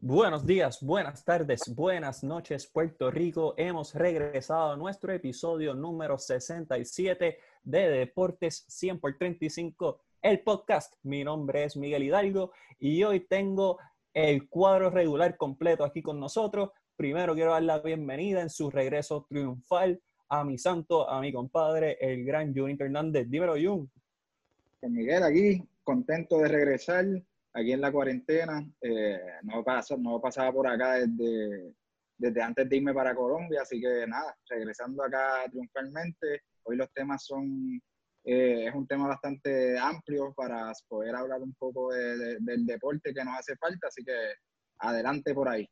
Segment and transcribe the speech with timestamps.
[0.00, 3.54] Buenos días, buenas tardes, buenas noches, Puerto Rico.
[3.56, 10.94] Hemos regresado a nuestro episodio número 67 de Deportes 100 por 35, el podcast.
[11.02, 13.78] Mi nombre es Miguel Hidalgo y hoy tengo
[14.14, 16.70] el cuadro regular completo aquí con nosotros.
[16.94, 21.98] Primero quiero dar la bienvenida en su regreso triunfal a mi santo, a mi compadre,
[22.00, 23.28] el gran Jun Hernández.
[23.28, 23.90] Dímelo, Jun.
[24.78, 27.04] Pues, Miguel, aquí, contento de regresar
[27.58, 28.64] aquí en la cuarentena.
[28.80, 31.74] Eh, no, pasa, no pasaba por acá desde,
[32.16, 36.42] desde antes de irme para Colombia, así que nada, regresando acá triunfalmente.
[36.64, 37.80] Hoy los temas son,
[38.24, 43.38] eh, es un tema bastante amplio para poder hablar un poco del deporte que nos
[43.38, 44.34] hace falta, así que
[44.78, 45.68] adelante por ahí.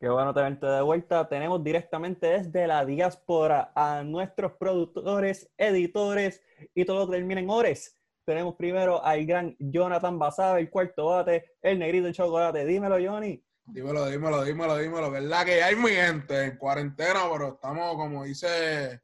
[0.00, 1.28] Qué bueno tenerte de vuelta.
[1.28, 6.42] Tenemos directamente desde la diáspora a nuestros productores, editores
[6.74, 8.01] y todo lo que termina en ores.
[8.24, 12.64] Tenemos primero al gran Jonathan Basabe, el cuarto bate, el negrito de chocolate.
[12.64, 13.42] Dímelo, Johnny.
[13.64, 15.10] Dímelo, dímelo, dímelo, dímelo.
[15.10, 17.20] ¿Verdad que hay mi gente en cuarentena?
[17.32, 19.00] Pero estamos, como dice,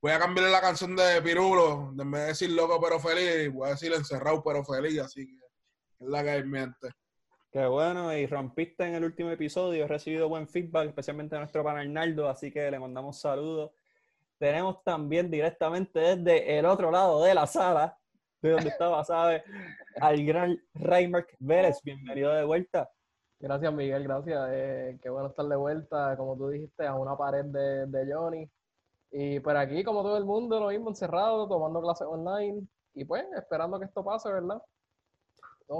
[0.00, 1.92] voy a cambiarle la canción de Pirulo.
[1.98, 5.00] En vez de decir loco pero feliz, voy a decir encerrado pero feliz.
[5.00, 5.44] Así que
[6.00, 6.88] es la que hay mi gente.
[7.50, 9.84] Qué bueno, y rompiste en el último episodio.
[9.84, 13.72] He recibido buen feedback, especialmente de nuestro panel Naldo, así que le mandamos saludos.
[14.38, 17.98] Tenemos también directamente desde el otro lado de la sala
[18.42, 19.42] de donde estaba, ¿sabes?
[20.00, 21.80] Al gran Raymark Vélez.
[21.82, 22.90] Bienvenido de vuelta.
[23.38, 24.48] Gracias, Miguel, gracias.
[24.52, 28.50] Eh, qué bueno estar de vuelta, como tú dijiste, a una pared de, de Johnny.
[29.12, 32.66] Y por aquí, como todo el mundo, lo mismo encerrado, tomando clases online.
[32.94, 34.60] Y pues, esperando que esto pase, ¿verdad?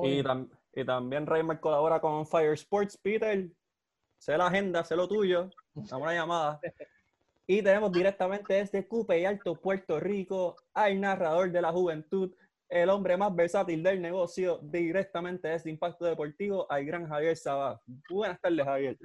[0.05, 0.23] Y,
[0.75, 2.97] y, también Raymark colabora con Fire Sports.
[2.97, 3.49] Peter,
[4.19, 5.51] sé la agenda, sé lo tuyo.
[5.75, 6.61] Dame una llamada.
[7.45, 12.33] Y tenemos directamente desde Cupe y Alto, Puerto Rico, al narrador de la juventud,
[12.73, 17.79] el hombre más versátil del negocio directamente desde Impacto Deportivo, al gran Javier Sabá.
[18.09, 18.99] Buenas tardes, Javier.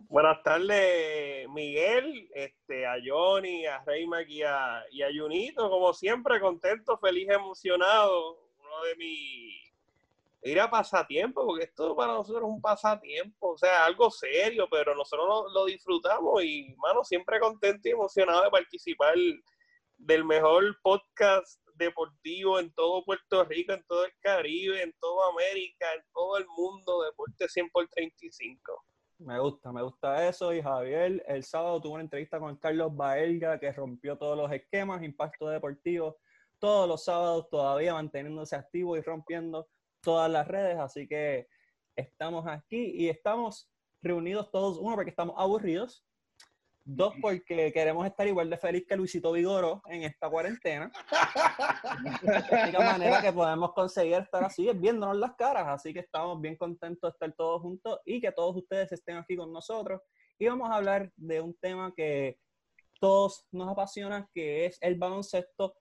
[0.00, 6.38] Buenas tardes, Miguel, este, a Johnny, a Reymac y a, y a Junito, como siempre,
[6.38, 8.38] contento, feliz, emocionado.
[8.58, 9.72] Uno de mis
[10.42, 14.94] ir a pasatiempo, porque esto para nosotros es un pasatiempo, o sea, algo serio, pero
[14.94, 19.14] nosotros lo, lo disfrutamos y, mano, siempre contento y emocionado de participar
[19.96, 25.86] del mejor podcast deportivo en todo Puerto Rico, en todo el Caribe, en toda América,
[25.94, 28.84] en todo el mundo, Deporte 100 por 35.
[29.18, 30.52] Me gusta, me gusta eso.
[30.52, 35.02] Y Javier, el sábado tuvo una entrevista con Carlos Baelga que rompió todos los esquemas,
[35.02, 36.18] impacto deportivo,
[36.58, 39.68] todos los sábados todavía manteniéndose activo y rompiendo
[40.00, 40.78] todas las redes.
[40.78, 41.48] Así que
[41.94, 43.70] estamos aquí y estamos
[44.02, 46.04] reunidos todos, uno porque estamos aburridos
[46.84, 50.90] Dos, porque queremos estar igual de feliz que Luisito Vigoro en esta cuarentena.
[52.22, 55.68] la única manera que podemos conseguir estar así es viéndonos las caras.
[55.68, 59.36] Así que estamos bien contentos de estar todos juntos y que todos ustedes estén aquí
[59.36, 60.00] con nosotros.
[60.40, 62.38] Y vamos a hablar de un tema que
[62.98, 65.76] todos nos apasiona, que es el baloncesto.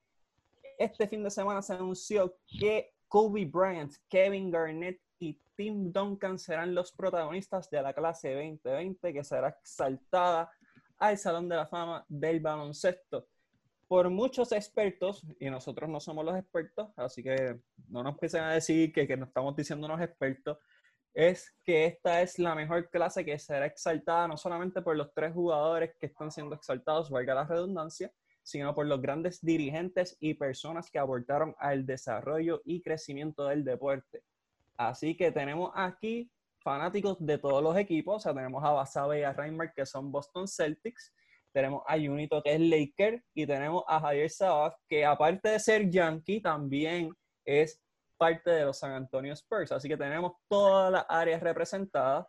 [0.78, 6.76] Este fin de semana se anunció que Kobe Bryant, Kevin Garnett y Tim Duncan serán
[6.76, 10.52] los protagonistas de la clase 2020 que será exaltada
[11.02, 13.28] al Salón de la Fama del Baloncesto.
[13.88, 18.54] Por muchos expertos, y nosotros no somos los expertos, así que no nos empiecen a
[18.54, 20.60] decir que, que nos estamos diciendo unos expertos,
[21.14, 25.34] es que esta es la mejor clase que será exaltada no solamente por los tres
[25.34, 28.14] jugadores que están siendo exaltados, valga la redundancia,
[28.44, 34.24] sino por los grandes dirigentes y personas que aportaron al desarrollo y crecimiento del deporte.
[34.78, 38.18] Así que tenemos aquí fanáticos de todos los equipos.
[38.18, 41.14] O sea, tenemos a Basabe y a Reinberg, que son Boston Celtics.
[41.54, 43.24] Tenemos a Junito, que es Laker.
[43.34, 47.12] Y tenemos a Javier Sabaf, que aparte de ser Yankee, también
[47.46, 47.82] es
[48.18, 49.72] parte de los San Antonio Spurs.
[49.72, 52.28] Así que tenemos todas las áreas representadas.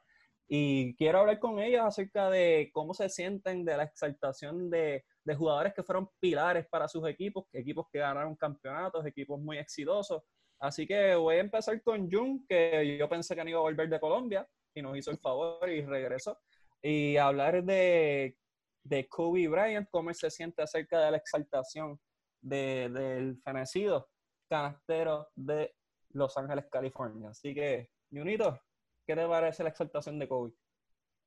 [0.49, 5.35] Y quiero hablar con ellos acerca de cómo se sienten de la exaltación de, de
[5.35, 10.23] jugadores que fueron pilares para sus equipos, equipos que ganaron campeonatos, equipos muy exitosos.
[10.63, 13.89] Así que voy a empezar con Jun, que yo pensé que no iba a volver
[13.89, 16.39] de Colombia y nos hizo el favor y regresó.
[16.81, 18.37] Y hablar de,
[18.85, 22.01] de Kobe Bryant, cómo se siente acerca de la exaltación
[22.41, 24.09] del fenecido
[24.49, 25.75] canastero de
[26.11, 27.31] Los Ángeles, California.
[27.31, 28.61] Así que, Junito,
[29.05, 30.53] ¿qué te parece la exaltación de Kobe?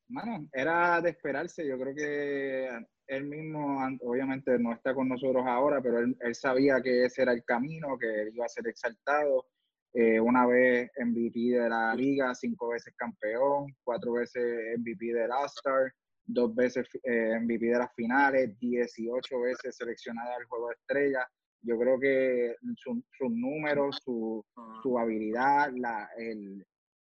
[0.08, 1.68] Bueno, era de esperarse.
[1.68, 2.70] Yo creo que
[3.08, 7.44] él mismo, obviamente no está con nosotros ahora, pero él, sabía que ese era el
[7.44, 9.46] camino, que él iba a ser exaltado.
[9.94, 15.92] Eh, una vez MVP de la liga, cinco veces campeón, cuatro veces MVP del All-Star,
[16.26, 21.28] dos veces eh, MVP de las finales, 18 veces seleccionada al juego de estrella.
[21.62, 24.46] Yo creo que sus números, su,
[24.84, 26.64] su habilidad, la, el,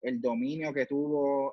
[0.03, 1.53] el dominio que tuvo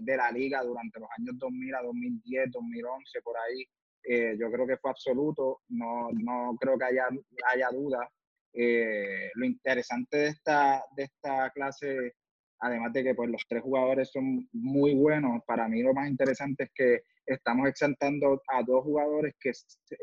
[0.00, 3.66] de la liga durante los años 2000 a 2010, 2011, por ahí,
[4.08, 7.08] eh, yo creo que fue absoluto, no, no creo que haya,
[7.52, 8.08] haya duda.
[8.52, 12.14] Eh, lo interesante de esta, de esta clase,
[12.60, 16.64] además de que pues, los tres jugadores son muy buenos, para mí lo más interesante
[16.64, 19.50] es que estamos exaltando a dos jugadores que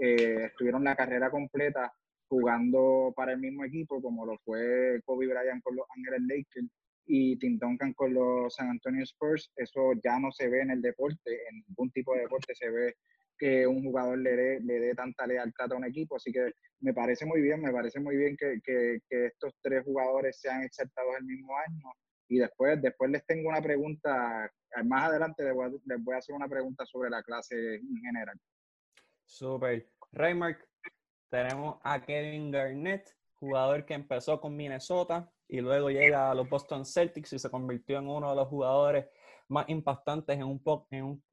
[0.01, 1.91] eh, estuvieron la carrera completa
[2.27, 6.67] jugando para el mismo equipo, como lo fue Kobe Bryant con los Ángeles Lakers
[7.05, 9.51] y Tim Duncan con los San Antonio Spurs.
[9.55, 12.95] Eso ya no se ve en el deporte, en ningún tipo de deporte se ve
[13.38, 16.15] que un jugador le dé, le dé tanta lealtad a un equipo.
[16.15, 19.83] Así que me parece muy bien, me parece muy bien que, que, que estos tres
[19.83, 21.91] jugadores sean exaltados el mismo año.
[22.29, 24.50] Y después, después les tengo una pregunta,
[24.85, 27.97] más adelante les voy, a, les voy a hacer una pregunta sobre la clase en
[27.97, 28.39] general.
[29.25, 29.88] Super.
[30.13, 30.67] Raymark,
[31.29, 36.83] tenemos a Kevin Garnett, jugador que empezó con Minnesota y luego llega a los Boston
[36.83, 39.05] Celtics y se convirtió en uno de los jugadores
[39.50, 40.59] más impactantes en un,
[40.89, 41.23] en un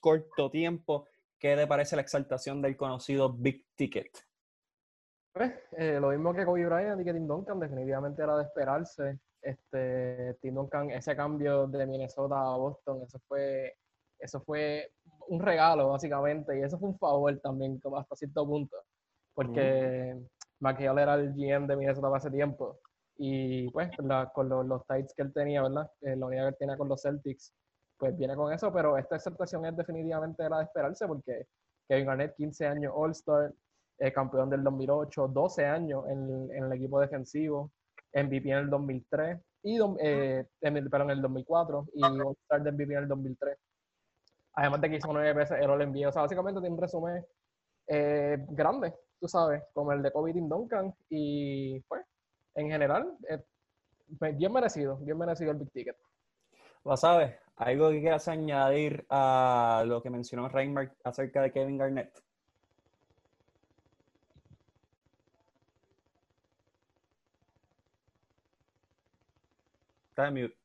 [0.00, 1.08] corto tiempo.
[1.36, 4.16] ¿Qué te parece la exaltación del conocido Big Ticket?
[5.32, 9.18] Pues, eh, lo mismo que Kobe Bryant y que Tim Duncan, definitivamente era de esperarse.
[9.42, 13.76] Este, Tim Duncan, ese cambio de Minnesota a Boston, eso fue,
[14.20, 14.92] eso fue
[15.26, 18.76] un regalo, básicamente, y eso fue un favor también, hasta cierto punto
[19.38, 20.16] porque
[20.60, 20.98] mm.
[20.98, 22.80] era el GM de Minnesota hace tiempo.
[23.18, 23.90] Y pues
[24.32, 25.90] con los, los tights que él tenía, ¿verdad?
[26.02, 27.52] Eh, la unidad que él tenía con los Celtics,
[27.98, 31.46] pues viene con eso, pero esta exaltación es definitivamente la de esperarse porque
[31.88, 33.52] Kevin Garnett, 15 años All-Star,
[33.98, 37.72] eh, campeón del 2008, 12 años en, en, el equipo defensivo,
[38.14, 42.92] MVP en el 2003, y eh, en el, en el 2004 y All-Star de MVP
[42.92, 43.58] en el 2003.
[44.54, 46.08] Además de que hizo nueve veces el All-NBA.
[46.08, 47.24] O sea, básicamente tiene un resumen
[47.88, 50.94] eh, grande tú sabes, como el de Kobe Tim Duncan.
[51.08, 52.04] Y pues,
[52.58, 53.42] en general, eh,
[54.18, 55.96] pues, bien merecido, bien merecido el Big Ticket.
[56.84, 62.20] Lo sabes, algo que quieras añadir a lo que mencionó Reinmark acerca de Kevin Garnett.
[70.10, 70.58] Está en mute.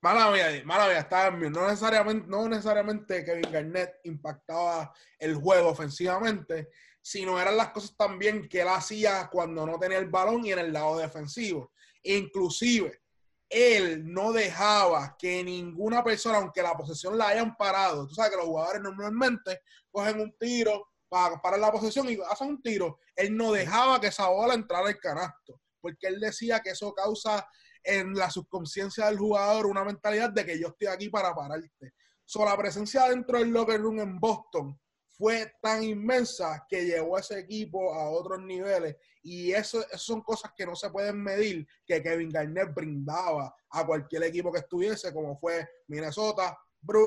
[0.00, 1.50] Mala mía, mala mía, estaba en mute.
[1.50, 6.70] No necesariamente, no necesariamente Kevin Garnett impactaba el juego ofensivamente,
[7.02, 10.58] sino eran las cosas también que él hacía cuando no tenía el balón y en
[10.58, 11.72] el lado defensivo.
[12.02, 13.00] Inclusive,
[13.48, 18.36] él no dejaba que ninguna persona, aunque la posesión la hayan parado, tú sabes que
[18.36, 22.98] los jugadores normalmente cogen un tiro para parar la posesión y hacen un tiro.
[23.16, 27.48] Él no dejaba que esa bola entrara al canasto, porque él decía que eso causa
[27.82, 31.94] en la subconsciencia del jugador una mentalidad de que yo estoy aquí para pararte.
[32.26, 34.78] So, la presencia dentro del locker room en Boston
[35.18, 40.52] fue tan inmensa que llevó a ese equipo a otros niveles y eso, son cosas
[40.56, 45.36] que no se pueden medir que Kevin Garnett brindaba a cualquier equipo que estuviese, como
[45.36, 46.56] fue Minnesota,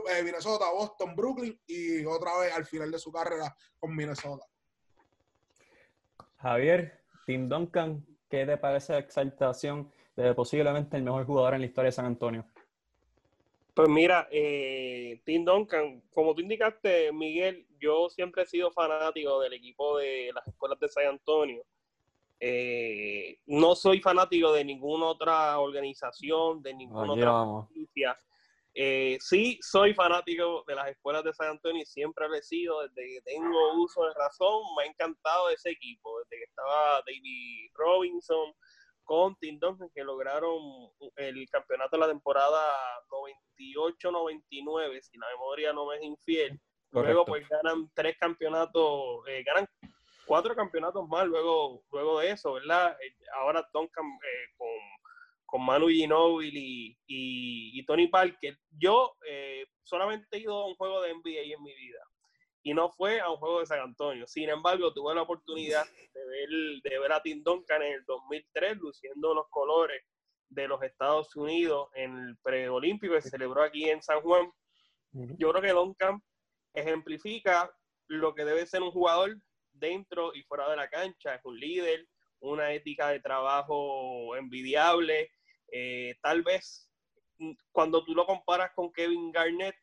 [0.09, 4.45] eh, Minnesota, Boston, Brooklyn y otra vez al final de su carrera con Minnesota.
[6.37, 11.67] Javier, Tim Duncan, ¿qué te parece la exaltación de posiblemente el mejor jugador en la
[11.67, 12.45] historia de San Antonio?
[13.73, 19.53] Pues mira, eh, Tim Duncan, como tú indicaste, Miguel, yo siempre he sido fanático del
[19.53, 21.63] equipo de las escuelas de San Antonio.
[22.39, 28.17] Eh, no soy fanático de ninguna otra organización, de ninguna otra justicia.
[28.73, 32.81] Eh, sí, soy fanático de las escuelas de San Antonio y siempre lo he sido
[32.81, 34.63] desde que tengo uso de razón.
[34.75, 38.53] Me ha encantado ese equipo, desde que estaba David Robinson,
[39.03, 40.59] con Tim Duncan, que lograron
[41.15, 42.61] el campeonato de la temporada
[43.57, 46.59] 98-99, si la memoria no me es infiel.
[46.91, 49.65] Luego pues ganan tres campeonatos, eh, ganan
[50.25, 52.97] cuatro campeonatos más luego, luego de eso, ¿verdad?
[53.01, 54.67] Eh, ahora Duncan eh, con,
[55.45, 58.57] con, Manu Ginóbili y, y, Tony Parker.
[58.77, 59.15] Yo
[59.83, 62.10] solamente he ido a un juego de NBA en mi vida
[62.63, 64.27] y no fue a un juego de San Antonio.
[64.27, 66.49] Sin embargo, tuve la oportunidad de ver,
[66.83, 70.03] de ver a Tim Duncan en el 2003 luciendo los colores
[70.49, 74.51] de los Estados Unidos en el preolímpico que se celebró aquí en San Juan.
[75.13, 76.21] Yo creo que Duncan
[76.73, 77.71] ejemplifica
[78.07, 79.37] lo que debe ser un jugador
[79.73, 81.35] dentro y fuera de la cancha.
[81.35, 82.07] Es un líder,
[82.39, 85.31] una ética de trabajo envidiable.
[85.71, 86.89] Eh, tal vez
[87.39, 89.75] mm, cuando tú lo comparas con Kevin Garnett,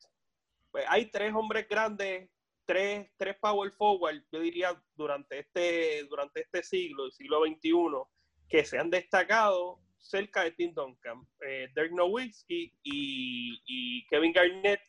[0.70, 2.30] pues hay tres hombres grandes
[2.68, 7.72] tres, tres power forward, yo diría, durante este, durante este siglo, el siglo XXI,
[8.46, 14.80] que se han destacado cerca de Tim Duncan, eh, Dirk Nowitzki y, Kevin Garnett.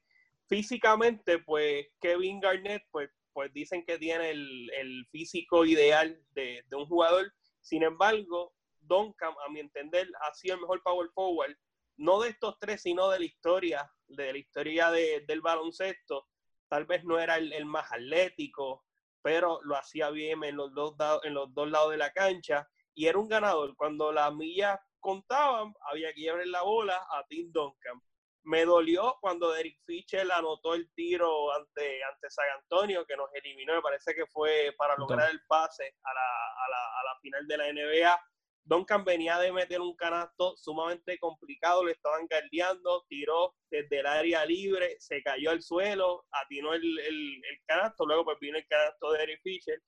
[0.49, 6.75] Físicamente, pues Kevin Garnett, pues, pues dicen que tiene el, el físico ideal de, de,
[6.75, 7.31] un jugador.
[7.61, 11.55] Sin embargo, Duncan, a mi entender, ha sido el mejor power forward,
[11.95, 16.27] no de estos tres, sino de la historia, de la historia del baloncesto.
[16.69, 18.85] Tal vez no era el, más atlético,
[19.21, 23.07] pero lo hacía bien en los, dos, en los dos lados de la cancha y
[23.07, 23.75] era un ganador.
[23.75, 28.01] Cuando las millas contaban, había que llevar la bola a Tim Duncan.
[28.43, 33.75] Me dolió cuando Derek Fischer anotó el tiro ante, ante San Antonio, que nos eliminó.
[33.75, 37.47] Me parece que fue para lograr el pase a la, a la, a la final
[37.47, 38.21] de la NBA.
[38.69, 44.45] Duncan venía de meter un canasto sumamente complicado, le estaban guardiando, tiró desde el área
[44.45, 49.23] libre, se cayó al suelo, atinó el, el, canasto, luego pues vino el canasto de
[49.23, 49.81] Eric Fisher.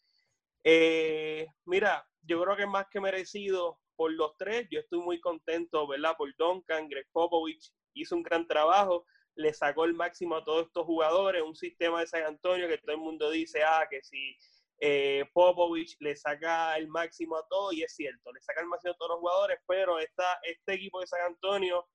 [0.63, 5.19] Eh, mira, yo creo que es más que merecido por los tres, yo estoy muy
[5.21, 6.17] contento, ¿verdad?
[6.17, 10.87] Por Duncan, Greg Popovich hizo un gran trabajo, le sacó el máximo a todos estos
[10.87, 14.35] jugadores, un sistema de San Antonio que todo el mundo dice, ah, que si
[14.83, 18.93] eh, Popovich le saca el máximo a todo y es cierto, le saca el máximo
[18.93, 21.87] a todos los jugadores, pero esta, este equipo de San Antonio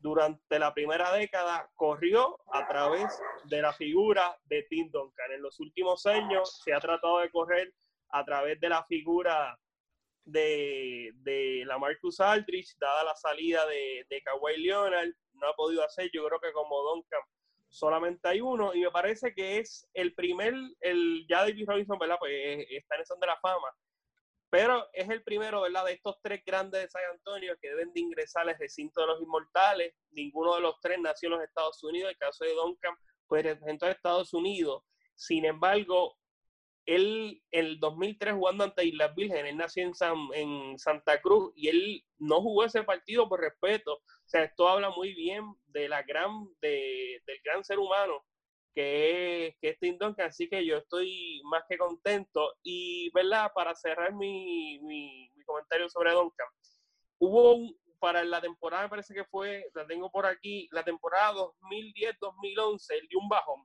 [0.00, 5.30] durante la primera década corrió a través de la figura de Tim Duncan.
[5.30, 7.72] En los últimos años se ha tratado de correr
[8.08, 9.56] a través de la figura
[10.24, 15.84] de, de la Marcus Aldrich, dada la salida de, de Kawhi Leonard, no ha podido
[15.84, 17.20] hacer, yo creo que como Duncan
[17.72, 22.16] solamente hay uno y me parece que es el primer, el ya David Robinson, ¿verdad?
[22.18, 23.68] Pues eh, está en el son de la fama,
[24.50, 25.86] pero es el primero, ¿verdad?
[25.86, 29.22] De estos tres grandes de San Antonio que deben de ingresar al recinto de los
[29.22, 29.94] inmortales.
[30.10, 32.10] Ninguno de los tres nació en los Estados Unidos.
[32.10, 32.94] El caso de Duncan,
[33.26, 34.84] pues representó a Estados Unidos.
[35.14, 36.18] Sin embargo,
[36.86, 39.92] él en el 2003 jugando ante Islas Virgen, él nació en,
[40.34, 43.94] en Santa Cruz y él no jugó ese partido por respeto.
[43.94, 48.24] O sea, esto habla muy bien de la gran, de, del gran ser humano
[48.74, 52.54] que es, que es Tim Duncan, así que yo estoy más que contento.
[52.62, 53.52] Y, ¿verdad?
[53.54, 56.46] Para cerrar mi, mi, mi comentario sobre Duncan,
[57.18, 61.34] hubo un, para la temporada, me parece que fue, la tengo por aquí, la temporada
[61.34, 63.64] 2010-2011, el de un bajón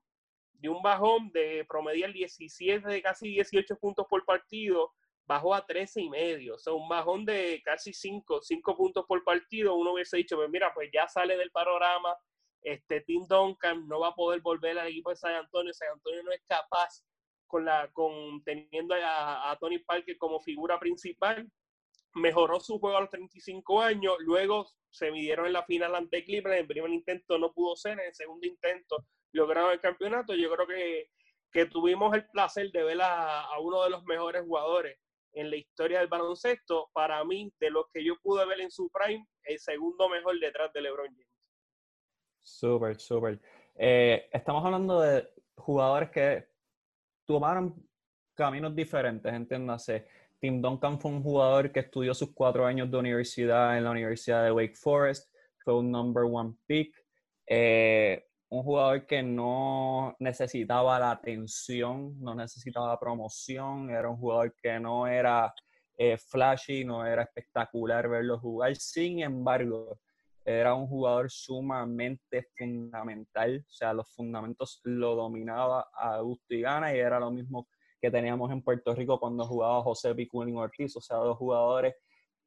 [0.59, 4.93] de un bajón de promediar 17 de casi 18 puntos por partido,
[5.25, 9.23] bajó a 13 y medio, o sea, un bajón de casi 5, 5 puntos por
[9.23, 12.15] partido, uno hubiese dicho, pues mira, pues ya sale del panorama,
[12.61, 16.23] este Tim Duncan no va a poder volver al equipo de San Antonio, San Antonio
[16.23, 17.03] no es capaz
[17.45, 21.49] con la con teniendo a, a Tony Parker como figura principal,
[22.15, 26.53] mejoró su juego a los 35 años, luego se midieron en la final ante Cleveland,
[26.53, 30.33] en el primer intento no pudo ser, en el segundo intento lograron el campeonato.
[30.35, 31.09] Yo creo que,
[31.51, 34.97] que tuvimos el placer de ver a, uno de los mejores jugadores
[35.33, 36.89] en la historia del baloncesto.
[36.93, 40.71] Para mí, de los que yo pude ver en su prime, el segundo mejor detrás
[40.73, 41.27] de LeBron James.
[42.41, 43.39] Súper, súper.
[43.75, 46.47] Eh, estamos hablando de jugadores que
[47.25, 47.75] tomaron
[48.33, 50.07] caminos diferentes, entiéndase.
[50.39, 54.43] Tim Duncan fue un jugador que estudió sus cuatro años de universidad en la Universidad
[54.43, 56.95] de Wake Forest, fue un number one pick.
[57.47, 64.79] Eh, un jugador que no necesitaba la atención, no necesitaba promoción, era un jugador que
[64.79, 65.53] no era
[65.97, 68.75] eh, flashy, no era espectacular verlo jugar.
[68.75, 69.99] Sin embargo,
[70.45, 76.99] era un jugador sumamente fundamental, o sea, los fundamentos lo dominaba a y gana y
[76.99, 77.67] era lo mismo
[77.99, 81.95] que teníamos en Puerto Rico cuando jugaba José Piculín Ortiz, o sea, dos jugadores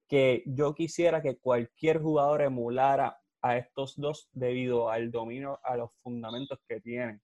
[0.09, 5.91] que yo quisiera que cualquier jugador emulara a estos dos debido al dominio, a los
[6.03, 7.21] fundamentos que tienen.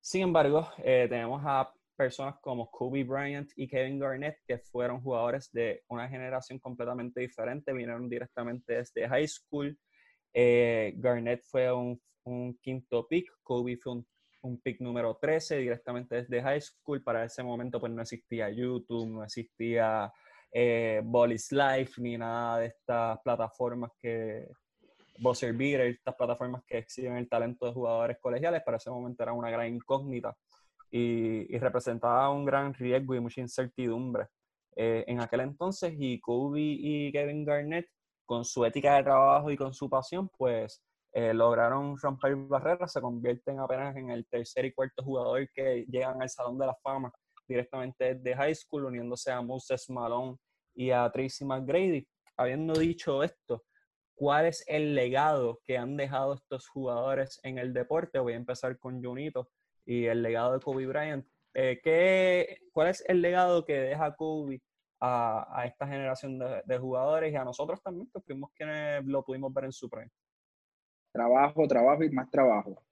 [0.00, 5.50] Sin embargo, eh, tenemos a personas como Kobe Bryant y Kevin Garnett, que fueron jugadores
[5.52, 9.76] de una generación completamente diferente, vinieron directamente desde high school.
[10.32, 14.06] Eh, Garnett fue un, un, quinto pick, Kobe fue un,
[14.42, 17.02] un, pick número 13 directamente desde high school.
[17.02, 20.12] Para ese momento pues no existía YouTube, no existía
[20.52, 21.02] eh,
[21.50, 24.46] Life, ni nada de estas plataformas que,
[25.18, 29.32] Buzzer Beater, estas plataformas que exhiben el talento de jugadores colegiales, para ese momento era
[29.32, 30.36] una gran incógnita
[30.90, 34.28] y, y representaba un gran riesgo y mucha incertidumbre
[34.76, 35.94] eh, en aquel entonces.
[35.98, 37.88] Y Kobe y Kevin Garnett,
[38.24, 40.82] con su ética de trabajo y con su pasión, pues
[41.12, 46.20] eh, lograron romper barreras, se convierten apenas en el tercer y cuarto jugador que llegan
[46.20, 47.10] al Salón de la Fama
[47.48, 50.36] directamente desde high school, uniéndose a Moses Malone
[50.74, 52.06] y a Tracy McGrady.
[52.36, 53.64] Habiendo dicho esto,
[54.16, 58.18] cuál es el legado que han dejado estos jugadores en el deporte.
[58.18, 59.48] Voy a empezar con Junito
[59.84, 61.24] y el legado de Kobe Bryant.
[61.54, 64.60] Eh, ¿qué, ¿Cuál es el legado que deja Kobe
[65.00, 69.64] a, esta generación de, jugadores y a nosotros también, que fuimos quienes lo pudimos ver
[69.64, 69.88] en su?
[71.12, 72.82] Trabajo, trabajo y más trabajo.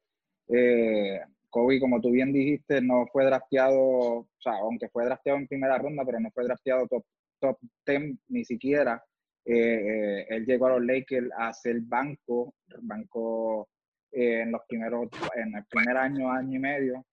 [0.48, 5.48] Eh, Kobe, como tú bien dijiste, no fue drafteado, o sea, aunque fue drafteado en
[5.48, 7.04] primera ronda, pero no fue drafteado top,
[7.40, 9.02] top 10 ni siquiera
[9.46, 13.68] Eh, eh, él llegó a los Lakers a ser banco, banco
[14.10, 17.06] eh, en los primeros, en el primer año, año y medio.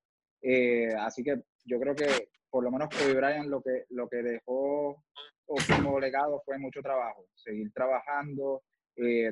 [0.99, 5.03] así que yo creo que por lo menos Kobe Bryant lo que, lo que dejó
[5.45, 8.63] como legado fue mucho trabajo, seguir trabajando,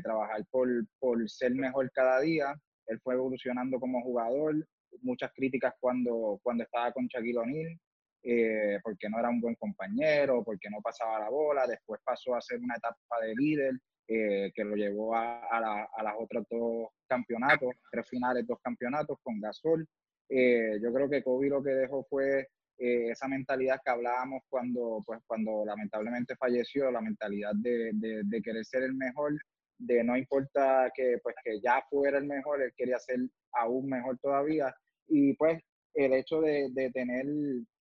[0.03, 0.67] trabajar por,
[0.99, 2.53] por ser mejor cada día.
[2.87, 4.55] Él fue evolucionando como jugador,
[5.01, 7.79] muchas críticas cuando, cuando estaba con Shaquille O'Neal,
[8.21, 12.41] eh, porque no era un buen compañero, porque no pasaba la bola, después pasó a
[12.41, 13.73] ser una etapa de líder
[14.07, 19.39] eh, que lo llevó a, a, las otros dos campeonatos, tres finales, dos campeonatos con
[19.39, 19.87] Gasol.
[20.27, 22.47] Eh, yo creo que Kobe lo que dejó fue
[22.81, 28.63] esa mentalidad que hablábamos cuando, pues, cuando lamentablemente falleció, la mentalidad de, de, de, querer
[28.63, 29.33] ser el mejor,
[29.77, 33.19] de no importa que, pues, que ya fuera el mejor, él quería ser
[33.51, 34.73] aún mejor todavía.
[35.07, 35.61] Y pues
[35.93, 37.25] el hecho de, de tener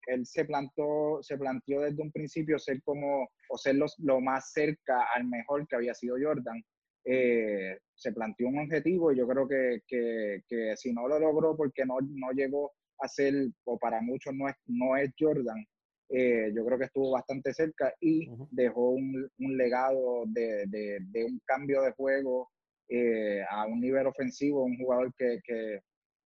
[0.07, 5.07] él se plantó, se planteó desde un principio ser como, o ser lo más cerca
[5.15, 6.63] al mejor que había sido Jordan.
[7.05, 11.57] Eh, se planteó un objetivo y yo creo que, que, que, si no lo logró
[11.57, 15.67] porque no, no llegó a ser, o para muchos no es, no es Jordan,
[16.15, 21.25] eh, yo creo que estuvo bastante cerca y dejó un, un legado de, de, de,
[21.25, 22.51] un cambio de juego
[22.89, 25.81] eh, a un nivel ofensivo, un jugador que, que,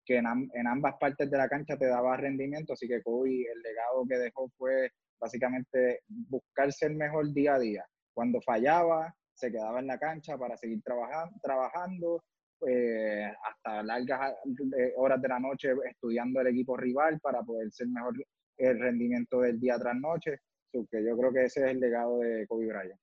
[0.05, 4.05] que en, ambas partes de la cancha te daba rendimiento, así que Kobe, el legado
[4.07, 7.85] que dejó fue básicamente buscarse el mejor día a día.
[8.13, 12.23] Cuando fallaba, se quedaba en la cancha para seguir trabajando, trabajando
[12.67, 14.33] eh, hasta largas
[14.77, 18.13] eh, horas de la noche estudiando el equipo rival para poder ser mejor
[18.57, 20.39] el rendimiento del día tras noche.
[20.71, 22.99] que yo creo que ese es el legado de Kobe Bryant.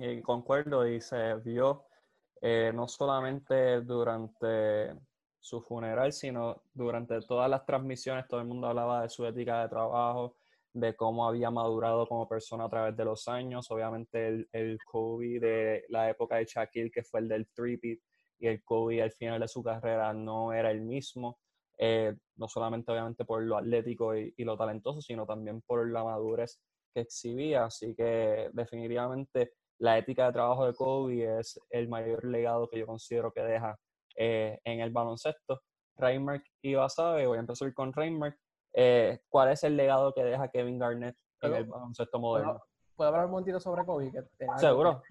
[0.00, 1.84] Y concuerdo, y se vio
[2.40, 4.94] eh, no solamente durante
[5.48, 9.68] su funeral, sino durante todas las transmisiones todo el mundo hablaba de su ética de
[9.68, 10.36] trabajo,
[10.74, 13.70] de cómo había madurado como persona a través de los años.
[13.70, 17.80] Obviamente el, el Kobe de la época de Shaquille, que fue el del three
[18.38, 21.38] y el Kobe al final de su carrera no era el mismo.
[21.78, 26.04] Eh, no solamente obviamente por lo atlético y, y, lo talentoso, sino también por la
[26.04, 26.60] madurez
[26.92, 27.64] que exhibía.
[27.64, 32.86] Así que definitivamente la ética de trabajo de Kobe es el mayor legado que yo
[32.86, 33.78] considero que deja
[34.18, 35.62] eh, en el baloncesto.
[35.96, 38.36] Reimer y Basabe, voy a empezar con Reimer.
[38.72, 42.60] Eh, ¿Cuál es el legado que deja Kevin Garnett en el baloncesto moderno?
[42.96, 44.10] ¿Puedo hablar un momentito sobre Kobe?
[44.56, 45.02] Seguro.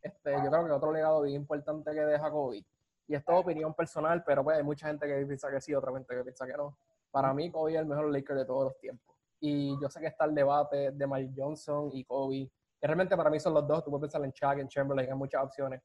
[0.00, 2.64] Este, yo creo que otro legado bien importante que deja Kobe,
[3.06, 5.92] y esto es opinión personal, pero pues hay mucha gente que piensa que sí, otra
[5.92, 6.76] gente que piensa que no.
[7.10, 9.16] Para mí, Kobe es el mejor Laker de todos los tiempos.
[9.40, 13.30] Y yo sé que está el debate de Mike Johnson y Kobe, que realmente para
[13.30, 13.84] mí son los dos.
[13.84, 15.82] Tú puedes pensar en Chuck, en Chamberlain, hay muchas opciones.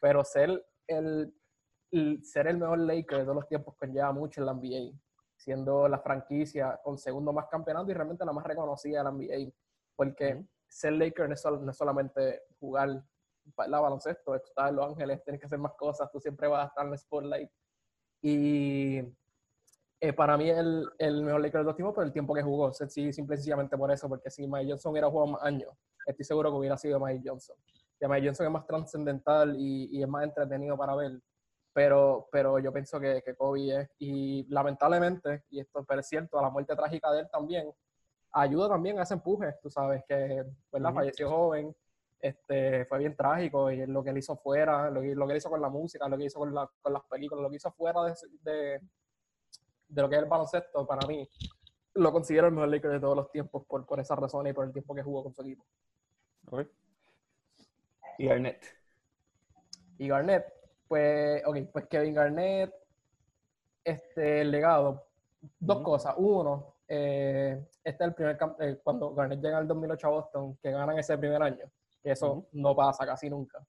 [0.00, 0.64] Pero ser
[0.98, 4.98] el, ser el mejor Laker de todos los tiempos conlleva mucho en la NBA,
[5.36, 9.52] siendo la franquicia con segundo más campeonato y realmente la más reconocida de la NBA,
[9.96, 13.04] porque ser Laker no es, solamente jugar
[13.66, 16.68] la baloncesto, estar en Los Ángeles, tienes que hacer más cosas, tú siempre vas a
[16.68, 17.50] estar en el spotlight.
[18.22, 18.98] Y
[20.00, 22.72] eh, para mí el, el mejor Laker de los tiempos por el tiempo que jugó,
[22.72, 25.72] sí, simple y sencillamente por eso, porque si Mike Johnson hubiera jugado más años,
[26.06, 27.56] estoy seguro que hubiera sido Mike Johnson.
[28.02, 31.20] Que Mike Johnson es más trascendental y, y, es más entretenido para ver,
[31.72, 36.42] pero, pero yo pienso que, que Kobe es, y lamentablemente, y esto es cierto, a
[36.42, 37.72] la muerte trágica de él también,
[38.32, 40.92] ayuda también a ese empuje, tú sabes, que ¿verdad?
[40.92, 41.72] falleció joven,
[42.18, 45.38] este, fue bien trágico y lo que él hizo fuera, lo que, lo que él
[45.38, 47.70] hizo con la música, lo que hizo con, la, con las películas, lo que hizo
[47.70, 48.80] fuera de, de,
[49.86, 51.28] de, lo que es el baloncesto, para mí,
[51.94, 54.64] lo considero el mejor Laker de todos los tiempos por, por esa razón y por
[54.64, 55.64] el tiempo que jugó con su equipo.
[58.18, 58.64] Y Garnett.
[59.98, 60.44] Y Garnett,
[60.88, 62.74] pues, ok, pues Kevin Garnett,
[63.84, 65.06] este, el legado,
[65.58, 66.14] dos cosas.
[66.18, 70.70] Uno, eh, este es el primer, eh, cuando Garnett llega al 2008 a Boston, que
[70.70, 71.64] ganan ese primer año,
[72.02, 73.64] que eso no pasa casi nunca.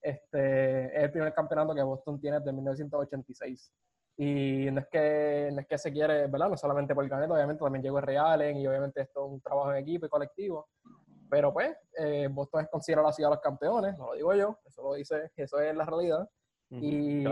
[0.00, 3.72] Este, es el primer campeonato que Boston tiene desde 1986.
[4.20, 6.50] Y no es que, no es que se quiere, ¿verdad?
[6.50, 9.78] No solamente por Garnett, obviamente también llegó Realen y obviamente esto es un trabajo en
[9.78, 10.68] equipo y colectivo.
[11.30, 14.58] Pero pues, eh, Boston es considerado la ciudad de los campeones, no lo digo yo,
[14.64, 16.28] eso lo dice, eso es la realidad
[16.70, 17.24] y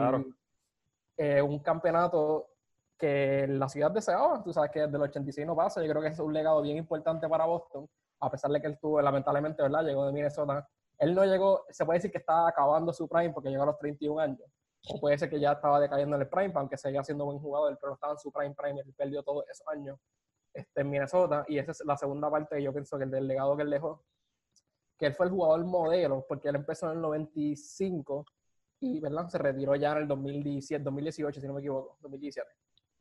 [1.18, 2.50] eh, un campeonato
[2.98, 6.08] que la ciudad deseaba, tú sabes que desde el 86 no pasa, yo creo que
[6.08, 7.88] es un legado bien importante para Boston,
[8.20, 9.84] a pesar de que él estuvo, lamentablemente, ¿verdad?
[9.84, 10.66] Llegó de Minnesota.
[10.98, 13.78] Él no llegó, se puede decir que estaba acabando su prime porque llegó a los
[13.78, 14.50] 31 años.
[14.88, 17.76] O puede ser que ya estaba decayendo en el prime, aunque seguía siendo buen jugador,
[17.78, 19.98] pero estaba en su prime prime, él perdió todos esos años
[20.56, 21.44] este, en Minnesota.
[21.48, 23.70] Y esa es la segunda parte que yo pienso que el del legado que él
[23.70, 24.04] dejó,
[24.98, 28.24] que él fue el jugador modelo, porque él empezó en el 95
[28.80, 29.28] y ¿verdad?
[29.28, 32.48] se retiró ya en el 2017, 2018, si no me equivoco, 2017.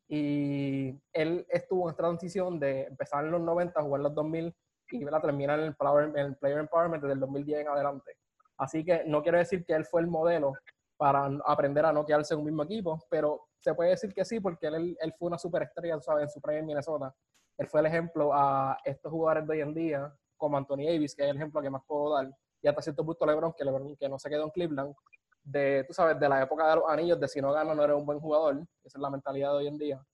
[0.07, 4.55] Y él estuvo en esta transición de empezar en los 90, jugar en los 2000
[4.91, 8.17] y la termina en el, player, en el Player Empowerment desde el 2010 en adelante.
[8.57, 10.53] Así que no quiero decir que él fue el modelo
[10.97, 14.39] para aprender a no quedarse en un mismo equipo, pero se puede decir que sí,
[14.39, 16.23] porque él, él fue una superestrella, ¿sabes?
[16.23, 17.13] En su premio en Minnesota.
[17.57, 21.23] Él fue el ejemplo a estos jugadores de hoy en día, como Anthony Davis, que
[21.23, 22.29] es el ejemplo que más puedo dar,
[22.61, 24.95] y hasta cierto punto LeBron, que LeBron que no se quedó en Cleveland,
[25.43, 27.95] de, tú sabes, de la época de los anillos, de si no gana no eres
[27.95, 30.05] un buen jugador, esa es la mentalidad de hoy en día.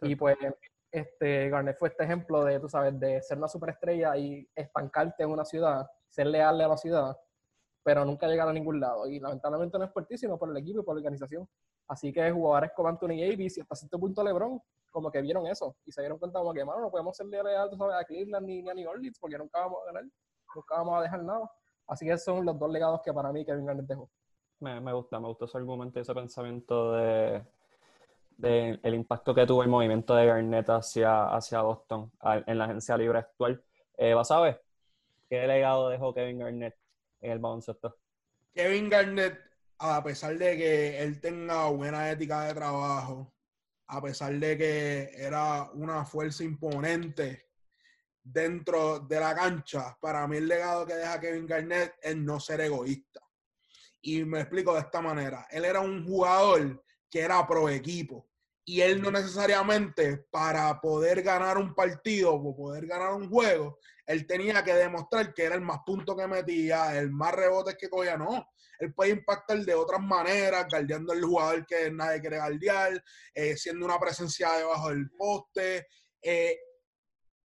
[0.00, 0.36] Y pues
[0.90, 5.30] este, Garnett fue este ejemplo de, tú sabes, de ser una superestrella y estancarte en
[5.30, 7.16] una ciudad, ser leal a la ciudad,
[7.82, 9.06] pero nunca llegar a ningún lado.
[9.08, 11.48] Y lamentablemente no es por ti, sino por el equipo y por la organización.
[11.86, 14.60] Así que jugadores como Anthony Davis y hasta cierto punto LeBron,
[14.90, 17.54] como que vieron eso y se dieron cuenta como que, mano, no podemos ser leales
[17.56, 20.04] a Cleveland ni, ni a New Orleans porque nunca vamos a ganar,
[20.54, 21.50] nunca vamos a dejar nada.
[21.86, 24.10] Así que son los dos legados que para mí Kevin Garnett dejó.
[24.60, 27.42] Me, me gusta, me gusta ese argumento y ese pensamiento de,
[28.36, 32.10] de, el impacto que tuvo el movimiento de Garnett hacia, hacia Boston
[32.46, 33.62] en la agencia libre actual.
[33.96, 34.62] Eh, ¿Vas a ver
[35.28, 36.76] qué legado dejó Kevin Garnett
[37.20, 37.98] en el baloncesto?
[38.52, 39.38] Kevin Garnett,
[39.78, 43.34] a pesar de que él tenga buena ética de trabajo,
[43.86, 47.48] a pesar de que era una fuerza imponente
[48.22, 52.60] dentro de la cancha, para mí el legado que deja Kevin Garnett es no ser
[52.60, 53.20] egoísta.
[54.02, 55.46] Y me explico de esta manera.
[55.50, 58.27] Él era un jugador que era pro equipo.
[58.68, 64.26] Y él no necesariamente para poder ganar un partido o poder ganar un juego, él
[64.26, 68.18] tenía que demostrar que era el más punto que metía, el más rebotes que cogía.
[68.18, 68.46] No,
[68.78, 73.02] él puede impactar de otras maneras, guardiando el jugador que nadie quiere guardiar,
[73.32, 75.86] eh, siendo una presencia debajo del poste.
[76.20, 76.58] Eh,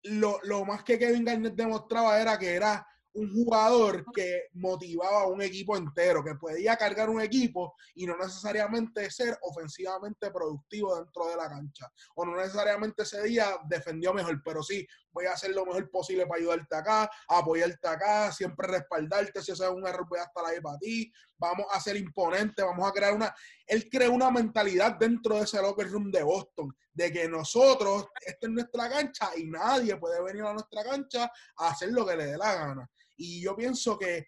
[0.03, 5.27] lo, lo, más que Kevin Garnett demostraba era que era un jugador que motivaba a
[5.27, 11.27] un equipo entero, que podía cargar un equipo y no necesariamente ser ofensivamente productivo dentro
[11.27, 11.91] de la cancha.
[12.15, 16.25] O no necesariamente ese día defendió mejor, pero sí, voy a hacer lo mejor posible
[16.25, 20.61] para ayudarte acá, apoyarte acá, siempre respaldarte, si haces un error voy a estar ahí
[20.61, 23.33] para ti, vamos a ser imponentes, vamos a crear una...
[23.65, 28.47] Él creó una mentalidad dentro de ese locker room de Boston, de que nosotros, esta
[28.47, 32.25] es nuestra cancha y nadie puede venir a nuestra cancha a hacer lo que le
[32.25, 32.89] dé la gana.
[33.15, 34.27] Y yo pienso que,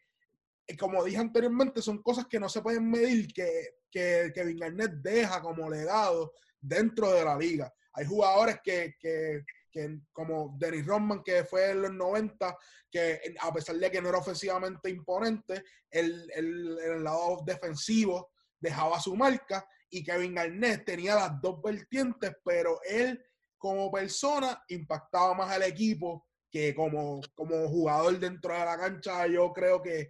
[0.68, 5.42] eh, como dije anteriormente, son cosas que no se pueden medir, que, que Garnett deja
[5.42, 7.74] como legado dentro de la liga.
[7.94, 12.58] Hay jugadores que, que, que, como Dennis Rodman, que fue en los 90,
[12.92, 19.00] que a pesar de que no era ofensivamente imponente, el, el, el lado defensivo dejaba
[19.00, 23.24] su marca y Kevin Garnett tenía las dos vertientes, pero él
[23.58, 29.28] como persona impactaba más al equipo que como, como jugador dentro de la cancha.
[29.28, 30.10] Yo creo que,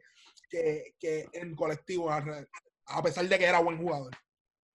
[0.50, 4.12] que, que en colectivo, a pesar de que era buen jugador.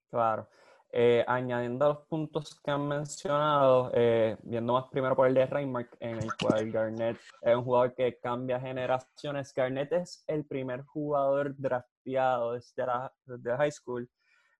[0.09, 0.47] Claro.
[0.93, 5.45] Eh, añadiendo a los puntos que han mencionado, eh, viendo más primero por el de
[5.45, 9.53] Reinmark, en el cual Garnett es un jugador que cambia generaciones.
[9.53, 14.09] Garnett es el primer jugador drafteado desde la, desde high school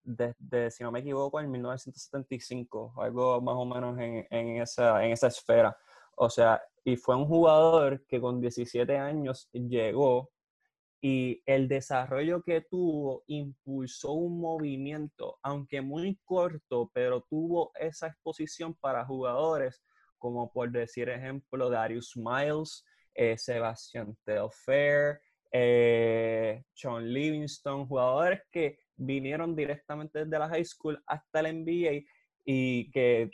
[0.07, 5.11] desde, si no me equivoco, en 1975, algo más o menos en, en, esa, en
[5.11, 5.77] esa esfera.
[6.15, 10.31] O sea, y fue un jugador que con 17 años llegó
[11.01, 18.73] y el desarrollo que tuvo impulsó un movimiento, aunque muy corto, pero tuvo esa exposición
[18.75, 19.81] para jugadores
[20.17, 22.83] como por decir ejemplo Darius Miles,
[23.13, 25.19] eh, Sebastian Telfair,
[25.51, 32.03] eh, John Livingston, jugadores que vinieron directamente desde la high school hasta el NBA
[32.45, 33.29] y que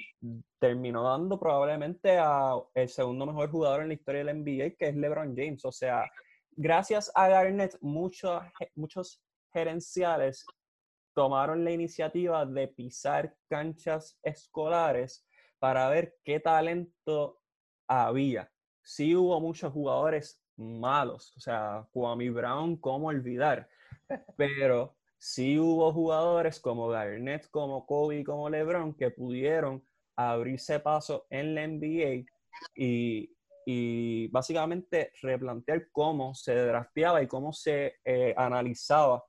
[0.59, 4.95] terminó dando probablemente a el segundo mejor jugador en la historia del NBA, que es
[4.95, 5.63] LeBron James.
[5.65, 6.09] O sea,
[6.55, 8.41] gracias a Garnett, muchos,
[8.75, 10.45] muchos gerenciales
[11.13, 15.25] tomaron la iniciativa de pisar canchas escolares
[15.59, 17.39] para ver qué talento
[17.87, 18.51] había.
[18.81, 23.69] Sí hubo muchos jugadores malos, o sea, Kwame Brown, cómo olvidar,
[24.37, 29.83] pero sí hubo jugadores como Garnett, como Kobe, como LeBron que pudieron
[30.15, 32.25] abrirse paso en la NBA
[32.75, 33.29] y,
[34.31, 39.23] básicamente replantear cómo se drafteaba y cómo se eh, analizaba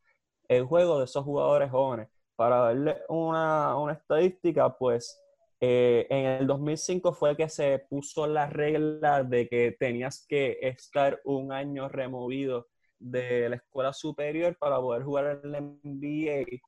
[0.49, 2.09] el juego de esos jugadores jóvenes.
[2.37, 5.21] Para darle una, estadística, pues
[5.61, 11.21] eh, en el 2005 fue que se puso la regla de que tenías que estar
[11.25, 12.67] un año removido
[12.99, 16.61] de la escuela superior para poder jugar en la NBA.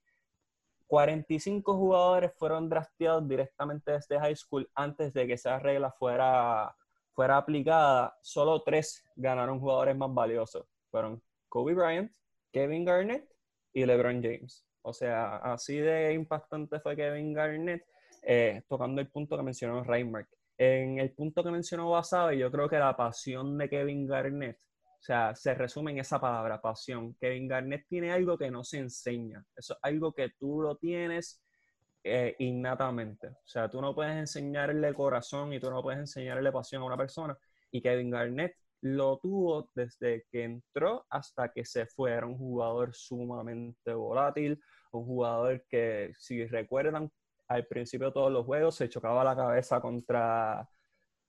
[0.87, 6.75] 45 jugadores fueron drafteados directamente desde high school antes de que esa regla fuera,
[7.17, 8.17] fuera aplicada.
[8.23, 10.67] Solo tres ganaron jugadores más valiosos.
[10.91, 12.13] Fueron Kobe Bryant,
[12.53, 13.29] Kevin Garnett
[13.73, 14.65] y LeBron James.
[14.83, 17.85] O sea, así de impactante fue Kevin Garnett,
[18.23, 20.29] eh, tocando el punto que mencionó Reinmark.
[20.59, 25.03] en el punto que mencionó Basabe, yo creo que la pasión de Kevin Garnett, o
[25.03, 27.15] sea, se resume en esa palabra, pasión.
[27.21, 29.45] Kevin Garnett tiene algo que no se enseña.
[29.55, 31.43] Eso es algo que tú lo tienes
[32.07, 33.29] eh, innatamente.
[33.29, 36.97] O sea, tú no puedes enseñarle corazón y tú no puedes enseñarle pasión a una
[36.97, 37.37] persona.
[37.71, 42.13] Y Kevin Garnett lo tuvo desde que entró hasta que se fue.
[42.13, 44.61] Era un jugador sumamente volátil,
[44.93, 47.11] un jugador que, si recuerdan,
[47.49, 50.69] al principio de todos los juegos se chocaba la cabeza contra,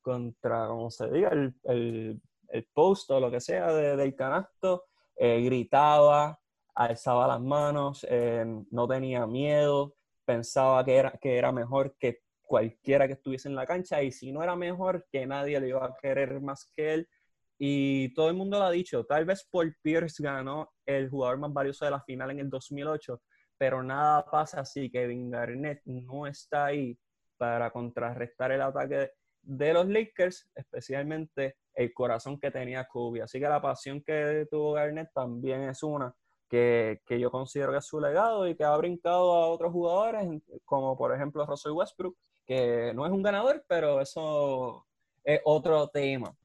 [0.01, 4.85] contra como se diga, el, el, el post o lo que sea del canasto,
[5.15, 6.39] eh, gritaba,
[6.75, 9.96] alzaba las manos, eh, no tenía miedo,
[10.27, 14.31] pensaba que era, que era mejor que cualquiera que estuviese en la cancha y si
[14.31, 17.09] no era mejor, que nadie le iba a querer más que él.
[17.57, 21.53] Y todo el mundo lo ha dicho, tal vez Paul Pierce ganó el jugador más
[21.53, 23.21] valioso de la final en el 2008,
[23.57, 24.91] pero nada pasa así.
[24.91, 26.97] Kevin Garnett no está ahí
[27.37, 29.11] para contrarrestar el ataque
[29.41, 33.23] de los Lakers, especialmente el corazón que tenía Kobe.
[33.23, 36.13] Así que la pasión que tuvo Garnett también es una
[36.49, 40.41] que, que, yo considero que es su legado y que ha brincado a otros jugadores,
[40.65, 44.85] como por ejemplo Russell Westbrook, que no es un ganador, pero eso
[45.23, 46.35] es otro tema.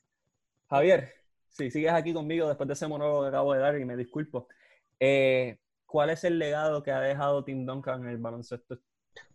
[0.68, 1.12] Javier,
[1.48, 4.48] si sigues aquí conmigo después de ese monólogo que acabo de dar y me disculpo,
[4.98, 8.78] eh, ¿cuál es el legado que ha dejado Tim Duncan en el baloncesto?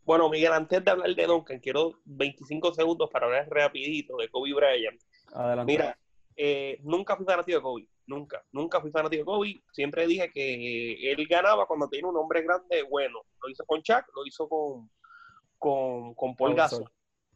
[0.03, 4.53] Bueno, Miguel, antes de hablar de Duncan, quiero 25 segundos para hablar rapidito de Kobe
[4.53, 5.01] Bryant.
[5.33, 5.71] Adelante.
[5.71, 5.99] Mira,
[6.35, 9.63] eh, nunca fui fanático de Kobe, nunca, nunca fui fanático de Kobe.
[9.71, 13.21] Siempre dije que él ganaba cuando tenía un hombre grande bueno.
[13.41, 14.89] Lo hizo con Chuck, lo hizo con,
[15.57, 16.89] con, con Paul Gasol.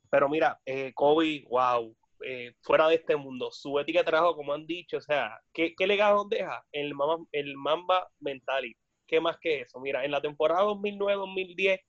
[0.09, 3.51] Pero mira, eh, Kobe, wow, eh, fuera de este mundo.
[3.51, 6.65] Su ética de trabajo, como han dicho, o sea, ¿qué, qué legado deja?
[6.71, 8.77] El Mamba, el Mamba Mentality.
[9.07, 9.79] ¿Qué más que eso?
[9.79, 11.81] Mira, en la temporada 2009-2010,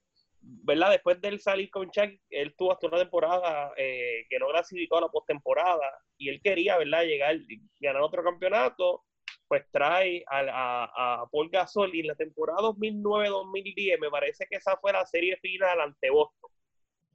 [0.42, 0.90] ¿verdad?
[0.90, 4.98] Después de él salir con Chuck, él tuvo hasta una temporada eh, que no clasificó
[4.98, 7.04] a la postemporada y él quería, ¿verdad?
[7.04, 7.36] Llegar,
[7.80, 9.04] ganar otro campeonato,
[9.48, 14.56] pues trae a, a, a Paul Gasol y en la temporada 2009-2010 me parece que
[14.56, 16.50] esa fue la serie final ante Boston.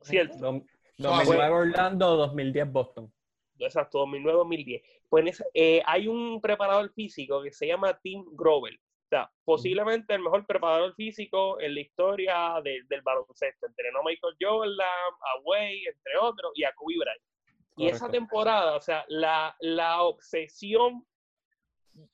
[0.01, 0.63] ¿Cierto?
[0.97, 3.11] 2009 Orlando, 2010 Boston.
[3.59, 4.81] Exacto, 2009-2010.
[5.09, 8.77] Pues eh, hay un preparador físico que se llama Tim Grover.
[9.07, 13.65] O sea, posiblemente el mejor preparador físico en la historia de, del baloncesto.
[13.65, 17.21] Entrenó a Michael Jordan, a Wade, entre otros, y a Kobe Bryant.
[17.77, 21.05] Y esa temporada, o sea, la, la obsesión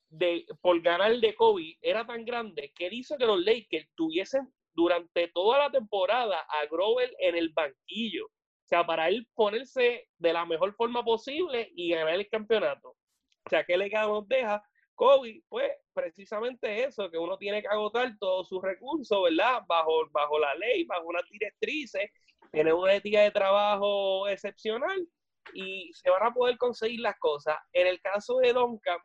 [0.10, 4.54] de, por ganar de Kobe era tan grande que él hizo que los Lakers tuviesen
[4.76, 8.26] durante toda la temporada a Grover en el banquillo.
[8.26, 12.90] O sea, para él ponerse de la mejor forma posible y ganar el campeonato.
[12.90, 14.64] O sea, ¿qué legado nos deja?
[15.50, 19.62] Pues precisamente eso, que uno tiene que agotar todos sus recursos, ¿verdad?
[19.68, 22.10] Bajo, bajo la ley, bajo unas directrices,
[22.52, 25.08] tiene una ética de trabajo excepcional
[25.54, 27.58] y se van a poder conseguir las cosas.
[27.74, 29.00] En el caso de Duncan,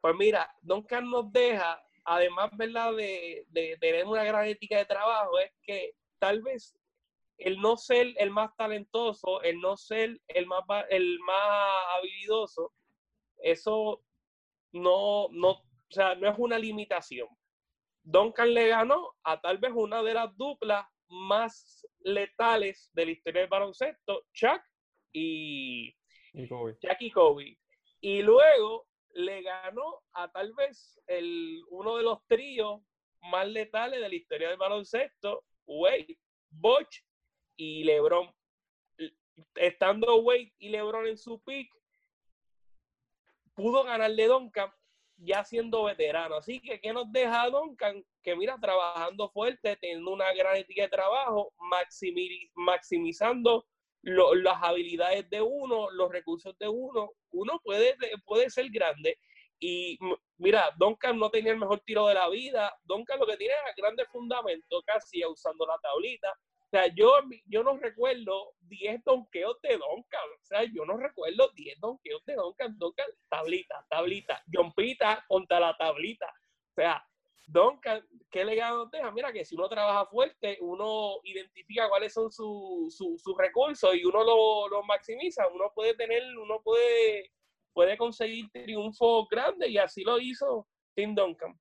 [0.00, 5.38] pues mira, Duncan nos deja, además, ¿verdad?, de, de tener una gran ética de trabajo,
[5.38, 6.76] es que tal vez
[7.38, 12.72] el no ser el más talentoso, el no ser el más, el más habilidoso,
[13.38, 14.02] eso
[14.76, 17.28] no, no, o sea, no es una limitación.
[18.02, 23.40] Duncan le ganó a tal vez una de las duplas más letales de la historia
[23.42, 24.62] del baloncesto, Chuck
[25.12, 25.94] y,
[26.32, 26.78] y Kobe.
[26.78, 27.58] Chuck y Kobe.
[28.00, 32.82] Y luego le ganó a tal vez el, uno de los tríos
[33.22, 36.18] más letales de la historia del baloncesto, Wade,
[36.50, 37.02] Bosch
[37.56, 38.30] y LeBron.
[39.54, 41.70] Estando Wade y LeBron en su pick,
[43.56, 44.70] pudo ganarle Duncan
[45.16, 46.36] ya siendo veterano.
[46.36, 48.04] Así que, ¿qué nos deja Duncan?
[48.22, 51.52] Que mira, trabajando fuerte, teniendo una gran ética de trabajo,
[52.54, 53.66] maximizando
[54.02, 57.10] las habilidades de uno, los recursos de uno.
[57.30, 59.18] Uno puede, puede ser grande.
[59.58, 59.98] Y
[60.36, 62.72] mira, Duncan no tenía el mejor tiro de la vida.
[62.84, 66.32] Duncan lo que tiene es grandes fundamentos, casi usando la tablita.
[66.76, 67.10] Sea, yo,
[67.46, 70.28] yo no recuerdo 10 donkeos de Duncan.
[70.42, 72.76] O sea, yo no recuerdo 10 donkeos de Duncan.
[72.78, 74.42] Duncan, tablita, tablita.
[74.52, 76.26] Jompita contra la tablita.
[76.26, 77.02] O sea,
[77.46, 79.10] Duncan, ¿qué legado deja?
[79.10, 84.22] Mira que si uno trabaja fuerte, uno identifica cuáles son sus su, recursos y uno
[84.22, 85.48] lo, lo, maximiza.
[85.48, 87.32] Uno puede tener, uno puede,
[87.72, 91.58] puede conseguir triunfos grandes y así lo hizo Tim Duncan.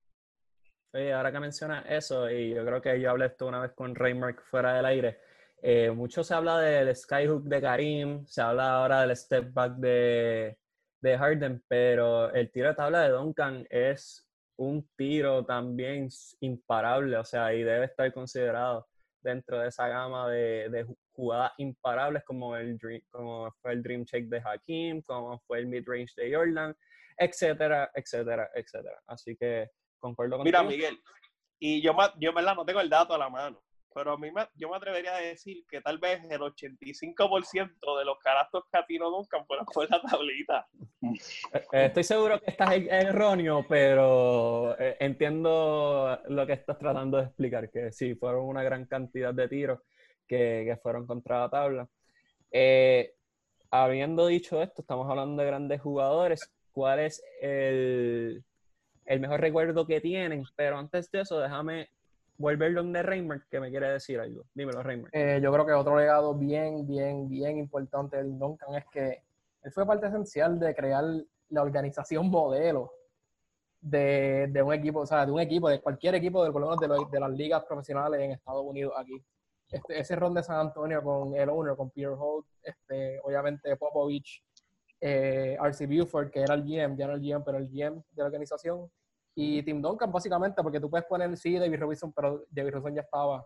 [0.96, 4.42] Ahora que mencionas eso, y yo creo que yo hablé esto una vez con Raymark
[4.44, 5.20] fuera del aire,
[5.62, 10.58] eh, mucho se habla del skyhook de Karim, se habla ahora del step back de,
[11.02, 16.08] de Harden, pero el tiro de tabla de Duncan es un tiro también
[16.40, 18.88] imparable, o sea, y debe estar considerado
[19.22, 24.06] dentro de esa gama de, de jugadas imparables como, el dream, como fue el Dream
[24.06, 26.74] Check de Hakim, como fue el Mid-Range de Jordan,
[27.18, 29.02] etcétera, etcétera, etcétera.
[29.08, 29.72] Así que
[30.06, 31.02] concuerdo con Mira, Miguel,
[31.60, 33.62] y yo, yo verdad no tengo el dato a la mano,
[33.94, 38.06] pero a mí me, yo me atrevería a decir que tal vez el 85% de
[38.06, 40.68] los caractos que atinó Duncan fueron por la tablita.
[41.02, 47.18] Eh, eh, estoy seguro que estás er-, erróneo, pero eh, entiendo lo que estás tratando
[47.18, 49.80] de explicar, que sí, fueron una gran cantidad de tiros
[50.28, 51.90] que, que fueron contra la tabla.
[53.72, 56.52] habiendo dicho esto, estamos hablando de grandes jugadores.
[56.74, 58.44] ¿Cuál es el,
[59.06, 60.44] el mejor recuerdo que tienen?
[60.56, 61.90] Pero antes de eso, déjame
[62.38, 64.44] volver donde Reimer, que me quiere decir algo.
[64.54, 65.10] Dímelo, Reimer.
[65.14, 69.24] Eh, yo creo que otro legado bien, bien, bien importante de Duncan es que
[69.64, 71.04] él fue parte esencial de crear
[71.50, 72.92] la organización modelo
[73.82, 77.20] de, de, un equipo, o sea, de un equipo, de cualquier equipo, de, de, de
[77.20, 79.24] las ligas profesionales en Estados Unidos aquí.
[79.70, 84.44] Este, ese ron de San Antonio con el owner, con Peter Holt, este, obviamente Popovich,
[85.02, 88.22] eh, RC Buford, que era el GM, ya no el GM, pero el GM de
[88.22, 88.90] la organización,
[89.36, 93.02] y Tim Duncan, básicamente, porque tú puedes poner, sí, David Robinson, pero David Robinson ya
[93.02, 93.46] estaba.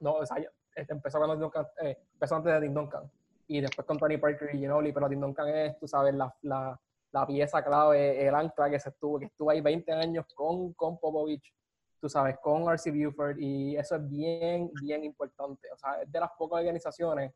[0.00, 0.38] No, o sea,
[0.74, 3.10] este, empezó, cuando Duncan, eh, empezó antes de Tim Duncan.
[3.46, 6.80] Y después con Tony Parker y Ginoli, pero Tim Duncan es, tú sabes, la, la,
[7.12, 10.98] la pieza clave, el ancla que se estuvo, que estuvo ahí 20 años con, con
[10.98, 11.54] Popovich,
[12.00, 12.90] tú sabes, con R.C.
[12.90, 15.70] Buford, y eso es bien, bien importante.
[15.72, 17.32] O sea, es de las pocas organizaciones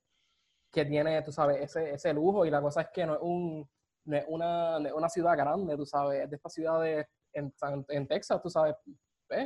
[0.73, 3.69] que tiene, tú sabes, ese, ese lujo, y la cosa es que no es, un,
[4.07, 7.53] no es una, no es una ciudad grande, tú sabes, es de estas ciudades en,
[7.89, 8.75] en Texas, tú sabes,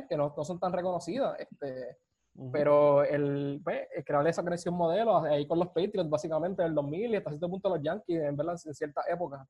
[0.09, 1.39] que no, no, son tan reconocidas.
[1.39, 1.97] Este,
[2.51, 7.11] Pero el, pues, crear esa conexión modelo ahí con los Patriots, básicamente, en el 2000
[7.11, 9.47] y hasta cierto punto los Yankees, en verdad, en cierta época.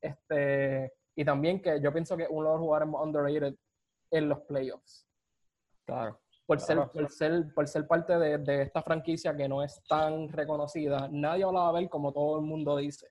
[0.00, 3.54] Este, y también que yo pienso que uno de los jugadores más underrated
[4.10, 5.06] en los playoffs.
[5.84, 6.20] Claro.
[6.50, 10.28] Por, Ser, por, ser, por ser parte de, de, esta franquicia que no es tan
[10.28, 13.06] reconocida, nadie hablaba de él como todo el mundo dice.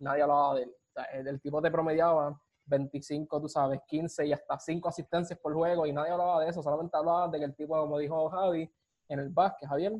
[0.00, 0.68] Nadie hablaba de él.
[0.68, 5.38] O sea, el, el tipo te promediaba 25, tú sabes, 15 y hasta 5 asistencias
[5.38, 8.28] por juego y nadie hablaba de eso, solamente hablaba de que el tipo, como dijo
[8.28, 8.70] Javi,
[9.08, 9.92] en el básquet, Javier,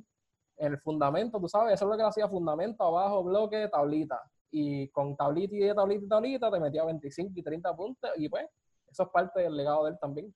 [0.58, 4.20] en el fundamento, tú sabes, eso es lo que le hacía fundamento, abajo, bloque, tablita.
[4.50, 8.46] Y con tablita y tablita y tablita te metía 25 y 30 puntos y pues
[8.88, 10.34] eso es parte del legado de él también.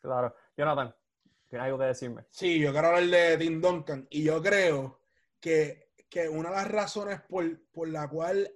[0.00, 0.34] Claro.
[0.56, 0.92] Jonathan,
[1.52, 2.24] ¿tienes algo que decirme?
[2.30, 5.02] Sí, yo quiero hablar de Tim Duncan y yo creo
[5.38, 8.50] que, que una de las razones por, por la cual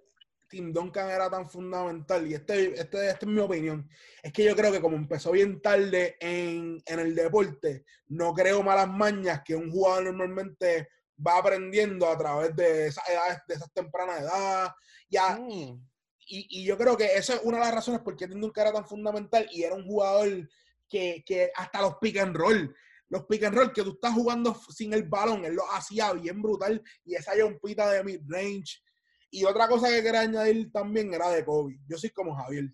[0.48, 3.87] Tim Duncan era tan fundamental, y este, este, esta es mi opinión,
[4.22, 8.88] es que yo creo que como empezó bien tarde en, el deporte, no creo malas
[8.88, 10.88] mañas que un jugador normalmente
[11.24, 14.70] va aprendiendo a través de esas edades, de esas tempranas edades.
[15.11, 15.87] Ya, mm.
[16.28, 18.72] y, yo creo que esa es una de las razones por qué Tim Duncan era
[18.72, 20.48] tan fundamental y era un jugador
[20.88, 22.75] que, que hasta los pick and roll,
[23.09, 26.42] los pick and roll que tú estás jugando sin el balón, él lo hacía bien
[26.42, 28.83] brutal y esa jumpita de mid range
[29.31, 31.79] y otra cosa que quería añadir también era de Kobe.
[31.87, 32.72] Yo soy como Javier.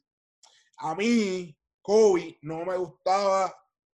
[0.78, 3.52] A mí, Kobe no me gustaba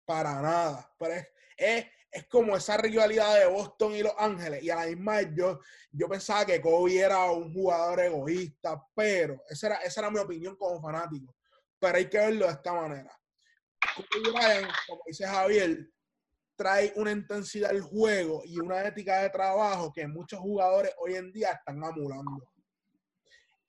[0.05, 0.95] para nada.
[0.99, 1.15] Pero
[1.57, 4.63] es, es, como esa rivalidad de Boston y Los Ángeles.
[4.63, 9.43] Y a la misma vez yo, yo pensaba que Kobe era un jugador egoísta, pero
[9.49, 11.35] esa era, esa era mi opinión como fanático.
[11.79, 13.22] Pero hay que verlo de esta manera.
[13.95, 15.89] Kobe Bryant, como dice Javier,
[16.57, 21.33] trae una intensidad al juego y una ética de trabajo que muchos jugadores hoy en
[21.33, 22.53] día están amulando.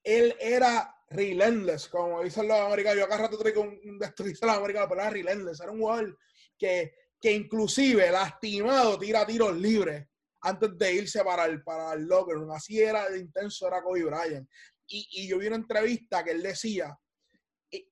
[0.04, 3.00] Él era relentless, como dicen los americanos.
[3.00, 5.62] Yo acá rato traigo un, un destruirse los americanos, pero era relentless.
[5.62, 6.18] Era un jugador
[6.58, 10.06] que, que inclusive lastimado tira tiros libres
[10.42, 12.52] antes de irse para el, para el locker room.
[12.52, 14.48] Así era de intenso, era Kobe Bryant.
[14.88, 16.96] Y yo vi una entrevista que él decía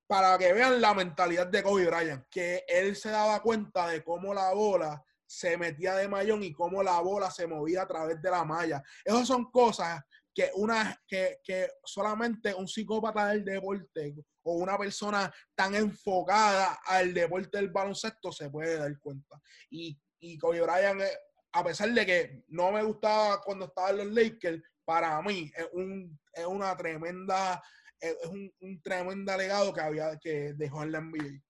[0.08, 4.34] para que vean la mentalidad de Kobe Bryant, que él se daba cuenta de cómo
[4.34, 8.30] la bola se metía de mayón y cómo la bola se movía a través de
[8.30, 8.84] la malla.
[9.06, 10.02] Esas son cosas
[10.34, 17.14] que, una, que, que solamente un psicópata del deporte o una persona tan enfocada al
[17.14, 19.42] deporte del baloncesto se puede dar cuenta.
[19.70, 21.18] Y, y Kobe Bryant, eh,
[21.54, 25.68] a pesar de que no me gustaba cuando estaba en los Lakers, para mí es,
[25.74, 27.62] un, es una tremenda
[28.02, 31.42] es un, un tremendo legado que había que dejó en la NBA.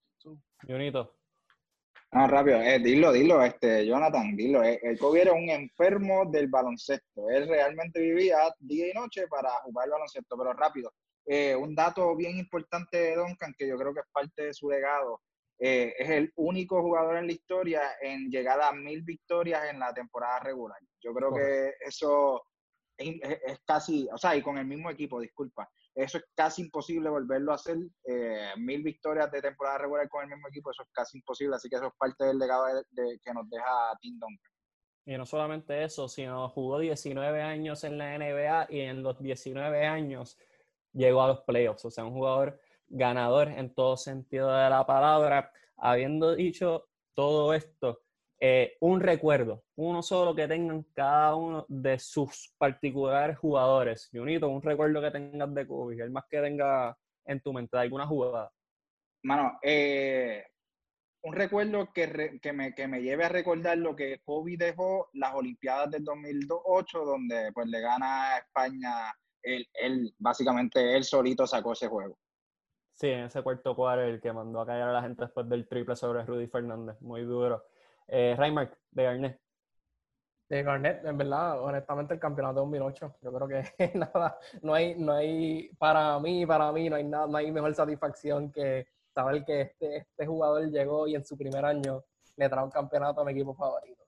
[0.66, 1.16] Junito.
[2.14, 4.62] Ah, rápido, eh, dilo, dilo, este, Jonathan, dilo.
[4.62, 7.30] Eh, el Kobe era un enfermo del baloncesto.
[7.30, 10.92] Él realmente vivía día y noche para jugar el baloncesto, pero rápido.
[11.24, 14.68] Eh, un dato bien importante de Duncan, que yo creo que es parte de su
[14.68, 15.22] legado,
[15.58, 19.94] eh, es el único jugador en la historia en llegar a mil victorias en la
[19.94, 20.78] temporada regular.
[21.00, 22.42] Yo creo que eso
[22.96, 25.70] es, es, casi, o sea, y con el mismo equipo, disculpa.
[25.94, 27.76] Eso es casi imposible volverlo a hacer.
[28.04, 31.56] Eh, mil victorias de temporada regular con el mismo equipo, eso es casi imposible.
[31.56, 32.64] Así que eso es parte del legado
[32.94, 34.52] que nos deja Tim Duncan.
[35.04, 39.84] Y no solamente eso, sino jugó 19 años en la NBA y en los 19
[39.84, 40.38] años
[40.92, 41.84] llegó a los playoffs.
[41.84, 45.52] O sea, un jugador ganador en todo sentido de la palabra.
[45.76, 48.02] Habiendo dicho todo esto,
[48.44, 54.08] eh, un recuerdo, uno solo que tengan cada uno de sus particulares jugadores.
[54.12, 58.04] Junito, un recuerdo que tengas de Kobe, el más que tenga en tu mente, alguna
[58.04, 58.52] jugada.
[59.22, 60.44] Mano, eh,
[61.22, 65.36] un recuerdo que, que, me, que, me, lleve a recordar lo que Kobe dejó las
[65.36, 71.74] Olimpiadas del 2008, donde pues le gana a España, él, él básicamente él solito sacó
[71.74, 72.18] ese juego.
[72.94, 75.68] Sí, en ese cuarto cuadro el que mandó a callar a la gente después del
[75.68, 77.64] triple sobre Rudy Fernández, muy duro.
[78.08, 79.40] Eh, Raymark, de Garnett.
[80.48, 84.94] De Garnett, en verdad, honestamente el campeonato de 2008, yo creo que nada, no hay,
[84.96, 89.44] no hay, para mí, para mí, no hay nada, no hay mejor satisfacción que saber
[89.44, 92.04] que este, este jugador llegó y en su primer año
[92.36, 94.04] le trae un campeonato a mi equipo favorito.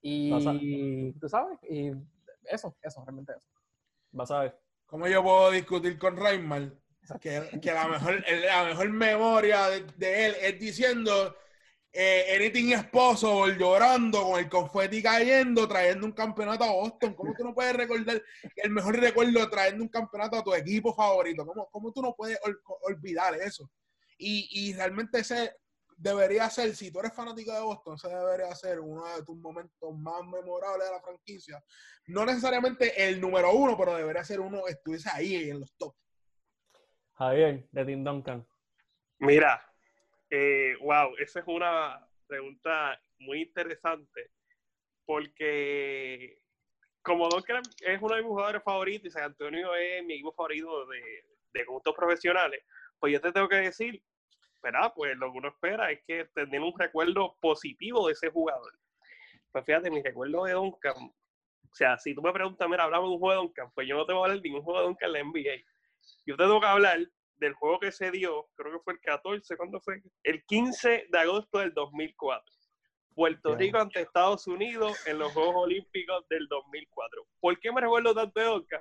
[0.00, 1.92] Y tú sabes, y
[2.44, 3.48] eso, eso, realmente eso.
[4.12, 4.58] Vas a ver.
[4.86, 6.72] ¿Cómo yo puedo discutir con Raymar
[7.20, 11.34] que, que, la, mejor, la mejor memoria de, de él es diciendo
[12.00, 17.12] eh, anything esposo llorando con el confeti cayendo, trayendo un campeonato a Boston.
[17.12, 18.22] ¿Cómo tú no puedes recordar
[18.54, 21.44] el mejor recuerdo trayendo un campeonato a tu equipo favorito?
[21.44, 22.38] ¿Cómo, cómo tú no puedes
[22.82, 23.68] olvidar eso?
[24.16, 25.56] Y, y, realmente ese
[25.96, 29.98] debería ser, si tú eres fanático de Boston, ese debería ser uno de tus momentos
[29.98, 31.60] más memorables de la franquicia.
[32.06, 35.96] No necesariamente el número uno, pero debería ser uno que estuviese ahí en los top.
[37.14, 38.46] Javier, de Tim Duncan.
[39.18, 39.67] Mira,
[40.30, 44.30] eh, wow, esa es una pregunta muy interesante
[45.06, 46.38] porque
[47.02, 50.86] como Duncan es uno de mis jugadores favoritos y San Antonio es mi equipo favorito
[50.86, 52.62] de, gustos profesionales,
[53.00, 54.00] pues yo te tengo que decir,
[54.62, 54.92] ¿verdad?
[54.94, 58.78] Pues lo que uno espera es que tener un recuerdo positivo de ese jugador.
[59.50, 63.14] Pues fíjate, mi recuerdo de Duncan, o sea, si tú me preguntas, mira, hablamos de
[63.14, 64.86] un juego de Duncan, pues yo no te voy a hablar de ningún juego de
[64.86, 65.64] Duncan en la NBA.
[66.26, 66.98] Yo te tengo que hablar
[67.38, 70.02] del juego que se dio, creo que fue el 14, ¿cuándo fue?
[70.22, 72.54] El 15 de agosto del 2004.
[73.14, 77.26] Puerto Rico ante Estados Unidos en los Juegos Olímpicos del 2004.
[77.40, 78.78] ¿Por qué me recuerdo tanto de?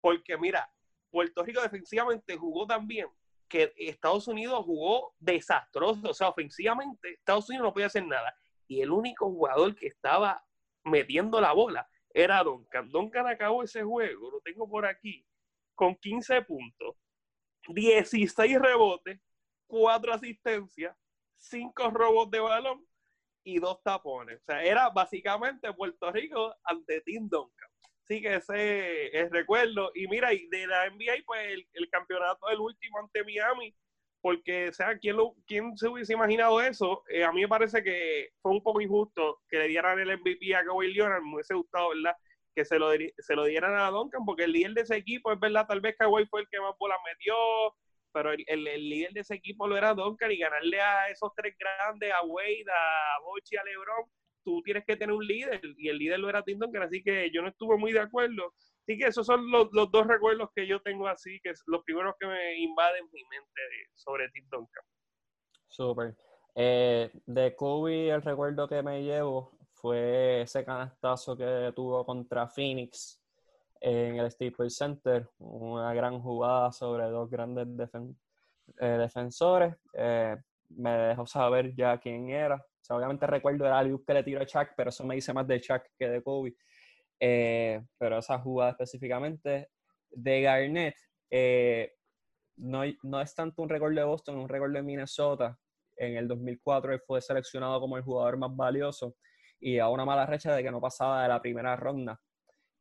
[0.00, 0.72] Porque mira,
[1.10, 3.08] Puerto Rico defensivamente jugó tan bien
[3.48, 6.08] que Estados Unidos jugó desastroso.
[6.08, 8.34] O sea, ofensivamente Estados Unidos no podía hacer nada.
[8.66, 10.42] Y el único jugador que estaba
[10.84, 12.88] metiendo la bola era Duncan.
[12.88, 15.26] Duncan acabó ese juego, lo tengo por aquí,
[15.74, 16.96] con 15 puntos,
[17.68, 19.20] 16 rebotes,
[19.66, 20.96] 4 asistencias,
[21.36, 22.84] 5 robos de balón
[23.44, 24.40] y 2 tapones.
[24.40, 27.68] O sea, era básicamente Puerto Rico ante Tim Duncan.
[28.04, 29.92] Así que ese es recuerdo.
[29.94, 33.72] Y mira, y de la NBA, pues el, campeonato, el último ante Miami,
[34.20, 37.04] porque, o sea, ¿quién, lo, quién se hubiese imaginado eso?
[37.08, 40.54] Eh, a mí me parece que fue un poco injusto que le dieran el MVP
[40.54, 42.16] a Kawhi Leonard, me hubiese gustado, ¿verdad?
[42.54, 45.38] Que se lo, se lo dieran a Duncan, porque el líder de ese equipo, es
[45.38, 47.34] verdad, tal vez Kawhi fue el que más bolas metió,
[48.12, 51.54] pero el, el, líder de ese equipo lo era Duncan y ganarle a esos tres
[51.58, 54.10] grandes, a Wade, a Bochi, a LeBron,
[54.44, 57.30] tú tienes que tener un líder y el líder lo era Tim Duncan, así que
[57.32, 58.52] yo no estuve muy de acuerdo.
[58.82, 62.14] Así que esos son los, los dos recuerdos que yo tengo así, que los primeros
[62.18, 63.60] que me invaden mi mente
[63.94, 64.84] sobre Tim Duncan.
[65.68, 66.16] Súper.
[66.56, 73.20] Eh, de Kobe, el recuerdo que me llevo fue ese canastazo que tuvo contra Phoenix
[73.80, 77.66] en el Staples Center, una gran jugada sobre dos grandes
[78.78, 79.74] eh, defensores.
[79.94, 80.36] Eh,
[80.70, 84.70] me dejó saber ya quién era, obviamente recuerdo el alley que le tiró a Chuck,
[84.76, 86.54] pero eso me dice más de Chuck que de Kobe.
[87.18, 89.68] Eh, pero esa jugada específicamente
[90.10, 90.96] de Garnett
[91.30, 91.92] eh,
[92.56, 95.58] no, no, es tanto un récord de Boston, un récord de Minnesota.
[95.96, 99.14] En el 2004 él fue seleccionado como el jugador más valioso
[99.60, 102.20] y a una mala recha de que no pasaba de la primera ronda.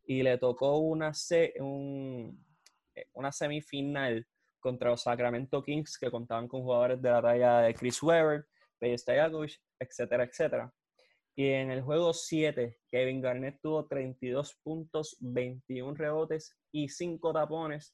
[0.03, 1.11] Y le tocó una,
[1.59, 2.45] un,
[3.13, 4.25] una semifinal
[4.59, 8.45] contra los Sacramento Kings que contaban con jugadores de la talla de Chris Webber,
[8.77, 10.73] Peje Stojakovic, etcétera, etcétera.
[11.35, 17.93] Y en el juego 7, Kevin Garnett tuvo 32 puntos, 21 rebotes y 5 tapones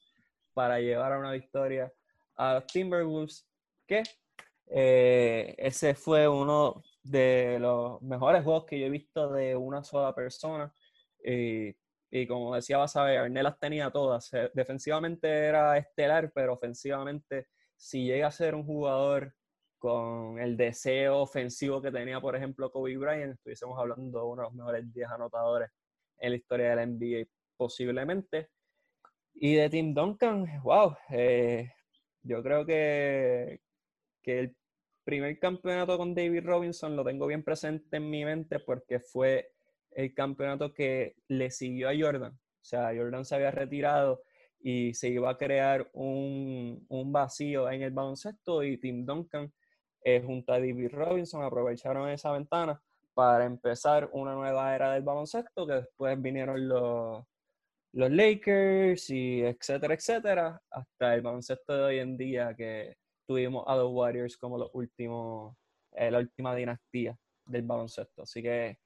[0.54, 1.92] para llevar a una victoria
[2.38, 3.48] a Timberwolves,
[3.86, 4.02] que
[4.68, 10.14] eh, ese fue uno de los mejores juegos que yo he visto de una sola
[10.14, 10.74] persona.
[11.24, 14.32] Y, como decía Basabe, Garnett las tenía todas.
[14.34, 19.34] Eh, defensivamente era estelar, pero ofensivamente, si llega a ser un jugador
[19.78, 24.48] con el deseo ofensivo que tenía, por ejemplo, Kobe Bryant, estuviésemos hablando de uno de
[24.48, 25.70] los mejores 10 anotadores
[26.18, 27.28] en la historia de la NBA,
[27.58, 28.50] posiblemente.
[29.34, 31.72] Y de Tim Duncan, wow, eh,
[32.24, 33.60] yo creo que,
[34.24, 34.56] que
[35.06, 39.52] primer campeonato con David Robinson lo tengo bien presente en mi mente porque fue
[39.92, 42.34] el campeonato que le siguió a Jordan.
[42.34, 44.24] O sea, Jordan se había retirado
[44.60, 49.54] y se iba a crear un, un vacío en el baloncesto y Tim Duncan
[50.04, 52.82] eh, junto a David Robinson aprovecharon esa ventana
[53.14, 57.24] para empezar una nueva era del baloncesto, que después vinieron los,
[57.94, 63.76] los Lakers y etcétera, etcétera, hasta el baloncesto de hoy en día que tuvimos a
[63.76, 65.56] los Warriors como los últimos,
[65.92, 68.24] eh, la última dinastía del baloncesto.
[68.24, 68.80] Así que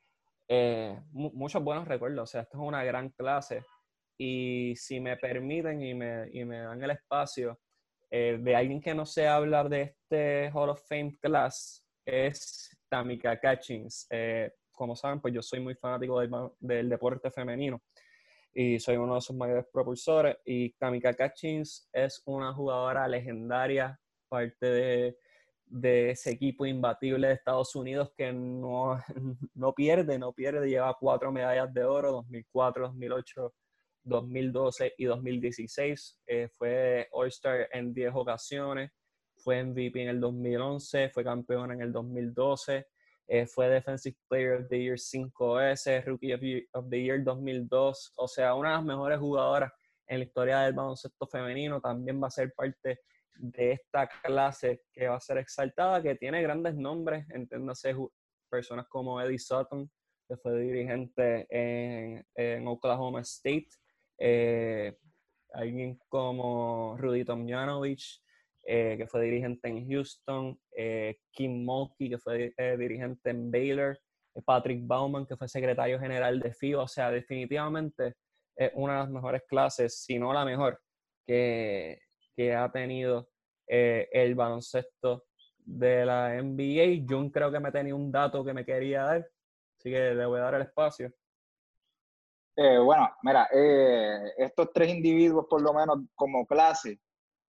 [0.48, 3.64] eh, muchos buenos recuerdos, o sea, esto es una gran clase
[4.18, 7.60] y si me permiten y me, y me dan el espacio
[8.10, 13.40] eh, de alguien que no sé hablar de este Hall of Fame class es Tamika
[13.40, 14.08] Catchings.
[14.72, 17.82] como saben, pues yo soy muy fanático del, del deporte femenino
[18.54, 20.38] y soy uno de sus mayores propulsores.
[20.46, 24.00] Y Kamika Catchings es una jugadora legendaria,
[24.30, 25.18] parte de,
[25.66, 29.00] de, ese equipo imbatible de Estados Unidos que no,
[29.56, 33.54] no pierde, no pierde, lleva cuatro medallas de oro, 2004, 2008,
[34.04, 36.20] 2012 y 2016.
[36.28, 38.92] Eh, fue All-Star en 10 ocasiones,
[39.36, 42.86] fue MVP en el 2011, fue campeona en el 2012.
[43.32, 46.34] Eh, fue Defensive Player of the Year 5S, Rookie
[46.74, 49.72] of the Year 2002, o sea, una de las mejores jugadoras
[50.08, 53.02] en la historia del baloncesto femenino, también va a ser parte
[53.36, 57.96] de esta clase que va a ser exaltada, que tiene grandes nombres, entiéndase
[58.50, 59.90] personas como Eddie Sutton,
[60.28, 63.70] que fue dirigente en, Oklahoma State,
[64.20, 64.96] eh,
[65.54, 68.22] alguien como Rudy Tomjanovich,
[68.66, 73.98] eh, que fue dirigente en Houston, eh, Kim Mulkey, que fue dirigente en Baylor,
[74.46, 76.84] Patrick Bauman, que fue secretario general de FIBA.
[76.84, 78.16] O sea, definitivamente
[78.56, 80.80] es una de las mejores clases, si no la mejor,
[81.26, 82.00] que,
[82.40, 83.28] que ha tenido
[83.68, 85.26] el baloncesto
[85.58, 87.06] de la NBA.
[87.06, 89.30] Yo creo que me tenía un dato que me quería dar,
[89.78, 91.12] así que le voy a dar el espacio.
[92.56, 93.46] bueno, mira,
[94.38, 97.02] estos tres individuos, por lo menos como clase,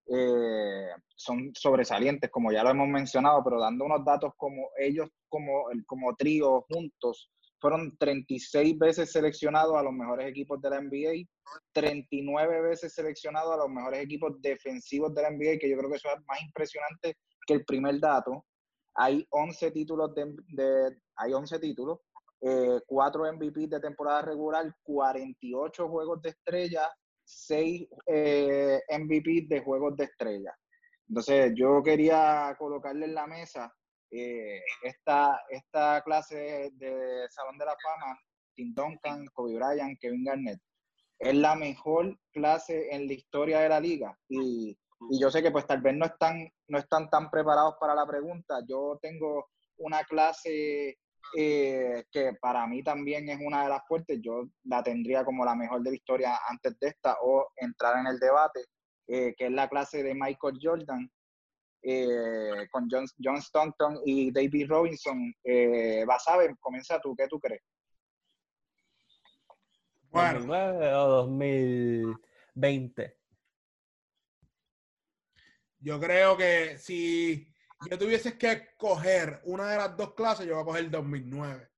[0.08, 5.66] eh, son sobresalientes, como ya lo hemos mencionado, pero dando unos datos como ellos, como,
[5.86, 7.30] como trío juntos,
[7.60, 11.28] fueron 36 veces seleccionados a los mejores equipos de la NBA,
[11.72, 15.96] 39 veces seleccionados a los mejores equipos defensivos de la NBA, que yo creo que
[15.96, 18.46] eso es más impresionante que el primer dato.
[18.94, 22.00] Hay 11 títulos, de, hay 11 títulos,
[22.40, 26.88] eh, 4 MVP de temporada regular, 48 juegos de estrella,
[27.24, 30.52] seis eh, MVP de juegos de estrella.
[31.08, 33.72] Entonces, yo quería colocarle en la mesa
[34.10, 38.18] eh, esta, esta clase de Salón de la Fama,
[38.54, 40.60] Tim Duncan, Kobe Bryant, Kevin Garnett.
[41.18, 44.18] Es la mejor clase en la historia de la liga.
[44.28, 44.76] Y,
[45.10, 48.06] y yo sé que pues tal vez no están, no están tan preparados para la
[48.06, 48.60] pregunta.
[48.66, 50.98] Yo tengo una clase
[51.36, 55.54] eh, que para mí también es una de las fuertes, yo la tendría como la
[55.54, 58.64] mejor de la historia antes de esta o entrar en el debate,
[59.06, 61.10] eh, que es la clase de Michael Jordan
[61.82, 65.34] eh, con John, John, Stockton y David Robinson.
[65.44, 66.04] Eh,
[66.38, 67.62] ver comienza tú, ¿qué tú crees?
[70.10, 70.40] Bueno.
[70.40, 73.16] 2009 o 2020.
[75.78, 77.50] Yo creo que si
[77.88, 81.70] yo tuvieses que escoger una de las dos clases, yo voy a coger el 2009.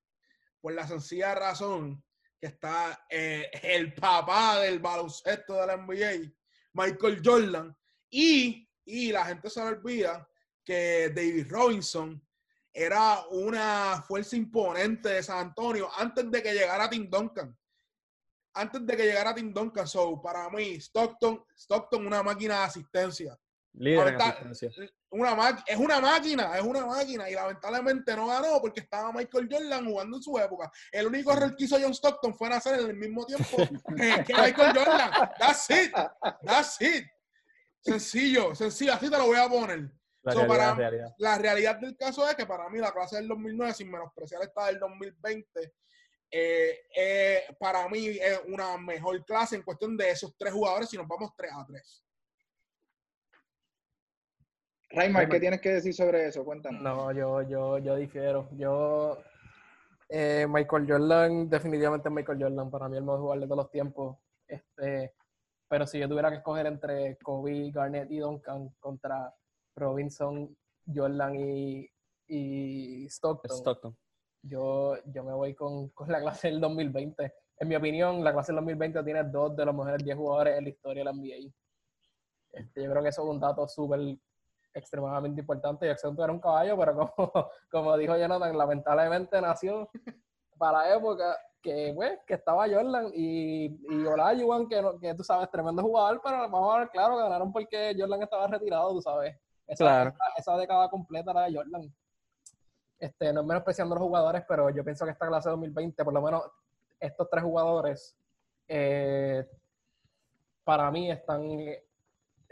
[0.60, 2.02] Por la sencilla razón
[2.40, 6.32] que está eh, el papá del baloncesto de la NBA,
[6.72, 7.76] Michael Jordan,
[8.10, 10.28] y, y la gente se le olvida
[10.64, 12.22] que David Robinson
[12.72, 17.56] era una fuerza imponente de San Antonio antes de que llegara Tim Duncan.
[18.54, 23.38] Antes de que llegara Tim Duncan, so para mí, Stockton, Stockton una máquina de asistencia.
[23.74, 24.18] Líder
[25.12, 27.28] una es una máquina, es una máquina.
[27.28, 30.70] Y lamentablemente no ganó porque estaba Michael Jordan jugando en su época.
[30.90, 33.56] El único error que hizo John Stockton fue nacer en el mismo tiempo
[33.96, 35.10] que, Michael Jordan.
[35.38, 35.92] That's it.
[36.42, 37.04] That's it.
[37.82, 38.94] Sencillo, sencillo.
[38.94, 39.90] Así te lo voy a poner.
[40.22, 40.34] La,
[40.76, 44.42] realidad, la realidad del caso es que para mí la clase del 2009, sin menospreciar
[44.42, 45.74] esta del 2020,
[46.34, 50.96] eh, eh, para mí es una mejor clase en cuestión de esos tres jugadores si
[50.96, 52.04] nos vamos 3 a 3.
[54.90, 56.44] Raymar, ¿qué tienes que decir sobre eso?
[56.44, 56.82] Cuéntanos.
[56.82, 58.48] No, yo, yo, yo difiero.
[58.52, 59.18] Yo,
[60.08, 64.18] eh, Michael Jordan, definitivamente Michael Jordan, para mí el mejor jugador de todos los tiempos.
[64.46, 65.14] Este,
[65.72, 69.34] pero si yo tuviera que escoger entre Kobe, Garnett y Duncan contra
[69.74, 70.54] Robinson,
[70.86, 71.88] Jordan y,
[72.26, 73.96] y Stockton,
[74.42, 77.32] Yo, yo me voy con, con, la clase del 2020.
[77.56, 80.64] En mi opinión, la clase del 2020 tiene dos de los mejores 10 jugadores en
[80.64, 81.50] la historia de la NBA.
[82.52, 84.18] Este, yo creo que eso es un dato súper
[84.74, 85.90] extremadamente importante.
[85.90, 87.32] Exento era un caballo, pero como,
[87.70, 89.88] como dijo Jonathan, lamentablemente nació
[90.58, 95.22] para la época que, pues, que estaba Jordan y, y Olajuwon, que, no- que tú
[95.24, 99.36] sabes, tremendo jugador, pero vamos a ver, claro, ganaron porque Jordan estaba retirado, tú sabes.
[99.66, 100.10] Esa, Claro.
[100.10, 101.94] esa, esa década completa era de Jordan.
[102.98, 106.12] Este, no es menospreciando a los jugadores, pero yo pienso que esta clase 2020, por
[106.14, 106.42] lo menos
[107.00, 108.16] estos tres jugadores,
[108.68, 109.44] eh,
[110.64, 111.84] para mí están, eh,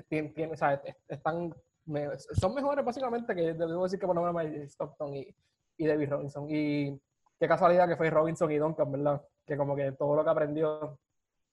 [0.09, 1.55] tien- tien- o sea, est- están,
[1.85, 5.35] me- son mejores básicamente que debo decir que por lo menos Stockton y,
[5.77, 6.47] y David Robinson.
[6.51, 7.01] Y
[7.41, 9.23] qué casualidad que fue Robinson y Duncan, ¿verdad?
[9.47, 10.99] Que como que todo lo que aprendió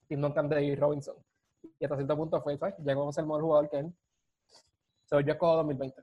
[0.06, 1.16] Tim Duncan de David Robinson.
[1.80, 2.74] Y hasta cierto punto fue, ¿sabes?
[2.84, 3.92] Llegó a ser el mejor jugador que él.
[5.06, 6.02] So, yo escojo 2020.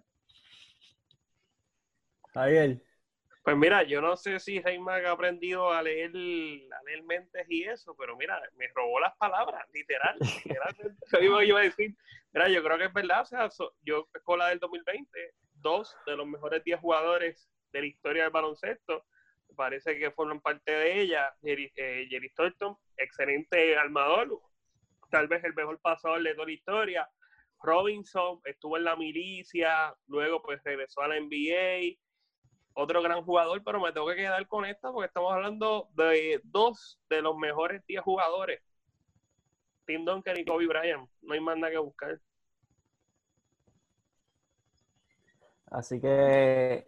[2.34, 2.82] Javier.
[3.44, 7.64] Pues mira, yo no sé si Reymag ha aprendido a leer, a leer mentes y
[7.64, 10.96] eso, pero mira, me robó las palabras, literal, literalmente.
[11.12, 11.96] Que iba a decir.
[12.34, 15.96] Mira, yo creo que es verdad, o sea, so- yo con la del 2020, dos
[16.08, 19.06] de los mejores 10 jugadores de la historia del baloncesto,
[19.56, 21.36] parece que forman parte de ella.
[21.42, 22.08] Jerry, eh,
[22.98, 24.40] excelente armador,
[25.10, 27.10] tal vez el mejor pasador de toda la historia.
[27.62, 31.98] Robinson estuvo en la milicia, luego pues regresó a la NBA
[32.76, 37.00] otro gran jugador, pero me tengo que quedar con esta porque estamos hablando de dos
[37.10, 38.62] de los mejores 10 jugadores.
[39.86, 41.10] Tim Duncan y Kobe Bryant.
[41.22, 42.20] No hay más nada que buscar.
[45.68, 46.86] Así que,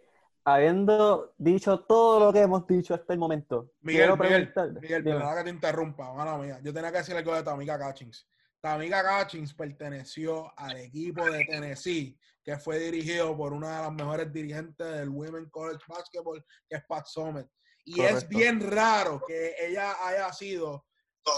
[0.54, 5.36] habiendo dicho todo lo que hemos dicho hasta el momento, Miguel, quiero Miguel, Miguel, perdona
[5.36, 6.60] que te interrumpa, mala mía.
[6.62, 8.28] Yo tenía que decir algo de Tamika Catchings.
[8.60, 14.32] Tamika Catchings perteneció al equipo de Tennessee, que fue dirigido por una de las mejores
[14.32, 17.46] dirigentes del Women College Basketball, que es Pat Summitt.
[17.84, 20.86] Y es bien raro que ella haya sido,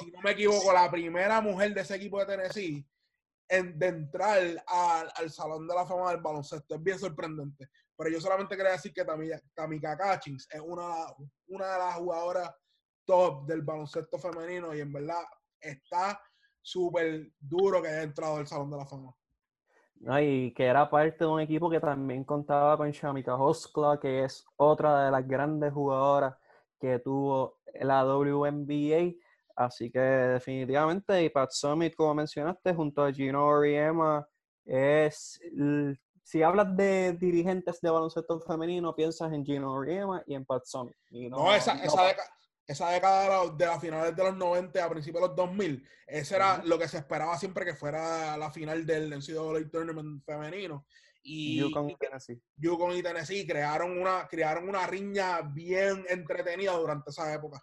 [0.01, 2.87] si no me equivoco, la primera mujer de ese equipo de Tennessee
[3.49, 6.77] en, de entrar al, al Salón de la Fama del Baloncesto.
[6.77, 7.69] Es bien sorprendente.
[8.01, 9.05] Pero yo solamente quería decir que
[9.55, 11.05] Tamika, Catchings es una,
[11.49, 12.51] una de las jugadoras
[13.05, 15.23] top del baloncesto femenino y en verdad
[15.61, 16.19] está
[16.63, 19.15] súper duro que haya entrado al Salón de la Fama.
[20.23, 24.47] y que era parte de un equipo que también contaba con Shamika Hoskla, que es
[24.57, 26.35] otra de las grandes jugadoras
[26.81, 29.13] que tuvo la WNBA.
[29.57, 34.27] Así que definitivamente, y Pat Summit, como mencionaste, junto a Gino Oriema,
[34.65, 35.39] es,
[36.31, 40.95] si hablas de dirigentes de baloncesto femenino, piensas en Gino Oriema y en Pat Summit.
[41.11, 42.29] Y No, esa, no esa, década,
[42.69, 45.85] esa década de, la- de las finales de los 90 a principios de los 2000,
[46.07, 50.87] ese era lo que se esperaba siempre que fuera la final del NCAA Tournament femenino.
[51.25, 52.41] Y Yukon y Tennessee.
[52.57, 57.61] Yukon y Tennessee crearon una, crearon una riña bien entretenida durante esa época.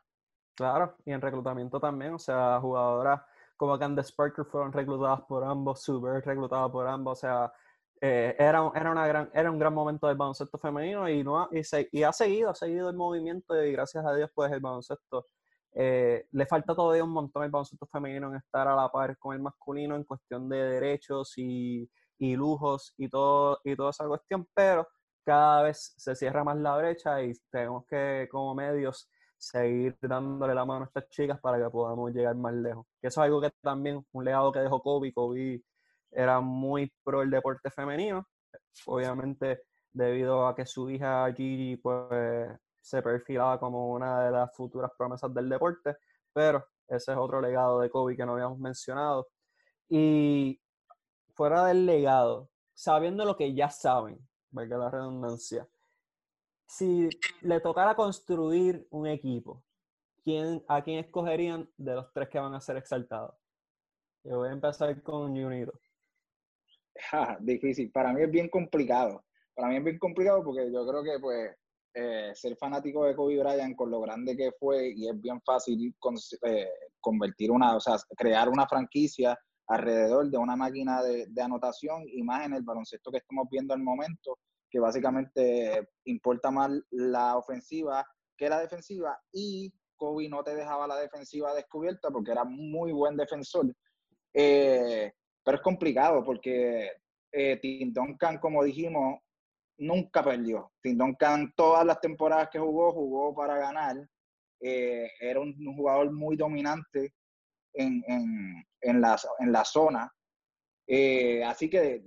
[0.55, 3.21] Claro, y en reclutamiento también, o sea, jugadoras
[3.55, 7.53] como Candace Parker fueron reclutadas por ambos, Super reclutada por ambos, o sea,
[8.01, 11.49] eh, era, era, una gran, era un gran momento del baloncesto femenino y, no ha,
[11.51, 14.59] y, se- y ha seguido, ha seguido el movimiento y gracias a Dios pues el
[14.59, 15.27] baloncesto,
[15.73, 19.35] eh, le falta todavía un montón el baloncesto femenino en estar a la par con
[19.35, 24.47] el masculino en cuestión de derechos y, y lujos y, todo, y toda esa cuestión,
[24.53, 24.87] pero
[25.25, 30.65] cada vez se cierra más la brecha y tenemos que como medios seguir dándole la
[30.65, 32.85] mano a estas chicas para que podamos llegar más lejos.
[33.01, 35.13] Que eso es algo que también, un legado que dejó Kobe.
[35.13, 35.61] Kobe
[36.11, 38.27] era muy pro el deporte femenino,
[38.85, 42.49] obviamente debido a que su hija Gigi pues,
[42.81, 45.95] se perfilaba como una de las futuras promesas del deporte,
[46.31, 49.27] pero ese es otro legado de Kobe que no habíamos mencionado.
[49.89, 50.61] Y
[51.33, 54.19] fuera del legado, sabiendo lo que ya saben,
[54.51, 55.67] valga la redundancia,
[56.67, 57.09] si
[57.41, 59.63] le tocara construir un equipo,
[60.23, 63.35] ¿quién, ¿a quién escogerían de los tres que van a ser exaltados?
[64.23, 65.79] Yo voy a empezar con Junito.
[67.39, 67.91] Difícil.
[67.91, 69.23] Para mí es bien complicado.
[69.55, 71.51] Para mí es bien complicado porque yo creo que pues
[71.93, 75.95] eh, ser fanático de Kobe Bryant con lo grande que fue y es bien fácil
[76.43, 76.69] eh,
[76.99, 79.37] convertir una, o sea, crear una franquicia
[79.67, 83.73] alrededor de una máquina de, de anotación y más en el baloncesto que estamos viendo
[83.73, 84.37] al momento,
[84.69, 88.05] que básicamente importa más la ofensiva
[88.37, 93.17] que la defensiva y Kobe no te dejaba la defensiva descubierta porque era muy buen
[93.17, 93.73] defensor.
[94.33, 95.11] Eh,
[95.47, 96.91] pero es complicado porque
[97.31, 99.21] eh, Tim Duncan, como dijimos,
[99.77, 100.73] nunca perdió.
[100.81, 103.95] Tim Duncan, todas las temporadas que jugó, jugó para ganar.
[104.59, 107.13] Eh, era un, jugador muy dominante
[107.71, 110.13] en, en, en, la, en la zona.
[110.85, 112.03] Eh, así que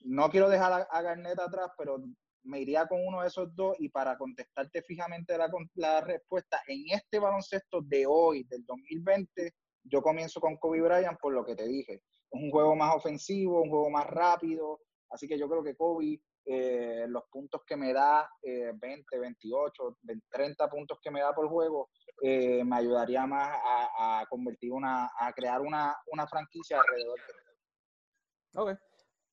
[0.00, 2.04] no quiero dejar a, a, Garnett atrás, pero
[2.42, 3.76] me iría con uno de esos dos.
[3.78, 9.54] Y para contestarte fijamente la, la respuesta, en este baloncesto de hoy, del 2020,
[9.84, 12.02] yo comienzo con Kobe Bryant por lo que te dije.
[12.30, 14.80] Es un juego más ofensivo, un juego más rápido.
[15.10, 16.20] Así que yo creo que Kobe
[16.50, 19.98] eh, los puntos que me da, 20, 28,
[20.30, 21.90] 30 puntos que me da por juego,
[22.22, 23.58] eh, me ayudaría más
[23.98, 28.78] a, convertir una, a crear una, una franquicia alrededor de Ok.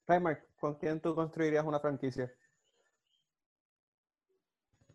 [0.07, 2.31] Raymar, ¿con quién tú construirías una franquicia?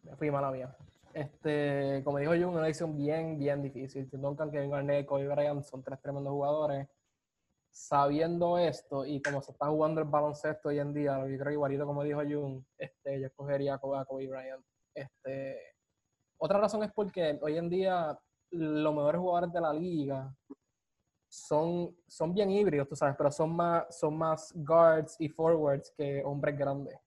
[0.03, 0.77] Me fui mala mía.
[1.15, 4.09] Este, como dijo yo, una elección bien, bien difícil.
[4.13, 6.87] Duncan, Kevin Garnett, Kobe Bryant son tres tremendos jugadores.
[7.81, 11.53] Sabiendo esto y como se está jugando el baloncesto hoy en día, yo creo que
[11.55, 14.63] igualito como dijo Jun, este, yo escogería a Kobe Bryant.
[14.95, 15.59] Este,
[16.37, 18.17] otra razón es porque hoy en día
[18.51, 20.31] los mejores jugadores de la liga
[21.27, 26.23] son, son bien híbridos, tú sabes, pero son más, son más guards y forwards que
[26.23, 26.99] hombres grandes.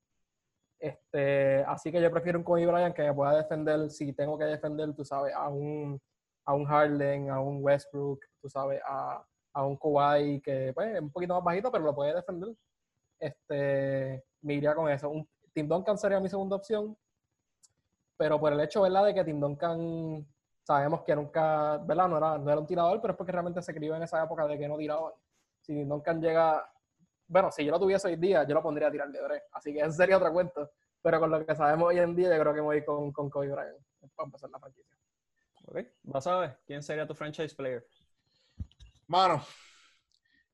[0.79, 4.45] Este, así que yo prefiero un Kobe Bryant que me pueda defender, si tengo que
[4.45, 6.01] defender, tú sabes, a un,
[6.45, 9.23] a un Harden, a un Westbrook, tú sabes, a,
[9.53, 12.55] a un Kawhi que pues, es un poquito más bajito, pero lo puede defender.
[13.19, 15.09] Este, me iría con eso.
[15.09, 16.97] Un, Tim Duncan sería mi segunda opción
[18.17, 20.25] pero por el hecho, ¿verdad?, de que Tim Duncan
[20.63, 23.73] sabemos que nunca, ¿verdad?, no era, no era un tirador, pero es porque realmente se
[23.73, 25.13] crió en esa época de que no tiraba.
[25.61, 26.65] Si Tim Duncan llega,
[27.27, 29.73] bueno, si yo lo tuviese hoy día, yo lo pondría a tirar de tres, así
[29.73, 30.71] que ese sería otro cuento.
[31.01, 33.49] Pero con lo que sabemos hoy en día, yo creo que voy con, con Kobe
[33.49, 33.77] Bryant
[34.15, 34.95] para empezar la franquicia.
[35.65, 37.85] Ok, vas a ver, ¿quién sería tu franchise player?
[39.13, 39.45] Mano,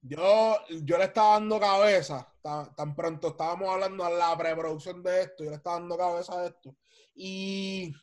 [0.01, 5.21] yo, yo le estaba dando cabeza, tan, tan, pronto estábamos hablando a la preproducción de
[5.21, 6.75] esto, yo le estaba dando cabeza a esto.
[7.15, 7.95] Y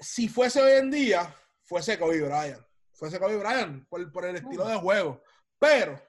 [0.00, 2.64] si fuese hoy en día, fuese Kobe Bryant.
[2.94, 5.20] Fuese Kobe Bryant por, por el estilo de juego.
[5.58, 6.00] Pero,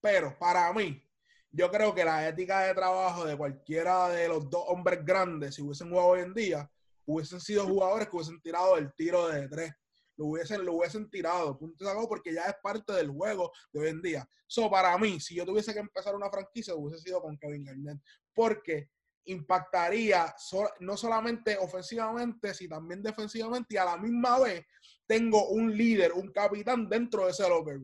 [0.00, 1.04] pero, para mí,
[1.50, 5.62] yo creo que la ética de trabajo de cualquiera de los dos hombres grandes, si
[5.62, 6.70] hubiesen jugado hoy en día,
[7.04, 9.74] hubiesen sido jugadores que hubiesen tirado el tiro de tres.
[10.22, 14.00] Lo hubiesen, lo hubiesen tirado, punto porque ya es parte del juego de hoy en
[14.00, 14.28] día.
[14.46, 17.98] So, para mí, si yo tuviese que empezar una franquicia, hubiese sido con Kevin Garnett.
[18.32, 18.90] Porque
[19.24, 20.32] impactaría
[20.78, 24.64] no solamente ofensivamente, sino también defensivamente y a la misma vez
[25.06, 27.80] tengo un líder, un capitán dentro de ese locker.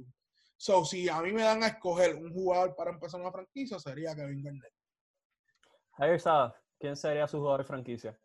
[0.57, 4.15] So, si a mí me dan a escoger un jugador para empezar una franquicia, sería
[4.15, 4.73] Kevin Garnett.
[5.91, 8.21] Javier Sada, ¿quién sería su jugador de franquicia?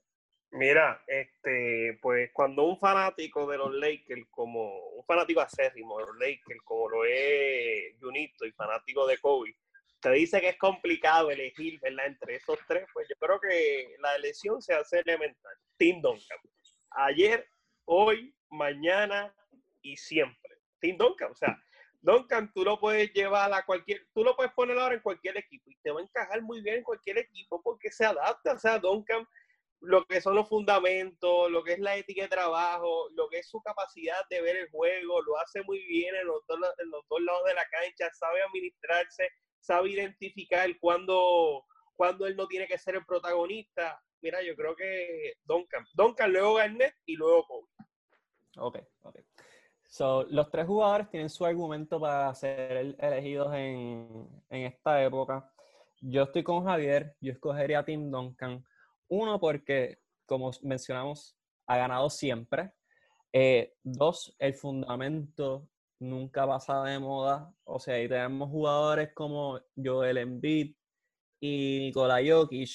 [0.56, 6.16] Mira, este, pues cuando un fanático de los Lakers, como un fanático acérrimo de los
[6.18, 9.56] Lakers, como lo es Junito y fanático de Kobe,
[10.00, 12.06] te dice que es complicado elegir, ¿verdad?
[12.06, 15.54] Entre esos tres, pues yo creo que la elección se hace elemental.
[15.76, 16.38] Tim Duncan.
[16.92, 17.48] Ayer,
[17.86, 19.34] hoy, mañana
[19.82, 20.58] y siempre.
[20.80, 21.58] Tim Duncan, o sea,
[22.00, 25.72] Duncan tú lo puedes llevar a cualquier, tú lo puedes poner ahora en cualquier equipo
[25.72, 28.78] y te va a encajar muy bien en cualquier equipo porque se adapta, o sea,
[28.78, 29.26] Duncan,
[29.84, 33.50] lo que son los fundamentos, lo que es la ética de trabajo, lo que es
[33.50, 37.06] su capacidad de ver el juego, lo hace muy bien en los dos, en los
[37.10, 39.28] dos lados de la cancha, sabe administrarse,
[39.60, 41.66] sabe identificar cuando,
[41.96, 44.02] cuando él no tiene que ser el protagonista.
[44.22, 47.68] Mira, yo creo que Duncan, Duncan, luego Garnett y luego Kobe.
[48.58, 49.20] Ok, ok.
[49.86, 55.52] So, los tres jugadores tienen su argumento para ser elegidos en, en esta época.
[56.00, 58.64] Yo estoy con Javier, yo escogería a Tim Duncan.
[59.10, 61.36] Uno, porque, como mencionamos,
[61.68, 62.72] ha ganado siempre.
[63.32, 65.68] Eh, dos, el fundamento
[66.00, 67.54] nunca pasa de moda.
[67.64, 70.76] O sea, ahí tenemos jugadores como Joel Embiid
[71.40, 72.70] y Nikola Jokic.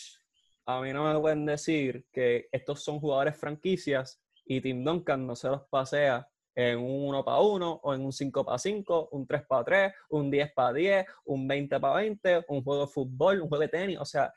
[0.66, 5.37] A mí no me pueden decir que estos son jugadores franquicias y Tim Duncan no
[5.37, 9.26] se los pasea en un 1 para 1 o en un 5 para 5, un
[9.26, 13.43] 3 para 3, un 10 para 10, un 20 para 20, un juego de fútbol,
[13.43, 13.99] un juego de tenis.
[14.01, 14.35] O sea,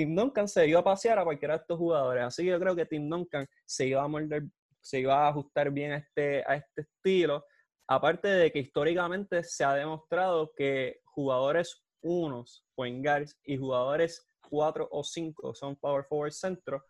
[0.00, 2.24] Tim Duncan se iba a pasear a cualquiera de estos jugadores.
[2.24, 4.44] Así que yo creo que Tim Duncan se iba a morder,
[4.80, 7.44] se iba a ajustar bien a este, a este estilo.
[7.86, 14.88] Aparte de que históricamente se ha demostrado que jugadores unos, point guards, y jugadores cuatro
[14.90, 16.82] o cinco, son power forward centro,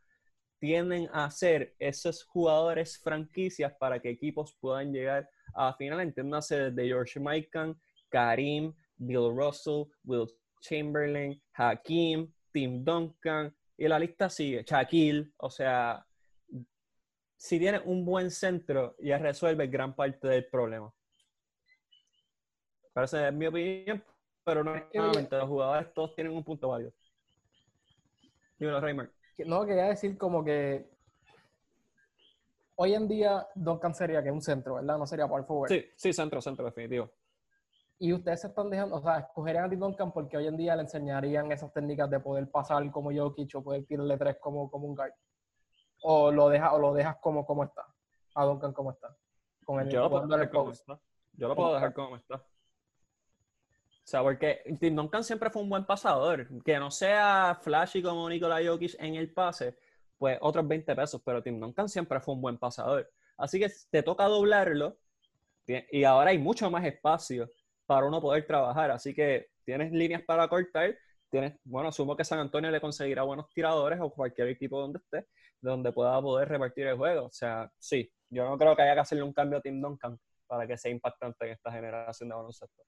[0.61, 6.01] tienden a ser esos jugadores franquicias para que equipos puedan llegar a final.
[6.01, 7.77] Entiéndase desde George Mikan,
[8.09, 10.29] Karim, Bill Russell, Will
[10.61, 16.07] Chamberlain, Hakim, Tim Duncan, y la lista sigue, Shaquille, o sea,
[17.37, 20.93] si tienes un buen centro, ya resuelve gran parte del problema.
[22.93, 24.05] Parece es mi opinión,
[24.45, 26.93] pero no nuevamente los jugadores todos tienen un punto válido.
[28.59, 29.11] Dímelo, Reimer.
[29.39, 30.91] No, quería decir como que
[32.77, 34.99] hoy en día Duncan sería que es un centro, ¿verdad?
[34.99, 35.71] No sería power forward.
[35.71, 37.11] Sí, sí, centro, centro, definitivo.
[38.01, 40.75] Y ustedes se están dejando, o sea, escogerían a Tim Duncan porque hoy en día
[40.75, 44.89] le enseñarían esas técnicas de poder pasar como Jokic o poder tirarle tres como, como
[44.89, 45.13] un guard
[46.03, 47.85] o lo dejas o lo dejas como, como está
[48.35, 49.15] a Duncan como está
[49.67, 50.99] con el yo lo puedo dejar como está
[51.35, 52.43] yo lo puedo dejar como está
[54.11, 56.47] sea, porque Tim Duncan siempre fue un buen pasador.
[56.65, 59.77] Que no sea flashy como Nikola Jokic en el pase,
[60.19, 63.09] pues otros 20 pesos, pero Tim Duncan siempre fue un buen pasador.
[63.39, 64.99] Así que te toca doblarlo
[65.67, 67.49] y ahora hay mucho más espacio
[67.91, 68.93] para uno poder trabajar.
[68.93, 70.97] Así que tienes líneas para cortar,
[71.29, 75.27] tienes, bueno, asumo que San Antonio le conseguirá buenos tiradores o cualquier equipo donde esté,
[75.61, 77.27] donde pueda poder repartir el juego.
[77.27, 80.17] O sea, sí, yo no creo que haya que hacerle un cambio a Tim Duncan
[80.47, 82.81] para que sea impactante en esta generación de baloncesto.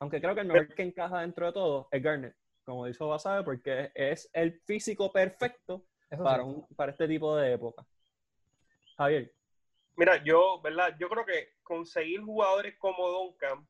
[0.00, 3.44] Aunque creo que el mejor que encaja dentro de todo es Garnett, como dijo Basabe,
[3.44, 5.84] porque es el físico perfecto
[6.20, 7.86] para, un, para este tipo de época.
[8.96, 9.32] Javier.
[9.98, 10.94] Mira, yo, ¿verdad?
[11.00, 13.66] Yo creo que conseguir jugadores como Duncan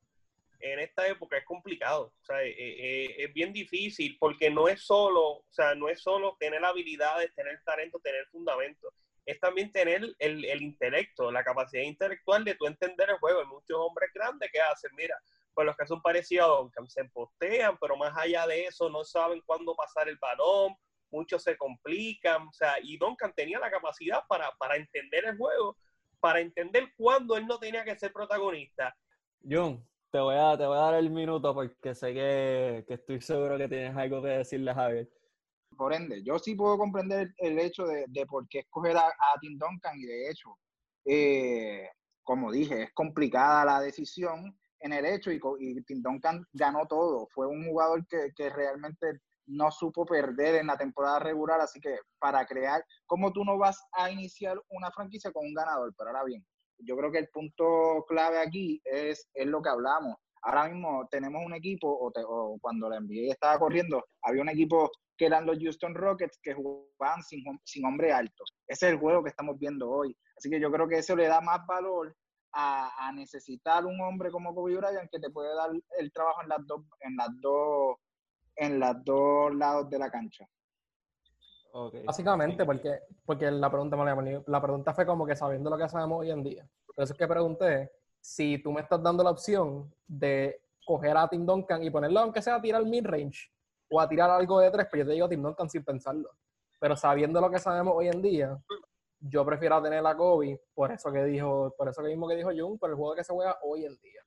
[0.60, 2.12] en esta época es complicado.
[2.20, 6.02] O sea, eh, eh, es bien difícil porque no es solo, o sea, no es
[6.02, 8.92] solo tener habilidades, tener talento, tener fundamento.
[9.24, 13.40] Es también tener el, el intelecto, la capacidad intelectual de tú entender el juego.
[13.40, 15.18] Hay muchos hombres grandes que hacen, mira,
[15.54, 19.02] pues los que son parecidos a Duncan se postean, pero más allá de eso no
[19.02, 20.76] saben cuándo pasar el balón,
[21.10, 25.78] muchos se complican, o sea, y Duncan tenía la capacidad para, para entender el juego,
[26.20, 28.94] para entender cuándo él no tenía que ser protagonista.
[29.48, 33.20] John, te voy a, te voy a dar el minuto porque sé que, que estoy
[33.20, 35.08] seguro que tienes algo que decirle a Javier.
[35.76, 39.38] Por ende, yo sí puedo comprender el hecho de, de por qué escoger a, a,
[39.40, 40.58] Tim Duncan y de hecho,
[41.04, 41.88] eh,
[42.22, 47.28] como dije, es complicada la decisión en el hecho y, y Tim Duncan ganó todo.
[47.32, 51.99] Fue un jugador que, que realmente no supo perder en la temporada regular, así que
[52.18, 55.94] para crear, ¿cómo tú no vas a iniciar una franquicia con un ganador?
[55.96, 56.44] Pero ahora bien,
[56.78, 60.16] yo creo que el punto clave aquí es, es lo que hablamos.
[60.42, 65.26] Ahora mismo tenemos un equipo, o, cuando la NBA estaba corriendo, había un equipo que
[65.26, 68.44] eran los Houston Rockets que jugaban sin, sin hombre alto.
[68.68, 70.16] Ese es el juego que estamos viendo hoy.
[70.36, 72.14] Así que yo creo que eso le da más valor
[72.53, 76.49] a, a, necesitar un hombre como Kobe Bryant que te puede dar el trabajo en
[76.49, 77.96] las dos, en las dos
[78.59, 80.48] en los dos lados de la cancha.
[82.04, 83.96] Básicamente, porque, porque la, pregunta,
[84.46, 86.68] la pregunta fue como que sabiendo lo que sabemos hoy en día.
[86.86, 91.28] Por eso es que pregunté si tú me estás dando la opción de coger a
[91.28, 93.52] Tim Duncan y ponerlo, aunque sea a tirar mid-range
[93.90, 96.30] o a tirar algo de tres, pues yo te digo Tim Duncan sin pensarlo.
[96.80, 98.59] Pero sabiendo lo que sabemos hoy en día,
[99.20, 102.50] yo prefiero tener a Kobe, por eso que dijo, por eso que mismo que dijo
[102.56, 104.22] Jung, por el juego que se juega hoy en día.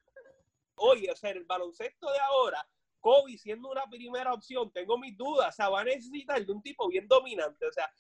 [0.75, 2.65] Oye, o sea, el baloncesto de ahora
[3.01, 6.61] Kobe siendo una primera opción, tengo mis dudas, o sea, va a necesitar de un
[6.61, 7.91] tipo bien dominante, o sea,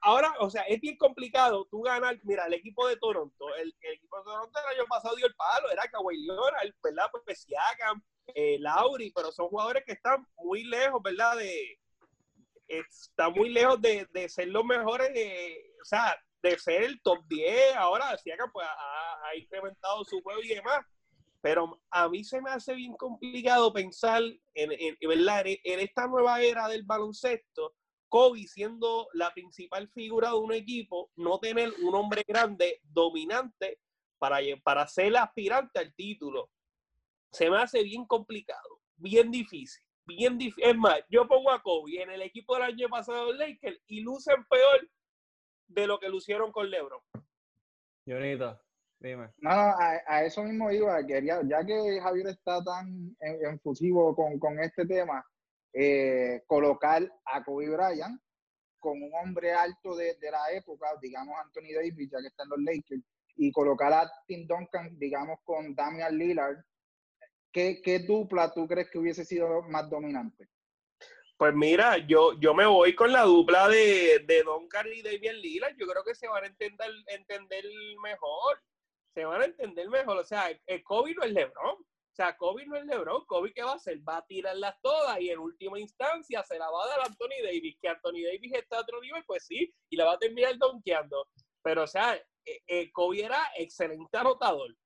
[0.00, 4.16] ahora, o sea, es bien complicado tú ganar, mira, el equipo de Toronto, el, equipo
[4.18, 7.10] de Toronto el año pasado dio el palo, era Kawhi Leonard, ¿verdad?
[7.24, 8.02] Pues Siakam,
[8.34, 11.36] eh, Lauri, pero son jugadores que están muy lejos, ¿verdad?
[11.36, 11.78] De,
[12.66, 15.10] está muy lejos de, ser los mejores,
[15.80, 20.42] o sea, de ser el top 10, ahora Siakam pues ha, ha incrementado su juego
[20.42, 20.84] y demás,
[21.46, 24.20] pero a mí se me hace bien complicado pensar
[24.52, 27.76] en, en, esta nueva era del baloncesto,
[28.08, 33.78] Kobe siendo la principal figura de un equipo, no tener un hombre grande, dominante,
[34.18, 36.50] para, para ser aspirante al título.
[37.30, 40.64] Se me hace bien complicado, bien difícil, bien difícil.
[40.64, 44.44] Es más, yo pongo a Kobe en el equipo del año pasado Lakers y lucen
[44.50, 44.90] peor
[45.68, 47.02] de lo que lucieron con LeBron.
[48.04, 48.65] Jonita.
[49.06, 49.28] Dime.
[49.38, 51.06] No, a, eso mismo iba.
[51.06, 55.24] Quería, ya que Javier está tan enfusivo con, con este tema,
[55.72, 58.20] eh, colocar a Kobe Bryant
[58.80, 62.48] con un hombre alto de, de, la época, digamos Anthony Davis, ya que está en
[62.48, 63.02] los Lakers,
[63.36, 66.56] y colocar a Tim Duncan, digamos, con Damian Lillard.
[67.52, 70.48] ¿Qué, qué dupla tú crees que hubiese sido más dominante?
[71.36, 75.76] Pues mira, yo, yo me voy con la dupla de, de Duncan y Damian Lillard.
[75.76, 77.64] Yo creo que se van a entender, entender
[78.02, 78.58] mejor
[79.16, 80.18] se van a entender mejor.
[80.18, 81.72] O sea, el Kobe no es LeBron.
[81.74, 83.24] O sea, Kobe no es LeBron.
[83.24, 83.98] Kobe, ¿qué va a hacer?
[84.06, 87.42] Va a tirarlas todas y en última instancia se la va a dar a Anthony
[87.42, 87.78] Davis.
[87.80, 91.26] Que Anthony Davis está a otro nivel, pues sí, y la va a terminar donkeando.
[91.62, 92.22] Pero, o sea,
[92.92, 94.76] Kobe era excelente anotador.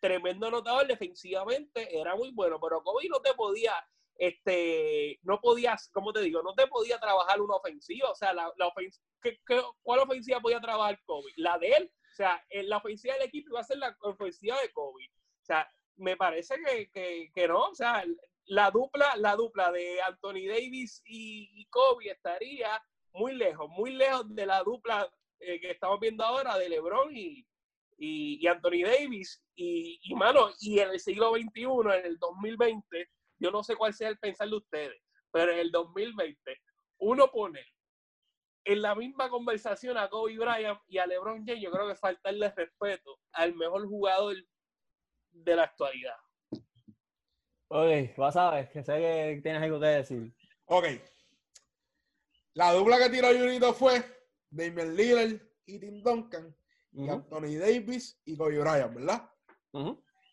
[0.00, 3.74] Tremendo anotador defensivamente, era muy bueno, pero Kobe no te podía,
[4.16, 6.42] este, no podías, ¿cómo te digo?
[6.42, 8.10] No te podía trabajar una ofensiva.
[8.10, 8.72] O sea, la, la
[9.20, 9.38] ¿qué,
[9.82, 11.32] cuál ofensiva podía trabajar Kobe?
[11.36, 14.70] La de él o sea, la ofensiva del equipo iba a ser la ofensiva de
[14.72, 15.04] Kobe.
[15.42, 16.54] O sea, me parece
[16.92, 17.70] que, que, no.
[17.70, 18.04] O sea,
[18.44, 22.80] la dupla, la dupla de Anthony Davis y, Kobe estaría
[23.14, 27.44] muy lejos, muy lejos de la dupla eh, que estamos viendo ahora de LeBron y,
[27.98, 29.42] y, Anthony Davis.
[29.56, 33.08] Y, y, mano, y en el siglo XXI, en el 2020,
[33.40, 35.02] yo no sé cuál sea el pensar de ustedes,
[35.32, 36.60] pero en el 2020,
[36.98, 37.73] uno pone
[38.64, 42.50] en la misma conversación a Kobe Bryant y a LeBron James, yo creo que faltarle
[42.50, 44.36] respeto al mejor jugador
[45.30, 46.16] de la actualidad.
[47.68, 50.34] Ok, vas a ver, que sé que tienes algo que decir.
[50.66, 50.86] Ok.
[52.54, 54.02] La dupla que tiró Junito fue
[54.48, 56.56] Damian Lillard y Tim Duncan,
[56.92, 59.30] y Ujú, Anthony Davis y Kobe Bryant, ¿verdad?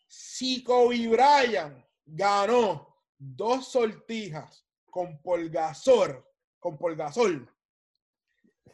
[0.06, 6.24] Si Kobe Bryant ganó dos sortijas con Polgasol,
[6.60, 7.48] con Polgasol,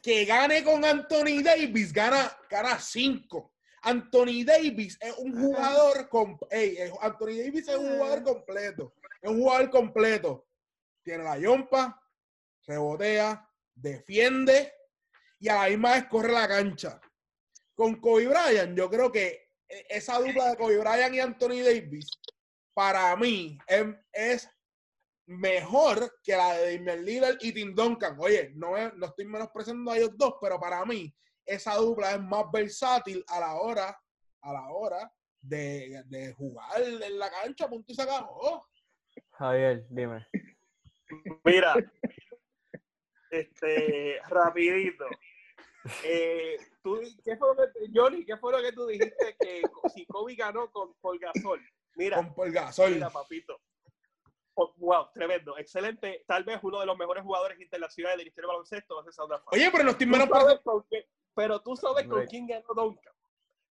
[0.02, 3.54] que gane con Anthony Davis, gana, gana cinco.
[3.82, 8.94] Anthony Davis es un jugador com- ey, es- Anthony Davis es un jugador completo.
[9.22, 10.46] Es un jugador completo.
[11.02, 12.00] Tiene la yompa,
[12.66, 14.72] rebotea, defiende
[15.38, 17.00] y a la misma vez corre la cancha.
[17.74, 22.06] Con Kobe Bryant, yo creo que e- esa dupla de Kobe Bryant y Anthony Davis,
[22.74, 24.50] para mí, es, es
[25.28, 28.16] mejor que la de Damian Lillard y Tim Duncan.
[28.18, 31.14] Oye, no, es- no estoy menospreciando a ellos dos, pero para mí,
[31.44, 33.98] esa dupla es más versátil a la hora,
[34.42, 38.66] a la hora de, de jugar en la cancha, punto y se acabó.
[39.32, 40.26] Javier, dime.
[41.44, 41.74] Mira,
[43.30, 45.06] este, rapidito.
[46.04, 49.62] Eh, tú, ¿qué fue lo que, Johnny, ¿qué fue lo que tú dijiste que
[49.94, 51.60] si Kobe ganó con Paul Gasol?
[51.96, 52.92] Mira, Con Polgasol.
[52.92, 53.60] mira, papito.
[54.76, 56.24] Wow, tremendo, excelente.
[56.26, 59.04] Tal vez uno de los mejores jugadores internacionales de la historia del baloncesto va a
[59.04, 59.50] ser South Africa.
[59.52, 59.84] Oye, pero
[60.26, 63.12] sabes con qué- pero tú sabes con quién ganó Duncan.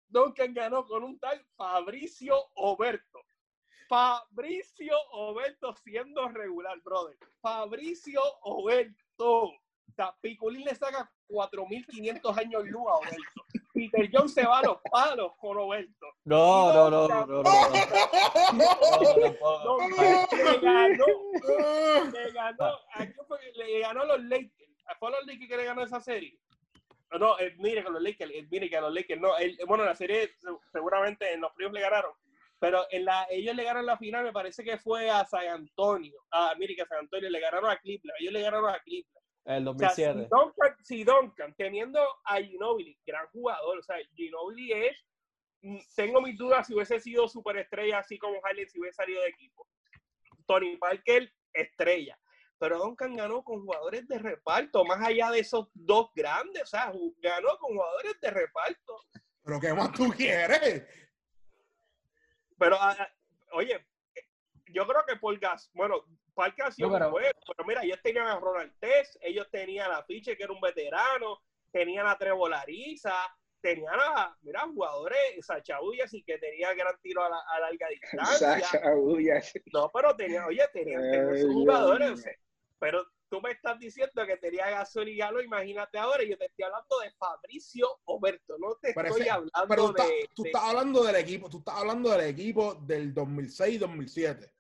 [0.09, 3.20] Duncan ganó con un tal Fabricio Oberto.
[3.89, 7.16] Fabricio Oberto siendo regular, brother.
[7.41, 9.43] Fabricio Oberto.
[9.45, 9.53] O
[9.95, 13.45] sea, Piculín le saca 4.500 años luz a Oberto.
[13.77, 16.07] Peter John se va a los palos con Oberto.
[16.24, 17.53] No, no, no, no, no, no.
[20.33, 21.07] Le ganó
[22.12, 22.66] le ganó,
[23.55, 24.53] le ganó a los Lakers.
[24.99, 26.39] ¿Fue a los Lakers que le ganó esa serie?
[27.18, 29.31] No, mire que los Lakers, mire que a los Lakers, no,
[29.66, 32.12] bueno, la serie se- seguramente en los playoffs le ganaron,
[32.59, 36.14] pero en la, ellos le ganaron la final, me parece que fue a San Antonio.
[36.33, 39.26] Ah, mire que a San Antonio le ganaron a Cleveland, ellos le ganaron a Cleveland.
[39.47, 40.28] El O sea, si 2007.
[40.28, 45.05] Duncan, si Duncan, teniendo a Ginobili, gran jugador, o sea, Ginobili es,
[45.62, 49.28] mm, tengo mis dudas si hubiese sido superestrella así como Harden si hubiese salido de
[49.28, 49.68] equipo.
[50.47, 52.18] Tony Parker, estrella.
[52.59, 56.92] Pero Duncan ganó con jugadores de reparto, más allá de esos dos grandes, o sea,
[57.18, 59.01] ganó con jugadores de reparto.
[59.44, 60.84] Pero ¿qué más tú quieres?
[62.59, 63.09] Pero, ah, ah,
[63.53, 63.74] oye,
[64.14, 64.22] eh,
[64.72, 66.03] yo creo que por gas, bueno,
[66.37, 69.91] Parker ha sido No, pero- bueno, pero mira, ellos tenían a Ronald Tess, ellos tenían
[69.91, 71.41] a Fiche, que era un veterano,
[71.72, 73.14] tenían a Trevor Ariza,
[73.61, 77.89] tenían a, mira, jugadores, Sacha Uyas, y que tenía gran tiro a, la, a larga
[77.89, 78.61] distancia.
[78.78, 79.53] Sacha Uyas.
[79.72, 82.32] No, pero tenían, oye, tenían, Ay, jugadores, o sea,
[82.78, 86.64] pero tú me estás diciendo que tenía Gasol y Galo, imagínate ahora, yo te estoy
[86.66, 90.43] hablando de Fabricio Oberto, no te Pero estoy ese- hablando Pero tú, estás- de, tú
[90.45, 94.53] de- estás hablando del equipo, tú estás hablando del equipo del 2006-2007.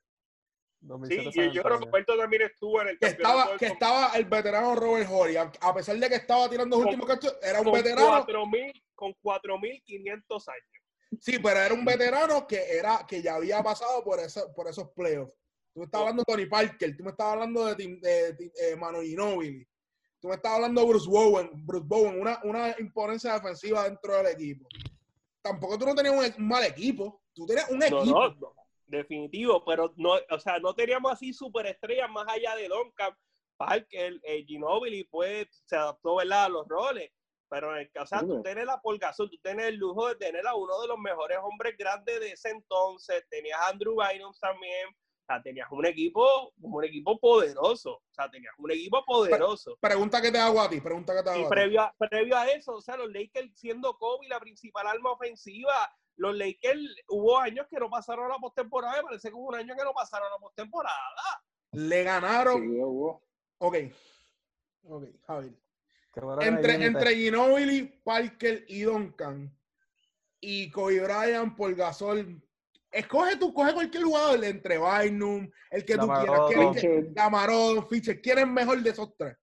[0.80, 4.24] 2007 Sí, yo, creo que también estuvo en el Que estaba, del que estaba el
[4.26, 7.64] veterano Robert Horry, a pesar de que estaba tirando los Con- últimos cachos, era un
[7.64, 8.24] con veterano.
[8.26, 11.20] 4.000 con 4.500 años.
[11.20, 14.90] Sí, pero era un veterano que era que ya había pasado por, eso, por esos
[14.92, 15.32] playoffs.
[15.72, 18.76] Tú me estás hablando de Tony Parker, tú me estás hablando de, de, Tim- eh,
[18.76, 19.66] Manu Ginobili,
[20.20, 24.26] tú me estás hablando de Bruce Bowen, Bruce Bowen, una, una imponencia defensiva dentro del
[24.28, 24.66] equipo.
[25.42, 28.04] Tampoco tú no tenías un, un mal equipo, tú tenías un No, equipo.
[28.20, 28.54] no, no,
[28.86, 33.16] definitivo, pero no, o sea, no teníamos así superestrellas más allá de Duncan,
[33.56, 37.10] Parker, eh, Ginobili, pues se adaptó, ¿verdad?, a los roles.
[37.48, 38.42] Pero en el caso, o sea, tú Seguro.
[38.42, 41.76] tenés la Polgazón, tú tenés el lujo de tener a uno de los mejores hombres
[41.78, 46.84] grandes de ese entonces, tenías a Andrew Bynum también, o sea, tenías un equipo, un
[46.84, 49.76] equipo poderoso, o sea, tenías un equipo poderoso.
[49.80, 51.50] Pregunta que te hago a ti, pregunta que te hago Y a ti.
[51.50, 55.88] previo a, previo a eso, o sea, los Lakers siendo Kobe la principal arma ofensiva,
[56.16, 59.54] los Lakers hubo años que no pasaron a la postemporada, me parece que hubo un
[59.56, 60.96] año que no pasaron a la postemporada.
[61.72, 62.62] Le ganaron.
[62.62, 63.22] Sí, hubo.
[63.58, 63.76] Ok.
[64.88, 65.52] Ok, Javier.
[66.40, 69.54] Entre, entre Ginobili, Parker y Duncan
[70.40, 72.40] y Kobe Bryant por Gasol.
[72.90, 76.24] Escoge tú, coge cualquier jugador entre Bynum, el que tú quieras.
[76.26, 76.48] Lamarodon.
[76.54, 77.12] ¿Quién es que- Fischer.
[77.14, 78.20] Lamarodon, Fischer.
[78.22, 79.36] ¿Quién es mejor de esos tres?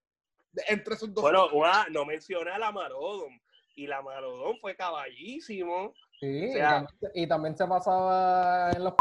[0.52, 1.22] De- entre esos dos.
[1.22, 3.40] Bueno, ah, no mencioné a la Marodon.
[3.76, 5.94] Y la Marodon fue caballísimo.
[6.20, 8.94] Sí, O y también- y también se pasaba en los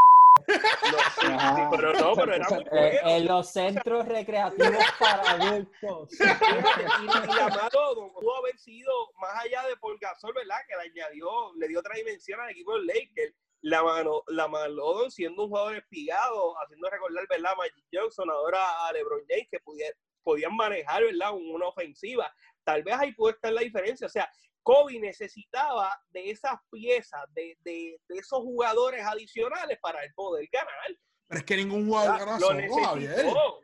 [0.49, 1.57] No, sí, Ajá.
[1.57, 6.09] sí, pero no, pero era muy Eh, en los centros recreativos para adultos.
[6.20, 7.07] y, y
[7.37, 10.57] la Marodon pudo haber sido más allá de Paul Gasol, ¿verdad?
[10.66, 13.35] Que le añadió, le dio otra dimensión al equipo del Lakers.
[13.64, 17.53] La, mano, la Malodon siendo un jugador espigado, haciendo recordar, ¿verdad?
[17.57, 21.33] Magic Johnson, ahora a LeBron James, que pudiera- podían manejar, ¿verdad?
[21.35, 22.35] Una ofensiva.
[22.64, 24.07] Tal vez ahí puede estar la diferencia.
[24.07, 24.29] O sea,
[24.63, 30.97] Kobe necesitaba de esas piezas, de, de, de esos jugadores adicionales para el poder ganar.
[31.29, 33.61] Pero es que ningún jugador gana lo necesitó.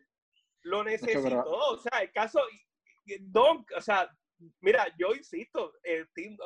[0.62, 1.44] Lo necesitó.
[1.44, 2.40] O sea, el caso,
[3.20, 4.10] Don, o sea,
[4.60, 6.36] mira, yo insisto, el team,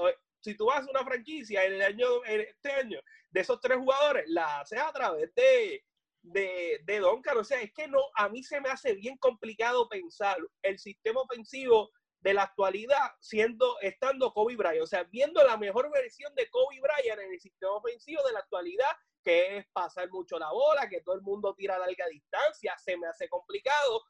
[0.41, 3.01] si tú vas a una franquicia en el año, en este año,
[3.31, 5.85] de esos tres jugadores, la haces a través de,
[6.23, 7.39] de, de Duncan.
[7.39, 11.21] O sea, es que no, a mí se me hace bien complicado pensar el sistema
[11.23, 11.91] ofensivo
[12.23, 14.83] de la actualidad siendo, estando Kobe Bryant.
[14.83, 18.39] O sea, viendo la mejor versión de Kobe Bryant en el sistema ofensivo de la
[18.41, 18.91] actualidad,
[19.23, 22.97] que es pasar mucho la bola, que todo el mundo tira a larga distancia, se
[22.97, 24.03] me hace complicado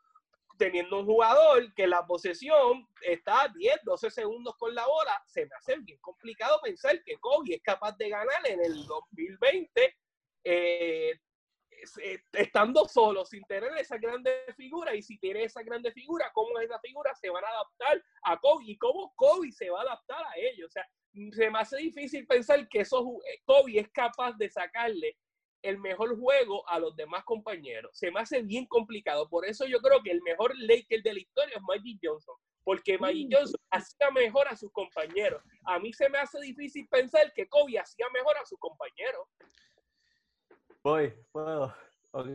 [0.58, 5.56] teniendo un jugador que la posesión está 10, 12 segundos con la bola, se me
[5.58, 9.92] hace bien complicado pensar que Kobe es capaz de ganar en el 2020 eh,
[10.44, 11.20] eh,
[12.32, 16.78] estando solo, sin tener esa grande figura, y si tiene esa grande figura, ¿cómo esa
[16.80, 18.64] figura se van a adaptar a Kobe?
[18.66, 20.68] ¿Y cómo Kobe se va a adaptar a ellos?
[20.68, 20.86] O sea,
[21.32, 25.16] se me hace difícil pensar que eso, eh, Kobe es capaz de sacarle
[25.62, 27.96] el mejor juego a los demás compañeros.
[27.96, 29.28] Se me hace bien complicado.
[29.28, 32.34] Por eso yo creo que el mejor Laker de la historia es Magic Johnson.
[32.64, 33.34] Porque Magic mm.
[33.34, 35.42] Johnson hacía mejor a sus compañeros.
[35.64, 39.28] A mí se me hace difícil pensar que Kobe hacía mejor a sus compañeros.
[40.84, 41.72] Voy, puedo.
[42.10, 42.26] Ok.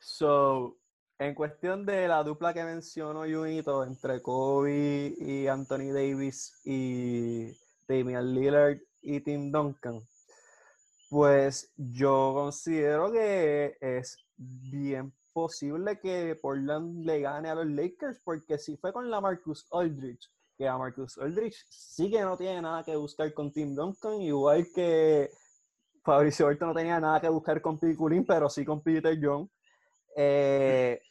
[0.00, 0.76] So,
[1.16, 8.34] en cuestión de la dupla que mencionó Junito entre Kobe y Anthony Davis y Damian
[8.34, 10.00] Lillard y Tim Duncan,
[11.08, 18.58] pues yo considero que es bien posible que Portland le gane a los Lakers, porque
[18.58, 22.82] si fue con la Marcus Aldridge, que a Marcus Aldridge sí que no tiene nada
[22.82, 25.30] que buscar con Tim Duncan, igual que
[26.06, 29.50] Fabricio Berto no tenía nada que buscar con Piculín, pero sí con Peter John.
[30.16, 31.02] Eh,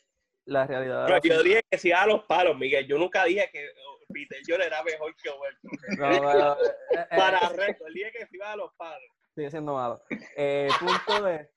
[0.45, 1.21] la realidad.
[1.21, 2.87] yo dije que si a los palos, Miguel.
[2.87, 3.67] Yo nunca dije que
[4.07, 5.67] Peter John era mejor que Oberto.
[6.01, 9.09] Eh, eh, Para récord, dije que iba a los palos.
[9.35, 10.01] Sigue siendo malo.
[10.37, 11.49] Eh, punto de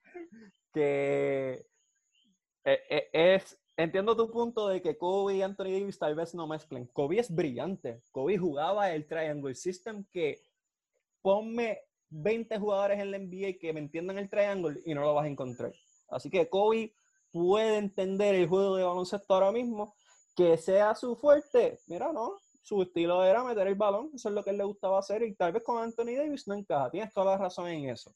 [0.75, 1.65] que
[2.65, 3.57] es.
[3.77, 6.87] Entiendo tu punto de que Kobe y Anthony Davis tal vez no mezclen.
[6.89, 8.01] Kobe es brillante.
[8.11, 10.43] Kobe jugaba el Triangle System que
[11.23, 15.25] ponme 20 jugadores en la NBA que me entiendan el triángulo y no lo vas
[15.25, 15.73] a encontrar.
[16.09, 16.95] Así que Kobe
[17.31, 19.95] puede entender el juego de baloncesto ahora mismo,
[20.35, 21.81] que sea su fuerte.
[21.87, 24.99] Mira, no, su estilo era meter el balón, eso es lo que él le gustaba
[24.99, 26.91] hacer y tal vez con Anthony Davis no encaja.
[26.91, 28.15] Tienes toda la razón en eso.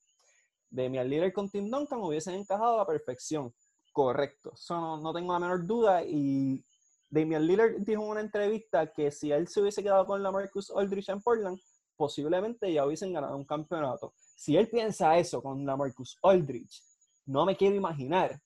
[0.71, 3.53] Demian Lillard con Tim Duncan hubiesen encajado a la perfección.
[3.93, 6.65] Correcto, eso no, no tengo la menor duda y
[7.11, 10.71] Damian Lillard dijo en una entrevista que si él se hubiese quedado con la Marcus
[10.71, 11.59] Aldridge en Portland,
[12.03, 14.13] posiblemente ya hubiesen ganado un campeonato.
[14.35, 16.83] Si él piensa eso con la Marcus Aldridge,
[17.27, 18.41] no me quiero imaginar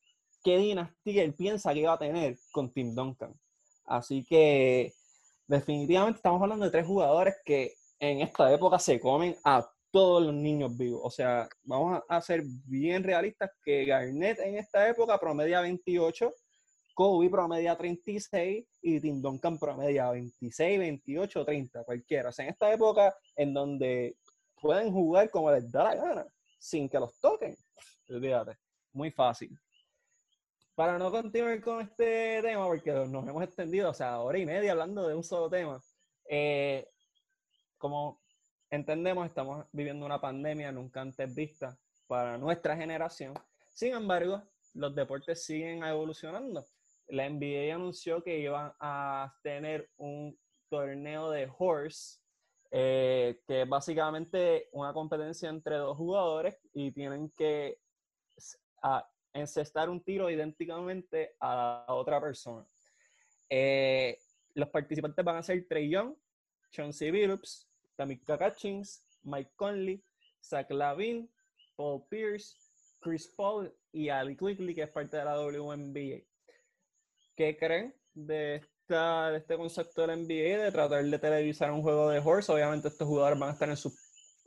[0.45, 3.33] qué dinastía él piensa que va a tener con Tim Duncan.
[3.87, 4.93] Así que
[5.47, 10.35] definitivamente estamos hablando de tres jugadores que en esta época se comen a todos los
[10.35, 11.01] niños vivos.
[11.03, 16.31] O sea, vamos a ser bien realistas que Garnett en esta época promedia 28,
[16.97, 22.31] Kobe promedia 36 y Tim Duncan promedia 26, 28, 30, cualquiera.
[22.31, 24.17] O sea, en esta época en donde
[24.59, 26.27] pueden jugar como les da la gana,
[26.59, 27.55] sin que los toquen,
[28.09, 28.57] olvídate,
[28.95, 29.55] muy fácil.
[30.75, 34.73] Para no continuar con este tema, porque nos hemos extendido, o sea, hora y media
[34.73, 35.79] hablando de un solo tema,
[36.31, 36.89] eh,
[37.77, 38.23] como
[38.71, 41.77] entendemos, estamos viviendo una pandemia nunca antes vista
[42.07, 43.35] para nuestra generación.
[43.75, 44.43] Sin embargo,
[44.73, 46.65] los deportes siguen evolucionando
[47.09, 50.39] la NBA anunció que iban a tener un
[50.69, 52.19] torneo de horse,
[52.71, 57.79] eh, que es básicamente una competencia entre dos jugadores y tienen que
[59.33, 62.67] encestar un tiro idénticamente a la otra persona.
[63.49, 64.19] Eh,
[64.55, 66.15] los participantes van a ser Trey Young,
[66.71, 70.03] Chauncey Billups, Tamika Catchings, Mike Conley,
[70.43, 71.31] Zach Lavin,
[71.77, 72.57] Paul Pierce,
[73.01, 76.25] Chris Paul y Ali Quigley, que es parte de la WNBA.
[77.37, 82.09] ¿Qué creen de, esta, de este concepto del NBA de tratar de televisar un juego
[82.09, 82.51] de horse?
[82.51, 83.95] Obviamente estos jugadores van a estar en, sus,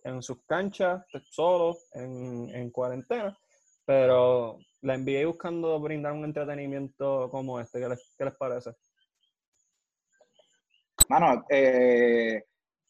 [0.04, 3.38] en sus canchas, solos, en, en cuarentena,
[3.86, 8.72] pero la NBA buscando brindar un entretenimiento como este, ¿qué les, qué les parece?
[11.10, 12.44] Mano, eh,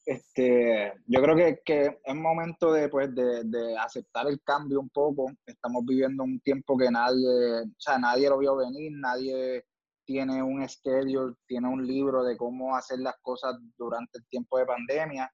[0.05, 4.89] este, yo creo que, que es momento de, pues, de, de, aceptar el cambio un
[4.89, 5.29] poco.
[5.45, 9.65] Estamos viviendo un tiempo que nadie, o sea, nadie lo vio venir, nadie
[10.09, 14.65] tiene un schedule, tiene un libro de cómo hacer las cosas durante el tiempo de
[14.65, 15.31] pandemia.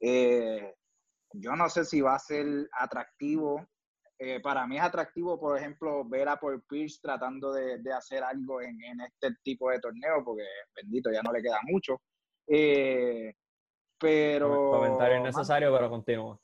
[0.00, 0.74] Eh,
[1.32, 3.64] yo no sé si va a ser atractivo.
[4.18, 8.60] Eh, para mí es atractivo, por ejemplo, ver a Paul Pierce tratando de, hacer algo
[8.60, 10.42] en, este tipo de torneo, porque
[10.74, 12.00] bendito, ya no le queda mucho.
[12.48, 13.32] Eh,
[13.96, 14.72] pero.
[14.72, 16.36] Comentario innecesario, pero continúa.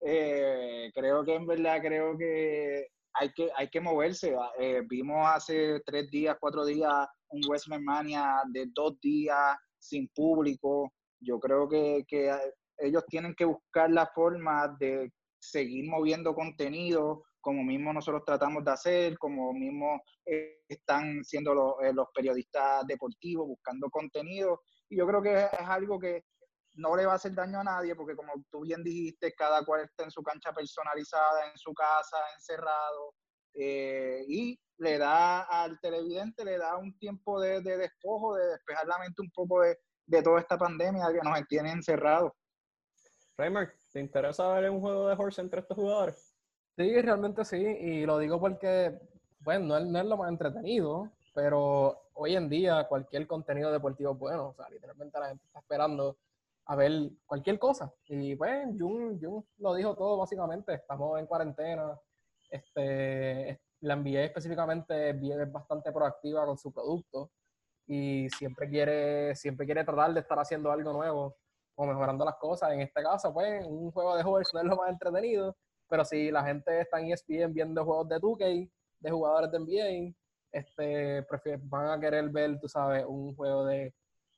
[0.00, 4.34] creo que en verdad, creo que hay que, hay que moverse.
[4.58, 10.92] Eh, vimos hace tres días, cuatro días, un WrestleMania de dos días sin público.
[11.20, 12.30] Yo creo que, que
[12.78, 18.72] ellos tienen que buscar la forma de seguir moviendo contenido, como mismo nosotros tratamos de
[18.72, 24.62] hacer, como mismo eh, están siendo los, eh, los, periodistas deportivos buscando contenido.
[24.88, 26.24] Y yo creo que es, algo que
[26.76, 29.82] no le va a hacer daño a nadie, porque como tú bien dijiste, cada cual
[29.82, 33.14] está en su cancha personalizada, en su casa, encerrado,
[33.54, 38.86] eh, y le da al televidente, le da un tiempo de, de despojo, de despejar
[38.86, 42.32] la mente un poco de, de toda esta pandemia que nos tiene encerrados.
[43.38, 46.34] Reimer, ¿te interesa ver un juego de horse entre estos jugadores?
[46.76, 48.98] Sí, realmente sí, y lo digo porque,
[49.40, 54.12] bueno, no es, no es lo más entretenido, pero hoy en día cualquier contenido deportivo
[54.12, 56.18] es bueno, o sea, literalmente la gente está esperando
[56.66, 57.92] a ver cualquier cosa.
[58.08, 61.98] Y pues, Jun, Jun lo dijo todo básicamente, estamos en cuarentena,
[62.50, 67.30] este, la NBA específicamente es bastante proactiva con su producto
[67.86, 71.36] y siempre quiere, siempre quiere tratar de estar haciendo algo nuevo
[71.76, 72.72] o mejorando las cosas.
[72.72, 75.56] En este caso, pues, un juego de juegos no es lo más entretenido,
[75.88, 78.70] pero si la gente está en ESPN viendo juegos de 2K,
[79.00, 80.16] de jugadores de NBA,
[80.52, 81.26] este,
[81.62, 83.94] van a querer ver, tú sabes, un juego de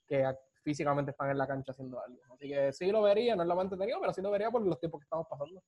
[0.06, 0.24] que
[0.68, 2.20] físicamente están en la cancha haciendo algo.
[2.34, 4.60] Así que sí lo vería, no es lo más entretenido, pero sí lo vería por
[4.60, 5.62] los tiempos que estamos pasando.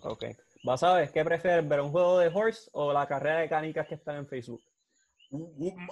[0.00, 0.24] Ok.
[0.64, 3.86] ¿Vas a ver qué prefieres, ver un juego de horse o la carrera de canicas
[3.86, 4.62] que está en Facebook?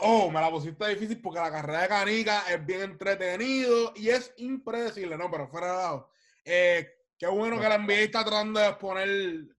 [0.01, 4.33] Oh, me la pusiste difícil porque la carrera de canica es bien entretenido y es
[4.39, 5.31] impredecible, ¿no?
[5.31, 6.11] Pero fuera de lado.
[6.47, 6.89] Eh,
[7.19, 9.09] qué bueno que la NBA está tratando de poner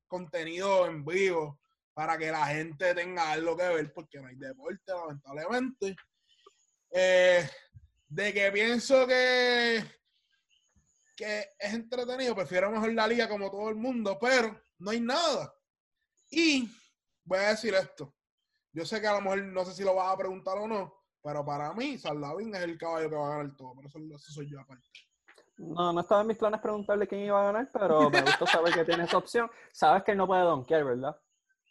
[0.07, 1.59] contenido en vivo
[1.93, 5.95] para que la gente tenga algo que ver porque no hay deporte, lamentablemente.
[6.91, 7.47] Eh,
[8.07, 9.83] de que pienso que,
[11.15, 15.53] que es entretenido, prefiero mejor la liga como todo el mundo, pero no hay nada.
[16.29, 16.69] Y
[17.23, 18.15] voy a decir esto
[18.75, 20.93] yo sé que a lo mejor no sé si lo vas a preguntar o no,
[21.23, 23.73] pero para mí, Saldavín es el caballo que va a ganar todo.
[23.73, 24.85] Por eso, eso soy yo aparte.
[25.57, 28.73] No, no estaba en mis planes preguntarle quién iba a ganar, pero me gusta saber
[28.73, 29.49] que tiene esa opción.
[29.71, 31.17] Sabes que él no puede donkear, ¿verdad?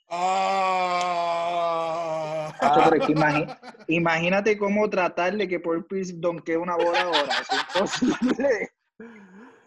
[0.08, 1.84] Ah.
[2.60, 2.90] ah.
[3.88, 7.28] imagínate cómo tratarle que por Pierce donkee una bola ahora.
[7.40, 8.70] Es imposible.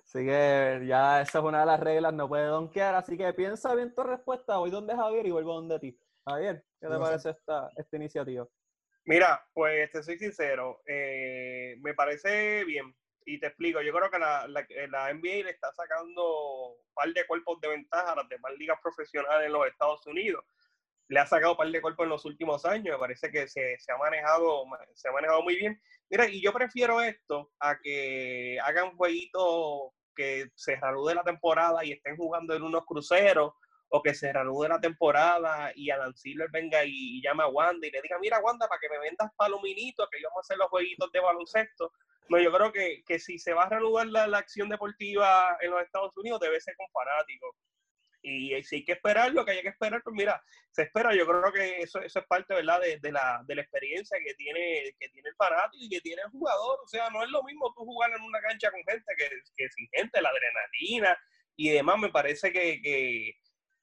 [0.03, 2.95] Así que ya esa es una de las reglas, no puede donkear.
[2.95, 4.57] Así que piensa bien tu respuesta.
[4.57, 5.99] Voy donde Javier y vuelvo donde ti.
[6.25, 8.47] Javier, ¿qué te parece esta, esta iniciativa?
[9.07, 12.93] Mira, pues te soy sincero, eh, me parece bien.
[13.29, 17.27] Y te explico, yo creo que la, la, NBA le está sacando un par de
[17.27, 20.45] cuerpos de ventaja a las demás ligas profesionales en los Estados Unidos.
[21.09, 23.77] Le ha sacado un par de cuerpos en los últimos años, me parece que se,
[23.79, 24.63] se, ha manejado,
[24.93, 25.77] se ha manejado muy bien.
[26.09, 31.91] Mira, y yo prefiero esto a que hagan jueguitos que se reanude la temporada y
[31.91, 33.51] estén jugando en unos cruceros
[33.89, 37.91] o que se reanude la temporada y Adam Silver venga y, llama a Wanda y
[37.91, 41.11] le diga, mira Wanda, para que me vendas palominitos, que íbamos a hacer los jueguitos
[41.11, 41.93] de baloncesto.
[42.29, 45.81] No, yo creo que, que si se va a reanudar la, acción deportiva en los
[45.81, 47.55] Estados Unidos, debe ser con fanáticos.
[48.21, 51.15] Y, si hay que esperar lo que haya que esperar, pues mira, se espera.
[51.15, 54.33] Yo creo que eso, eso es parte, ¿verdad?, de, de, la, de la experiencia que
[54.33, 56.79] tiene, que tiene el fanático y que tiene el jugador.
[56.83, 59.69] O sea, no es lo mismo tú jugar en una cancha con gente que, que
[59.69, 61.17] sin gente, la adrenalina
[61.55, 61.97] y demás.
[61.99, 63.33] Me parece que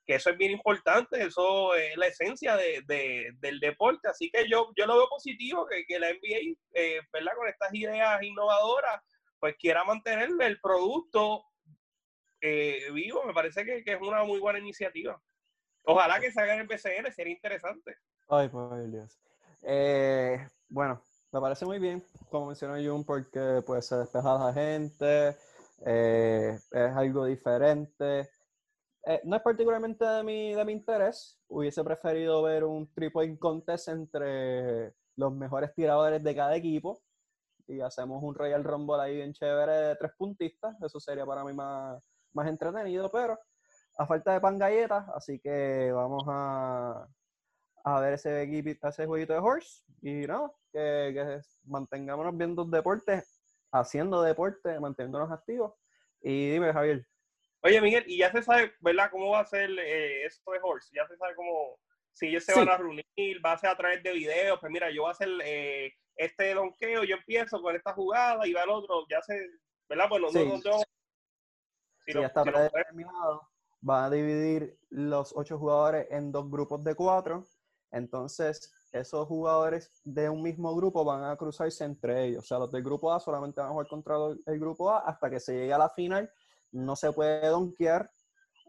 [0.04, 4.70] que eso es bien importante, eso es la esencia de, del deporte, así que yo,
[4.76, 7.32] yo lo veo positivo que, que la NBA, eh, ¿verdad?
[7.36, 9.00] Con estas ideas innovadoras,
[9.38, 11.44] pues quiera mantener el producto
[12.40, 15.20] eh, vivo, me parece que, es una muy buena iniciativa.
[15.84, 17.96] Ojalá que salga en el PCN, sería interesante.
[18.28, 19.18] Ay, por Dios.
[19.62, 21.02] Eh, bueno,
[21.32, 25.36] me parece muy bien, como mencionó Jun, porque pues se despeja la gente,
[25.86, 28.28] es algo diferente
[29.06, 31.38] eh, no es particularmente de mi, de mi interés.
[31.48, 37.02] Hubiese preferido ver un triple contest entre los mejores tiradores de cada equipo
[37.66, 40.76] y hacemos un Royal Rumble ahí bien chévere de tres puntistas.
[40.82, 42.02] Eso sería para mí más,
[42.32, 43.38] más entretenido, pero
[43.96, 47.06] a falta de pan galletas, así que vamos a,
[47.84, 53.40] a ver ese, ese jueguito de horse y no, que, que mantengámonos viendo deportes,
[53.70, 55.74] haciendo deporte, manteniéndonos activos.
[56.20, 57.06] Y dime, Javier,
[57.64, 60.90] Oye, Miguel, y ya se sabe, ¿verdad?, cómo va a ser eh, esto de Horse.
[60.94, 61.78] Ya se sabe cómo,
[62.12, 63.04] si ellos se van a reunir,
[63.42, 64.60] va a ser a través de videos.
[64.60, 68.52] Pues mira, yo voy a hacer eh, este donqueo, yo empiezo con esta jugada y
[68.52, 69.48] va el otro, ya se,
[69.88, 70.10] ¿verdad?
[70.10, 72.12] Pues sí.
[72.12, 73.48] ya está predeterminado.
[73.88, 77.46] Va a dividir los ocho jugadores en dos grupos de cuatro.
[77.90, 82.44] Entonces, esos jugadores de un mismo grupo van a cruzarse entre ellos.
[82.44, 84.16] O sea, los del grupo A solamente van a jugar contra
[84.46, 86.30] el grupo A hasta que se llegue a la final
[86.74, 88.10] no se puede donkear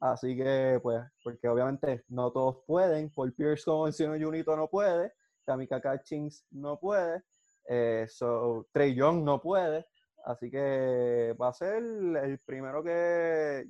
[0.02, 3.10] Así que, pues, porque obviamente no todos pueden.
[3.11, 5.14] Paul Pierce, como mencionó Junito, no puede.
[5.45, 7.23] Kamika Catchings no puede.
[7.68, 9.86] Eh, so, Trey Young no puede.
[10.26, 13.65] Así que va a ser el primero que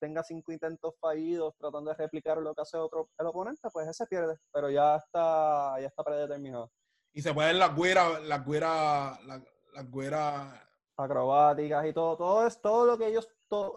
[0.00, 4.06] tenga cinco intentos fallidos tratando de replicar lo que hace otro el oponente, pues ese
[4.06, 4.36] pierde.
[4.52, 6.70] Pero ya está, ya está predeterminado.
[7.12, 9.90] Y se pueden las güeras, las güeras, las,
[11.00, 13.28] acrobáticas y todo, todo es todo lo que ellos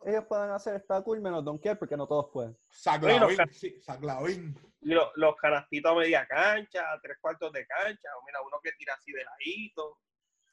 [0.05, 2.55] ellos pueden hacer está cool menos Donkey porque no todos pueden.
[2.69, 4.55] Saclavín, sí, Saclavín.
[4.81, 8.93] Los, los canastitos a media cancha, tres cuartos de cancha, o mira, uno que tira
[8.93, 9.97] así de ladito.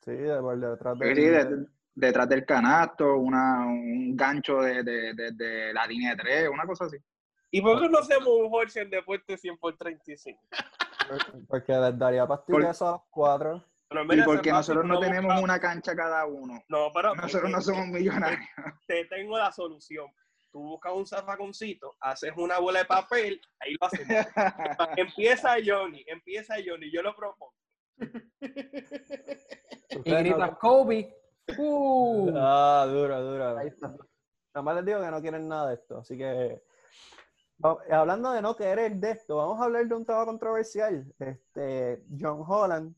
[0.05, 6.23] Sí, detrás de, detrás del canasto, una, un gancho de, de, de, la línea de
[6.23, 6.97] tres, una cosa así.
[7.51, 10.41] ¿Y por qué no hacemos un Horse de puente 100 por 35?
[11.49, 13.63] Porque les daría pastillas esos cuatro.
[13.91, 16.63] Y porque nosotros no tenemos una cancha cada uno.
[16.69, 18.41] No, pero nosotros no somos millonarios.
[18.87, 20.07] Te tengo la solución.
[20.53, 24.27] Tú buscas un zafaconcito, haces una bola de papel, ahí lo hacemos.
[24.97, 27.55] empieza Johnny, empieza Johnny, yo lo propongo.
[29.91, 31.17] y gritas Kobe.
[31.57, 32.33] Uh.
[32.37, 33.59] Ah, dura, dura.
[33.59, 33.89] Ahí está.
[33.89, 36.61] Nada más les digo que no quieren nada de esto, así que
[37.91, 41.13] hablando de no querer de esto, vamos a hablar de un tema controversial.
[41.19, 42.95] Este, John Holland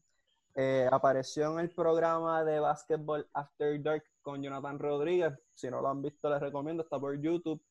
[0.55, 5.33] eh, apareció en el programa de Basketball After Dark con Jonathan Rodríguez.
[5.55, 7.63] Si no lo han visto, les recomiendo, está por YouTube.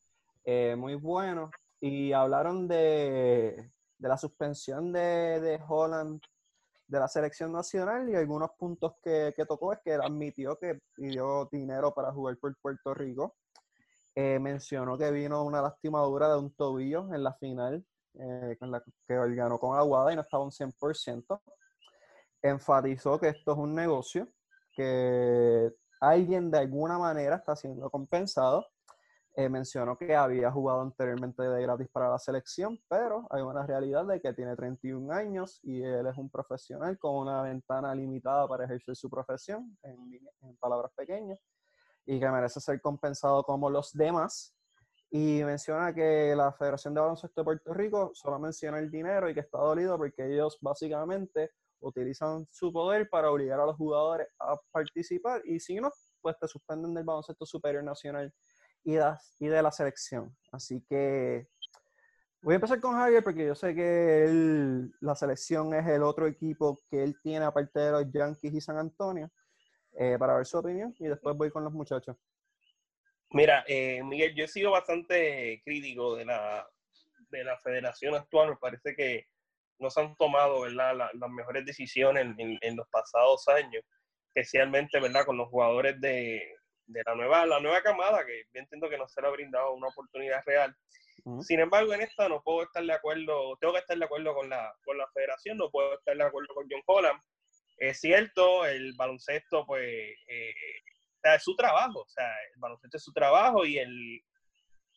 [0.44, 1.52] Eh, muy bueno.
[1.80, 6.22] Y hablaron de, de la suspensión de, de, Holland
[6.88, 11.48] de la selección nacional y algunos puntos que, que tocó es que admitió que pidió
[11.52, 13.36] dinero para jugar por Puerto Rico
[14.14, 17.86] eh, mencionó que vino una lastimadura de un tobillo en la final,
[18.16, 21.42] eh, con la que ganó con Aguada y no estaba un 100%.
[22.42, 24.28] Enfatizó que esto es un negocio,
[24.72, 28.66] que alguien de alguna manera está siendo compensado.
[29.36, 34.06] Eh, mencionó que había jugado anteriormente de gratis para la selección, pero hay una realidad
[34.06, 38.66] de que tiene 31 años y él es un profesional con una ventana limitada para
[38.66, 41.40] ejercer su profesión, en palabras pequeñas
[42.06, 44.56] y que merece ser compensado como los demás.
[45.10, 49.34] Y menciona que la Federación de Baloncesto de Puerto Rico solo menciona el dinero y
[49.34, 51.52] que está dolido porque ellos básicamente
[51.82, 55.92] utilizan su poder para obligar a los jugadores a participar y si no,
[56.22, 58.34] pues te suspenden del baloncesto superior nacional
[58.84, 60.36] y, de la selección.
[60.52, 61.48] Así que
[62.42, 64.28] voy a empezar con Javier porque yo sé que
[65.02, 68.78] la selección es el otro equipo que él tiene aparte de los Yankees y San
[68.78, 69.32] Antonio.
[69.98, 72.16] Eh, para ver su opinión y después voy con los muchachos.
[73.32, 76.68] Mira, eh, Miguel, yo he sido bastante crítico de la,
[77.30, 78.50] de la federación actual.
[78.52, 79.28] Me parece que
[79.82, 80.96] no se han tomado ¿verdad?
[80.96, 83.84] las mejores decisiones en, en, los pasados años,
[84.34, 85.26] especialmente ¿verdad?
[85.26, 86.42] con los jugadores de,
[86.86, 89.74] de, la, nueva, la nueva camada, que yo entiendo que no se le ha brindado
[89.74, 90.76] una oportunidad real.
[91.42, 94.50] Sin embargo, en esta no puedo estar de acuerdo, tengo que estar de acuerdo con
[94.50, 97.22] la, con la federación, no puedo estar de acuerdo con John Holland,
[97.82, 99.84] es cierto, el baloncesto, pues,
[100.28, 100.54] eh,
[101.24, 104.22] es su trabajo, o sea, el baloncesto es su trabajo y el,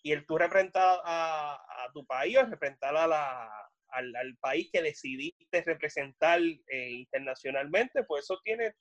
[0.02, 1.59] y el tú representar a,
[1.94, 3.51] tu país o representar a la,
[3.95, 8.75] al, país que decidiste representar eh, internacionalmente, pues eso tiene,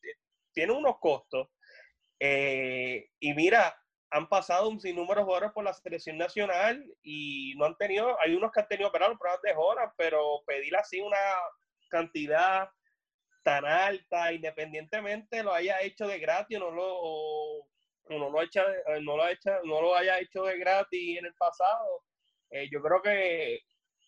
[0.53, 1.47] tiene unos costos.
[2.19, 3.75] Eh, y mira,
[4.11, 8.35] han pasado un sinnúmero de jugadores por la selección nacional y no han tenido, hay
[8.35, 11.17] unos que han tenido perdón, pruebas de horas, pero pedir así una
[11.89, 12.69] cantidad
[13.43, 17.67] tan alta, independientemente lo haya hecho de gratis o no lo,
[18.09, 19.23] no lo, no lo,
[19.65, 22.03] no lo haya hecho de gratis en el pasado.
[22.51, 23.61] Eh, yo creo que,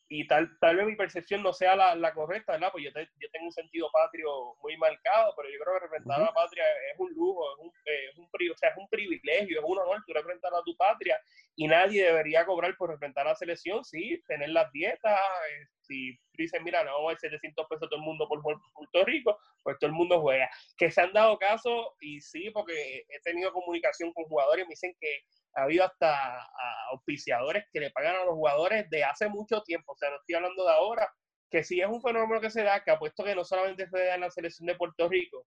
[0.07, 2.69] y tal, tal vez mi percepción no sea la, la correcta, ¿verdad?
[2.71, 6.25] Pues yo, yo, tengo un sentido patrio muy marcado, pero yo creo que representar a
[6.25, 6.63] la patria
[6.93, 9.79] es un lujo, es un, eh, es un, o sea, es un privilegio, es un
[9.79, 11.19] honor tú representar a tu patria
[11.55, 15.19] y nadie debería cobrar por representar a la selección, sí, tener las dietas,
[15.49, 19.39] eh, si dicen, mira, no vamos a 700 pesos todo el mundo por Puerto Rico,
[19.63, 20.49] pues todo el mundo juega.
[20.77, 24.95] Que se han dado caso, y sí, porque he tenido comunicación con jugadores, me dicen
[24.99, 25.23] que
[25.55, 26.45] ha habido hasta
[26.91, 30.35] auspiciadores que le pagan a los jugadores de hace mucho tiempo, o sea, no estoy
[30.35, 31.09] hablando de ahora,
[31.49, 34.15] que sí es un fenómeno que se da, que apuesto que no solamente se da
[34.15, 35.45] en la selección de Puerto Rico,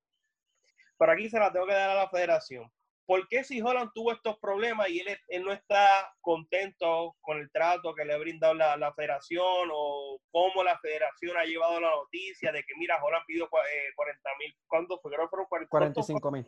[0.99, 2.71] pero aquí se la tengo que dar a la federación.
[3.07, 7.95] ¿Por qué si Holland tuvo estos problemas y él, no está contento con el trato
[7.95, 12.63] que le ha brindado la, federación o cómo la federación ha llevado la noticia de
[12.65, 15.11] que, mira, Holland pidió 40 eh, mil, ¿cuánto fue?
[15.13, 16.47] Creo que fueron 45 mil.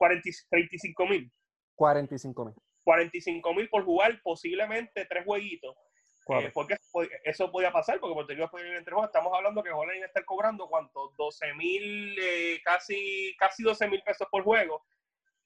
[0.00, 1.32] 35 mil.
[1.76, 2.54] 45 mil.
[2.88, 5.76] 45 mil por jugar posiblemente tres jueguitos.
[6.30, 6.76] Eh, porque
[7.22, 9.06] eso podía pasar, porque Puerto Rico juegos.
[9.06, 11.12] Estamos hablando que Holland estar cobrando, ¿cuánto?
[11.18, 14.82] 12 mil, eh, casi, casi 12 mil pesos por juego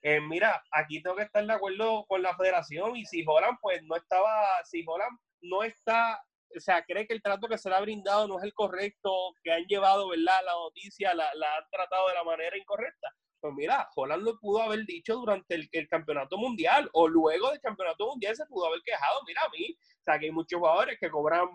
[0.03, 3.83] eh, mira, aquí tengo que estar de acuerdo con la federación y si Holland pues
[3.85, 6.21] no estaba, si Holland no está,
[6.57, 9.13] o sea, cree que el trato que se le ha brindado no es el correcto,
[9.45, 10.41] que han llevado, ¿verdad?
[10.45, 13.15] La noticia la, la han tratado de la manera incorrecta.
[13.43, 18.07] Pues mira, Holland lo pudo haber dicho durante el, campeonato mundial o luego del campeonato
[18.07, 19.21] mundial se pudo haber quejado.
[19.27, 21.49] Mira, a mí, o sea, que hay muchos jugadores que cobran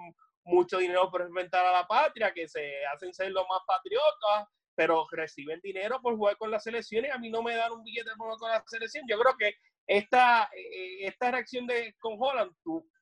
[0.43, 5.07] mucho dinero por enfrentar a la patria, que se hacen ser los más patriotas, pero
[5.11, 7.14] reciben dinero por jugar con las selecciones.
[7.14, 9.05] A mí no me dan un billete por jugar con la selección.
[9.07, 9.53] Yo creo que
[9.88, 12.51] esta, eh, esta reacción de con Holland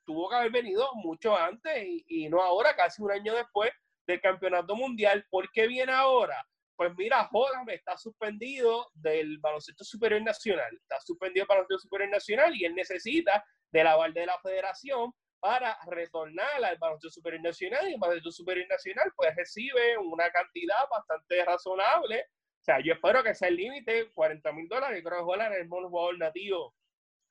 [0.05, 3.71] tuvo que haber venido mucho antes y, y, no ahora, casi un año después
[4.05, 5.25] del campeonato mundial.
[5.31, 6.45] ¿Por qué viene ahora?
[6.75, 12.53] Pues mira, Holland está suspendido del baloncesto superior nacional, está suspendido del baloncesto superior nacional
[12.55, 17.93] y él necesita del aval de la federación para retornar al baloncesto superior nacional y
[17.93, 22.25] el baloncesto superior nacional pues recibe una cantidad bastante razonable.
[22.61, 25.59] O sea, yo espero que sea el límite, 40 mil dólares, creo que Holland es
[25.61, 26.75] el mejor jugador nativo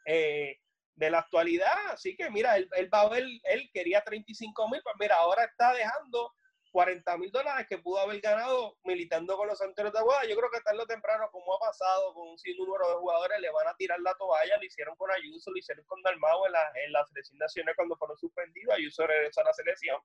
[0.06, 0.56] eh,
[0.94, 1.76] de la actualidad.
[1.90, 6.32] Así que mira, él, él, él, él quería 35 mil, pues mira, ahora está dejando
[6.74, 10.26] 40 mil dólares que pudo haber ganado militando con los Santeros de Aguada.
[10.26, 13.48] Yo creo que tarde o temprano, como ha pasado con un sinnúmero de jugadores, le
[13.52, 14.56] van a tirar la toalla.
[14.56, 17.06] Lo hicieron con Ayuso, lo hicieron con Dalmau en la, en la
[17.76, 18.74] cuando fueron suspendidos.
[18.74, 20.00] Ayuso regresó a la selección.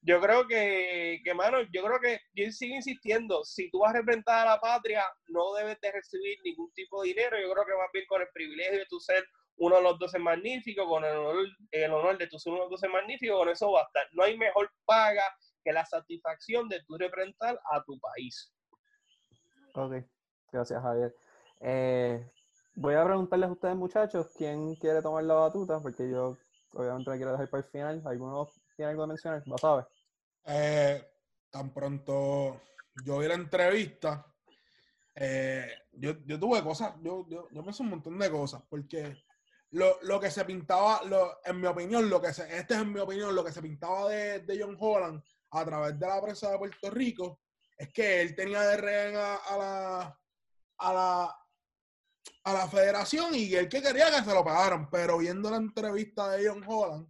[0.00, 3.98] Yo creo que, que, mano, yo creo que yo sigo insistiendo, si tú vas a
[3.98, 7.36] representar a la patria, no debes de recibir ningún tipo de dinero.
[7.38, 10.18] Yo creo que más bien con el privilegio de tu ser uno de los 12
[10.20, 13.48] magníficos, con el honor, el honor de tu ser uno de los 12 magníficos, con
[13.50, 14.00] eso basta.
[14.12, 15.24] No hay mejor paga
[15.64, 18.52] que la satisfacción de tu representar a tu país.
[19.74, 19.94] Ok,
[20.52, 21.14] gracias Javier.
[21.60, 22.30] Eh,
[22.76, 25.80] voy a preguntarles a ustedes muchachos, ¿quién quiere tomar la batuta?
[25.80, 26.36] Porque yo
[26.72, 28.02] obviamente me quiero dejar para el final.
[28.04, 29.42] ¿Alguno tiene algo de mencionar?
[29.46, 29.86] ¿Lo sabes?
[30.46, 31.02] Eh,
[31.50, 32.60] tan pronto
[33.04, 34.26] yo vi la entrevista,
[35.14, 39.24] eh, yo, yo, tuve cosas, yo, yo, yo pensé un montón de cosas, porque
[39.70, 42.92] lo, lo que se pintaba, lo, en mi opinión, lo que se, este es en
[42.92, 45.22] mi opinión, lo que se pintaba de, de John Holland
[45.54, 47.40] a través de la prensa de Puerto Rico
[47.76, 50.20] es que él tenía de rehén a, la,
[50.78, 51.36] a, la,
[52.44, 54.88] a la federación y él que quería que se lo pagaran.
[54.90, 57.08] Pero viendo la entrevista de John Holland,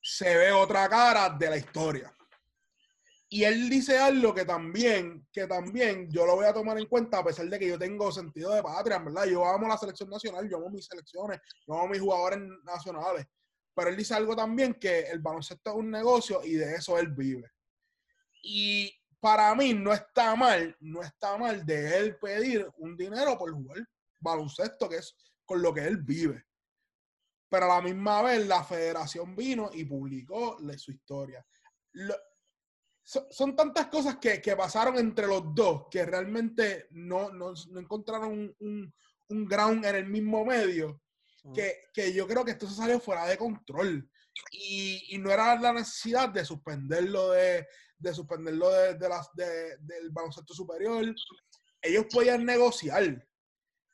[0.00, 2.14] se ve otra cara de la historia.
[3.28, 7.18] Y él dice algo que también, que también yo lo voy a tomar en cuenta,
[7.18, 9.24] a pesar de que yo tengo sentido de patria, ¿verdad?
[9.24, 13.26] Yo amo la selección nacional, yo amo mis selecciones, yo amo mis jugadores nacionales
[13.74, 17.08] pero él dice algo también que el baloncesto es un negocio y de eso él
[17.08, 17.50] vive.
[18.42, 23.52] Y para mí no está mal, no está mal de él pedir un dinero por
[23.52, 23.78] jugar
[24.20, 25.14] baloncesto, que es
[25.44, 26.44] con lo que él vive.
[27.48, 31.44] Pero a la misma vez la federación vino y publicó su historia.
[33.02, 38.94] Son tantas cosas que, que, pasaron entre los dos que realmente no, no, encontraron un,
[39.28, 41.03] un ground en el mismo medio
[41.52, 44.08] que, que, yo creo que esto se salió fuera de control.
[44.50, 47.66] Y, y no era la necesidad de suspenderlo de,
[47.98, 51.14] de suspenderlo de, de las, de, del baloncesto superior.
[51.82, 53.26] Ellos podían negociar.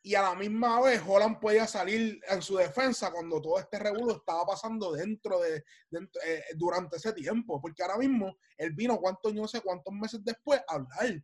[0.03, 4.17] Y a la misma vez, Holland podía salir en su defensa cuando todo este revuelo
[4.17, 7.61] estaba pasando dentro de, dentro, eh, durante ese tiempo.
[7.61, 11.23] Porque ahora mismo él vino, cuántos, no sé cuántos meses después, a hablar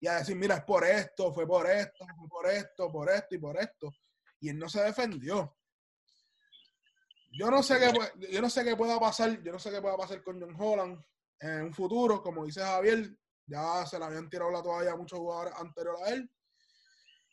[0.00, 3.34] y a decir, mira, es por esto, fue por esto, fue por esto, por esto
[3.34, 3.90] y por esto.
[4.40, 5.56] Y él no se defendió.
[7.36, 9.96] Yo no sé qué, yo no sé qué pueda pasar, yo no sé qué pueda
[9.96, 11.04] pasar con John Holland
[11.40, 13.10] en un futuro, como dice Javier,
[13.46, 16.30] ya se le habían tirado la toalla a muchos jugadores anteriores a él.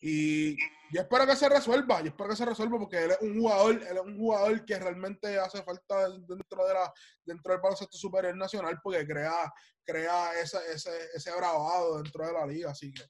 [0.03, 0.57] Y
[0.91, 3.75] yo espero que se resuelva, yo espero que se resuelva porque él es un jugador,
[3.75, 6.91] él es un jugador que realmente hace falta dentro de la,
[7.23, 9.53] dentro del baloncesto superior nacional porque crea,
[9.83, 13.03] crea ese, ese, ese bravado dentro de la liga, así que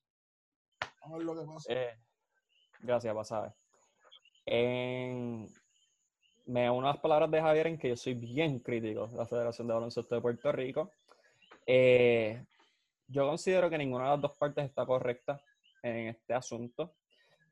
[1.02, 1.74] vamos a ver lo que pasa.
[1.74, 1.98] Eh,
[2.82, 3.54] gracias, Pasabe.
[4.46, 5.48] En,
[6.52, 9.26] me uno a las palabras de Javier en que yo soy bien crítico de la
[9.26, 10.92] Federación de Baloncesto de Puerto Rico.
[11.66, 12.44] Eh,
[13.08, 15.42] yo considero que ninguna de las dos partes está correcta
[15.82, 16.96] en este asunto.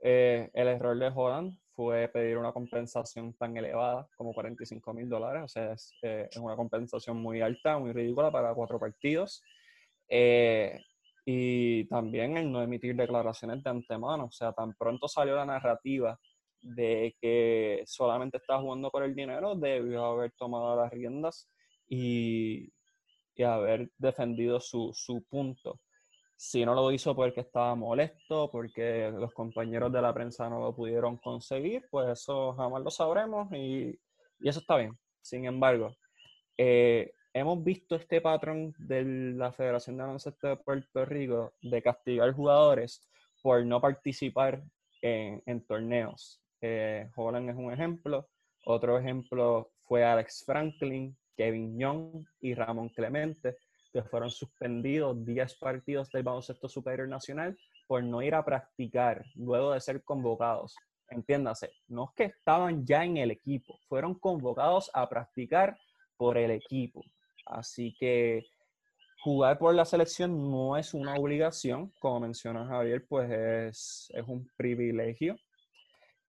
[0.01, 5.43] Eh, el error de Holland fue pedir una compensación tan elevada como 45 mil dólares,
[5.43, 9.41] o sea, es, eh, es, una compensación muy alta, muy ridícula para cuatro partidos.
[10.09, 10.77] Eh,
[11.26, 16.19] y también el no emitir declaraciones de antemano, o sea, tan pronto salió la narrativa
[16.61, 21.49] de que solamente estaba jugando por el dinero, debió haber tomado las riendas
[21.88, 22.72] y,
[23.36, 25.80] y haber defendido su, su, punto.
[26.36, 30.76] Si no lo hizo porque estaba molesto, porque los compañeros de la prensa no lo
[30.76, 33.99] pudieron conseguir, pues eso jamás lo sabremos y,
[34.40, 34.98] y eso está bien.
[35.22, 35.95] Sin embargo,
[36.57, 39.03] eh, hemos visto este patrón de
[39.36, 43.07] la Federación de Baloncesto de Puerto Rico de castigar jugadores
[43.41, 44.64] por no participar
[45.02, 46.41] en torneos.
[46.61, 48.27] Eh, Holland es un ejemplo.
[48.65, 53.57] Otro ejemplo fue Alex Franklin, Kevin Young y Ramón Clemente,
[53.91, 57.57] que fueron suspendidos 10 partidos del baloncesto superior nacional
[57.88, 60.76] por no ir a practicar luego de ser convocados.
[61.10, 65.76] Entiéndase, no es que estaban ya en el equipo, fueron convocados a practicar
[66.18, 67.03] por el equipo.
[67.48, 68.45] Así que
[69.23, 74.48] jugar por la selección no es una obligación, como menciona Javier, pues es, es un
[74.56, 75.36] privilegio.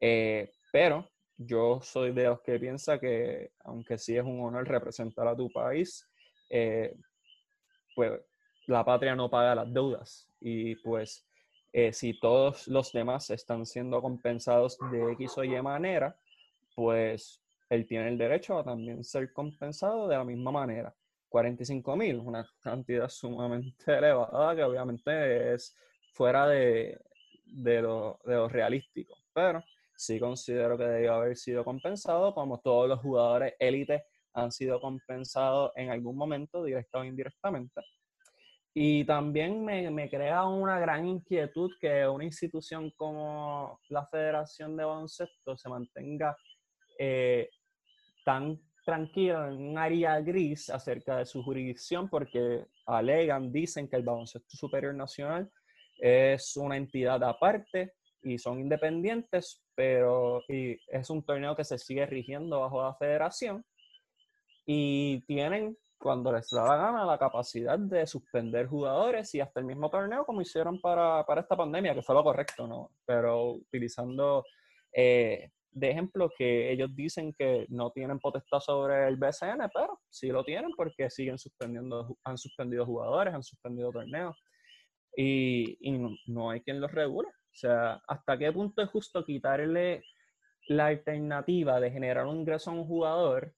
[0.01, 5.27] Eh, pero yo soy de los que piensa que, aunque sí es un honor representar
[5.27, 6.09] a tu país,
[6.49, 6.97] eh,
[7.95, 8.21] pues
[8.67, 10.29] la patria no paga las deudas.
[10.41, 11.27] Y pues
[11.73, 16.17] eh, si todos los demás están siendo compensados de X o Y manera,
[16.75, 20.95] pues él tiene el derecho a también ser compensado de la misma manera.
[21.29, 25.77] 45 mil, una cantidad sumamente elevada que obviamente es
[26.13, 27.01] fuera de,
[27.47, 29.63] de, lo, de lo realístico, pero
[30.01, 35.73] sí considero que debió haber sido compensado, como todos los jugadores élite han sido compensados
[35.77, 37.83] en algún momento, directa o indirectamente.
[38.73, 44.85] Y también me, me, crea una gran inquietud que una institución como la Federación de
[44.85, 46.35] Baloncesto se mantenga
[46.99, 47.51] eh,
[48.25, 54.05] tan tranquila en un área gris acerca de su jurisdicción porque alegan, dicen que el
[54.05, 55.51] Baloncesto Superior Nacional
[55.99, 62.05] es una entidad aparte y son independientes, pero y es un torneo que se sigue
[62.05, 63.65] rigiendo bajo la federación
[64.67, 69.65] y tienen cuando les da la gana la capacidad de suspender jugadores y hasta el
[69.65, 72.91] mismo torneo como hicieron para, para esta pandemia, que fue lo correcto, ¿no?
[73.07, 74.45] Pero utilizando
[74.93, 80.29] eh, de ejemplo que ellos dicen que no tienen potestad sobre el BCN, pero sí
[80.29, 84.37] lo tienen porque siguen suspendiendo, han suspendido jugadores, han suspendido torneos
[85.17, 87.29] y, y no, no, hay quien los regule.
[87.53, 90.05] O sea, ¿hasta qué punto es justo quitarle
[90.69, 93.55] la alternativa de generar un ingreso a un jugador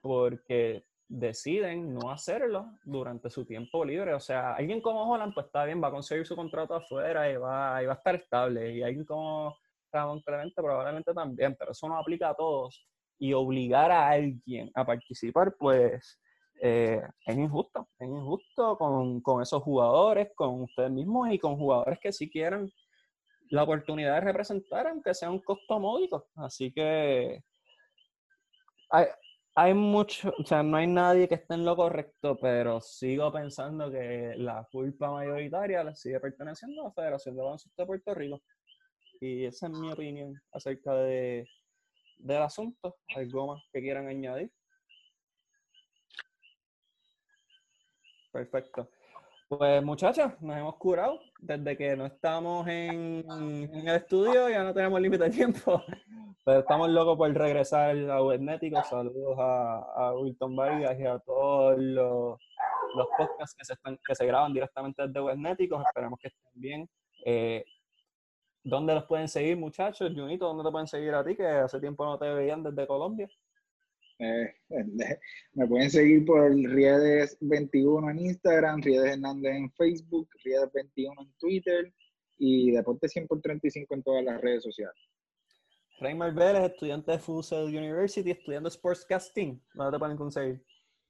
[0.00, 4.14] porque deciden no hacerlo durante su tiempo libre.
[4.14, 7.36] O sea, alguien como Holland, pues está bien, va a conseguir su contrato afuera y
[7.36, 8.72] va, y va a estar estable.
[8.72, 9.56] Y alguien como
[9.92, 12.86] Ramón Clemente probablemente también, pero eso no aplica a todos.
[13.18, 16.18] Y obligar a alguien a participar, pues
[16.60, 17.88] eh, es injusto.
[17.98, 22.72] Es injusto con, con esos jugadores, con ustedes mismos y con jugadores que si quieren
[23.50, 26.28] la oportunidad de representar, aunque sea un costo módico.
[26.36, 27.42] Así que
[28.90, 29.06] hay,
[29.54, 33.90] hay mucho, o sea, no hay nadie que esté en lo correcto, pero sigo pensando
[33.90, 38.40] que la culpa mayoritaria le sigue perteneciendo a la Federación de Baloncesto de Puerto Rico.
[39.20, 41.46] Y esa es mi opinión acerca de,
[42.16, 42.96] del asunto.
[43.14, 44.50] ¿Algo más que quieran añadir?
[48.32, 48.88] Perfecto.
[49.46, 54.98] Pues muchachos, nos hemos curado desde que no estamos en, el estudio, ya no tenemos
[54.98, 55.82] límite de tiempo.
[56.44, 58.82] Pero estamos locos por regresar a Webnético.
[58.84, 62.40] Saludos a, a Wilton Vargas y a todos los,
[62.94, 65.84] los podcasts que se, están, que se graban directamente desde Webnéticos.
[65.84, 66.88] Esperamos que estén bien.
[67.26, 67.62] Eh,
[68.64, 70.10] ¿Dónde los pueden seguir, muchachos?
[70.14, 71.36] Junito, ¿dónde te pueden seguir a ti?
[71.36, 73.28] Que hace tiempo no te veían desde Colombia.
[74.22, 74.54] Eh,
[75.54, 81.92] me pueden seguir por Riedes21 en Instagram, Riedes Hernández en Facebook, Riedes21 en Twitter
[82.38, 84.94] y Deporte 100 por 35 en todas las redes sociales.
[85.98, 89.60] Raymar Vélez, estudiante de Fussell University, estudiando Sportscasting.
[89.74, 90.64] ¿Dónde te pueden conseguir?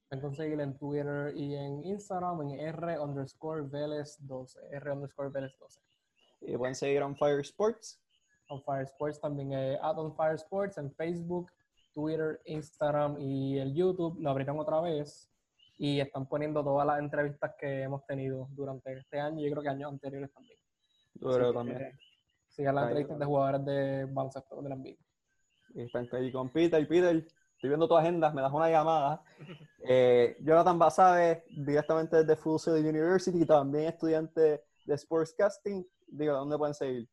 [0.09, 4.59] Pueden conseguir en Twitter y en Instagram en R underscore Vélez 12.
[4.71, 5.81] R underscore Vélez 12.
[6.43, 8.01] Y pueden seguir On Fire Sports.
[8.49, 11.51] On Fire Sports también, eh, at On Fire Sports en Facebook,
[11.93, 14.21] Twitter, Instagram y el YouTube.
[14.21, 15.31] Lo abrieron otra vez
[15.79, 19.63] y están poniendo todas las entrevistas que hemos tenido durante este año y yo creo
[19.63, 20.59] que años anteriores también.
[21.15, 21.79] Yo también.
[21.79, 21.93] Que,
[22.49, 24.97] sigan las entrevistas de jugadores de baloncesto de la NBA.
[25.75, 26.87] Y están ahí con Peter.
[26.87, 29.23] Peter, estoy viendo tu agenda, me das una llamada.
[29.85, 35.85] Eh, Jonathan Basabe, directamente desde Full Sail University, también estudiante de Sportscasting.
[36.07, 37.09] Digo, ¿dónde pueden seguir?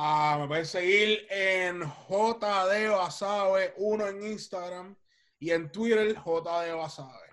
[0.00, 4.96] Ah, me pueden seguir en JD Basabe 1 en Instagram
[5.40, 7.28] y en Twitter JD Basabe.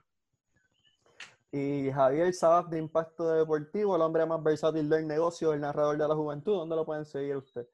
[1.51, 6.07] Y Javier Sabas de Impacto Deportivo, el hombre más versátil del negocio, el narrador de
[6.07, 6.55] la juventud.
[6.55, 7.67] ¿Dónde lo pueden seguir usted?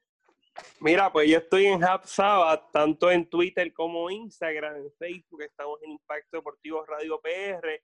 [0.81, 2.01] Mira, pues yo estoy en Hub
[2.73, 7.81] tanto en Twitter como Instagram, en Facebook, estamos en Impacto Deportivo Radio PR.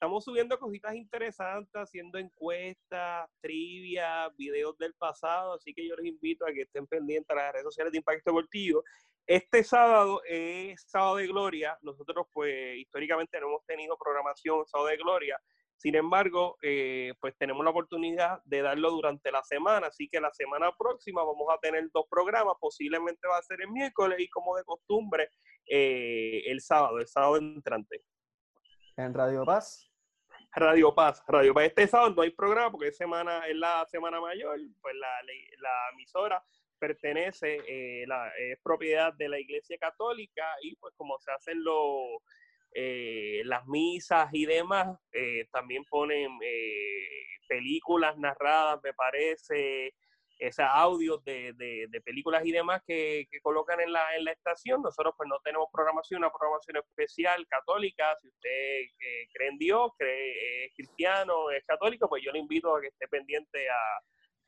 [0.00, 6.46] Estamos subiendo cositas interesantes, haciendo encuestas, trivia, videos del pasado, así que yo les invito
[6.46, 8.82] a que estén pendientes a las redes sociales de Impacto Deportivo.
[9.26, 11.76] Este sábado es sábado de gloria.
[11.82, 15.38] Nosotros, pues, históricamente no hemos tenido programación sábado de gloria.
[15.76, 20.32] Sin embargo, eh, pues tenemos la oportunidad de darlo durante la semana, así que la
[20.32, 24.56] semana próxima vamos a tener dos programas, posiblemente va a ser el miércoles y como
[24.56, 25.28] de costumbre
[25.68, 28.02] eh, el sábado, el sábado entrante.
[28.96, 29.89] En Radio Paz.
[30.52, 31.66] Radio Paz, Radio Paz.
[31.66, 35.08] Este sábado no hay programa porque es, semana, es la semana mayor, pues la,
[35.58, 36.42] la emisora
[36.80, 41.62] pertenece, eh, la, es propiedad de la Iglesia Católica y pues como se hacen
[42.72, 46.38] eh, las misas y demás, eh, también ponen
[47.46, 49.94] películas narradas, me parece,
[50.40, 54.80] esos audios de, de, películas y demás que, que, colocan en la, en la estación.
[54.80, 58.16] Nosotros pues no tenemos programación, una programación especial católica.
[58.20, 62.80] Si usted cree en Dios, cree, es cristiano, es católico, pues yo le invito a
[62.80, 64.00] que esté pendiente a,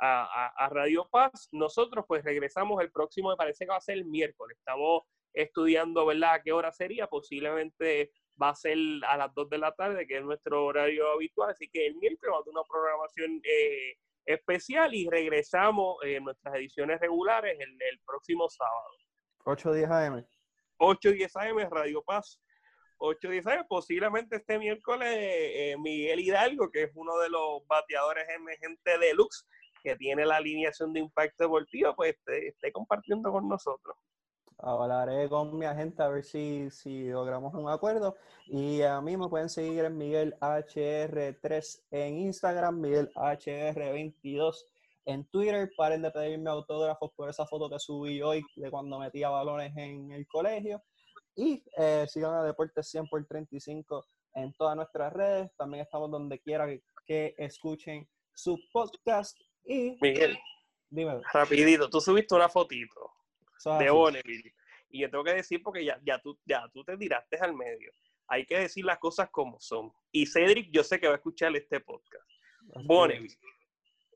[0.02, 1.48] a, Radio Paz.
[1.52, 4.56] Nosotros pues regresamos el próximo, me parece que va a ser el miércoles.
[4.58, 5.02] Estamos
[5.34, 6.34] estudiando, ¿verdad?
[6.34, 7.06] ¿A qué hora sería?
[7.06, 11.50] Posiblemente va a ser a las 2 de la tarde, que es nuestro horario habitual.
[11.50, 13.96] Así que el miércoles va a tener una programación eh,
[14.26, 18.90] especial y regresamos en nuestras ediciones regulares el, próximo sábado.
[19.44, 20.26] 8.10 AM.
[20.78, 22.40] 8.10 AM, Radio Paz.
[22.98, 29.00] 8.10 AM, posiblemente este miércoles eh, Miguel Hidalgo, que es uno de los bateadores emergentes
[29.00, 29.46] de Lux,
[29.82, 33.96] que tiene la alineación de impacto deportivo, pues esté, compartiendo con nosotros.
[34.58, 38.16] Hablaré con mi agente a ver si, si logramos un acuerdo.
[38.46, 44.54] Y a mí me pueden seguir en Miguel HR3 en Instagram, Miguel HR22
[45.06, 45.70] en Twitter.
[45.76, 50.10] Paren de pedirme autógrafos por esa foto que subí hoy de cuando metía balones en
[50.12, 50.82] el colegio.
[51.34, 54.04] Y eh, sigan a Deportes 100 por 35
[54.34, 55.50] en todas nuestras redes.
[55.56, 56.66] También estamos donde quiera
[57.06, 63.11] que escuchen su podcast y, Miguel, rapidito, tú subiste una fotito
[63.64, 64.54] de Bonneville.
[64.90, 67.92] Y yo tengo que decir, porque ya, ya, tú, ya tú te tiraste al medio.
[68.28, 69.92] Hay que decir las cosas como son.
[70.10, 72.28] Y Cedric, yo sé que va a escuchar este podcast.
[72.84, 73.36] Bonneville,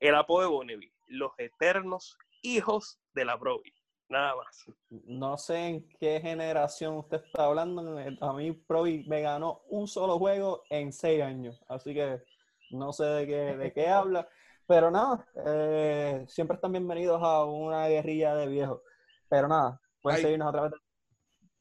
[0.01, 3.73] el apodo de Bonneville, los eternos hijos de la Brovi.
[4.09, 4.65] Nada más.
[4.89, 7.99] No sé en qué generación usted está hablando.
[8.21, 11.61] A mí Provi me ganó un solo juego en seis años.
[11.69, 12.23] Así que
[12.71, 14.29] no sé de qué, de qué habla.
[14.67, 18.81] Pero nada, eh, siempre están bienvenidos a una guerrilla de viejos.
[19.29, 20.79] Pero nada, pueden seguirnos a través de...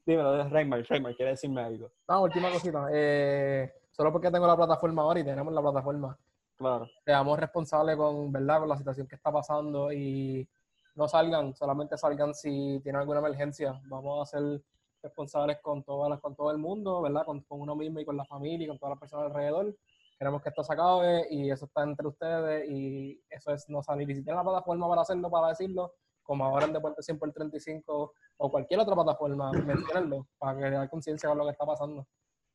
[0.05, 1.91] Dímelo, Raymar, Raymar, quiere decirme algo.
[2.07, 2.87] Ah, última cosita.
[2.91, 6.17] Eh, solo porque tengo la plataforma ahora y tenemos la plataforma.
[6.57, 6.87] Claro.
[7.03, 8.59] Seamos responsables con, ¿verdad?
[8.59, 10.47] con la situación que está pasando y
[10.93, 13.81] no salgan, solamente salgan si tienen alguna emergencia.
[13.85, 14.61] Vamos a ser
[15.01, 17.25] responsables con todas las, con todo el mundo, ¿verdad?
[17.25, 19.75] Con, con uno mismo y con la familia y con todas las personas alrededor
[20.17, 24.09] queremos que esto se acabe y eso está entre ustedes y eso es no salir.
[24.09, 25.93] Y si tienen la plataforma para hacerlo, para decirlo,
[26.25, 30.89] como ahora en Deporte 100 por 35 o cualquier otra plataforma, mencionarlo para que haya
[30.89, 32.05] conciencia con lo que está pasando.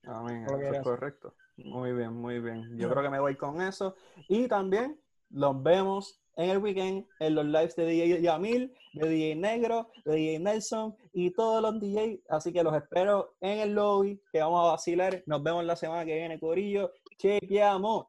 [0.04, 1.34] Amén, eso es correcto.
[1.56, 2.76] Muy bien, muy bien.
[2.76, 3.94] Yo creo que me voy con eso.
[4.28, 4.98] Y también
[5.28, 10.14] los vemos en el weekend en los lives de DJ Yamil, de DJ Negro, de
[10.14, 12.20] DJ Nelson y todos los DJs.
[12.30, 15.22] Así que los espero en el lobby, que vamos a vacilar.
[15.26, 16.92] Nos vemos la semana que viene, Corillo.
[17.18, 18.06] Chequeamos.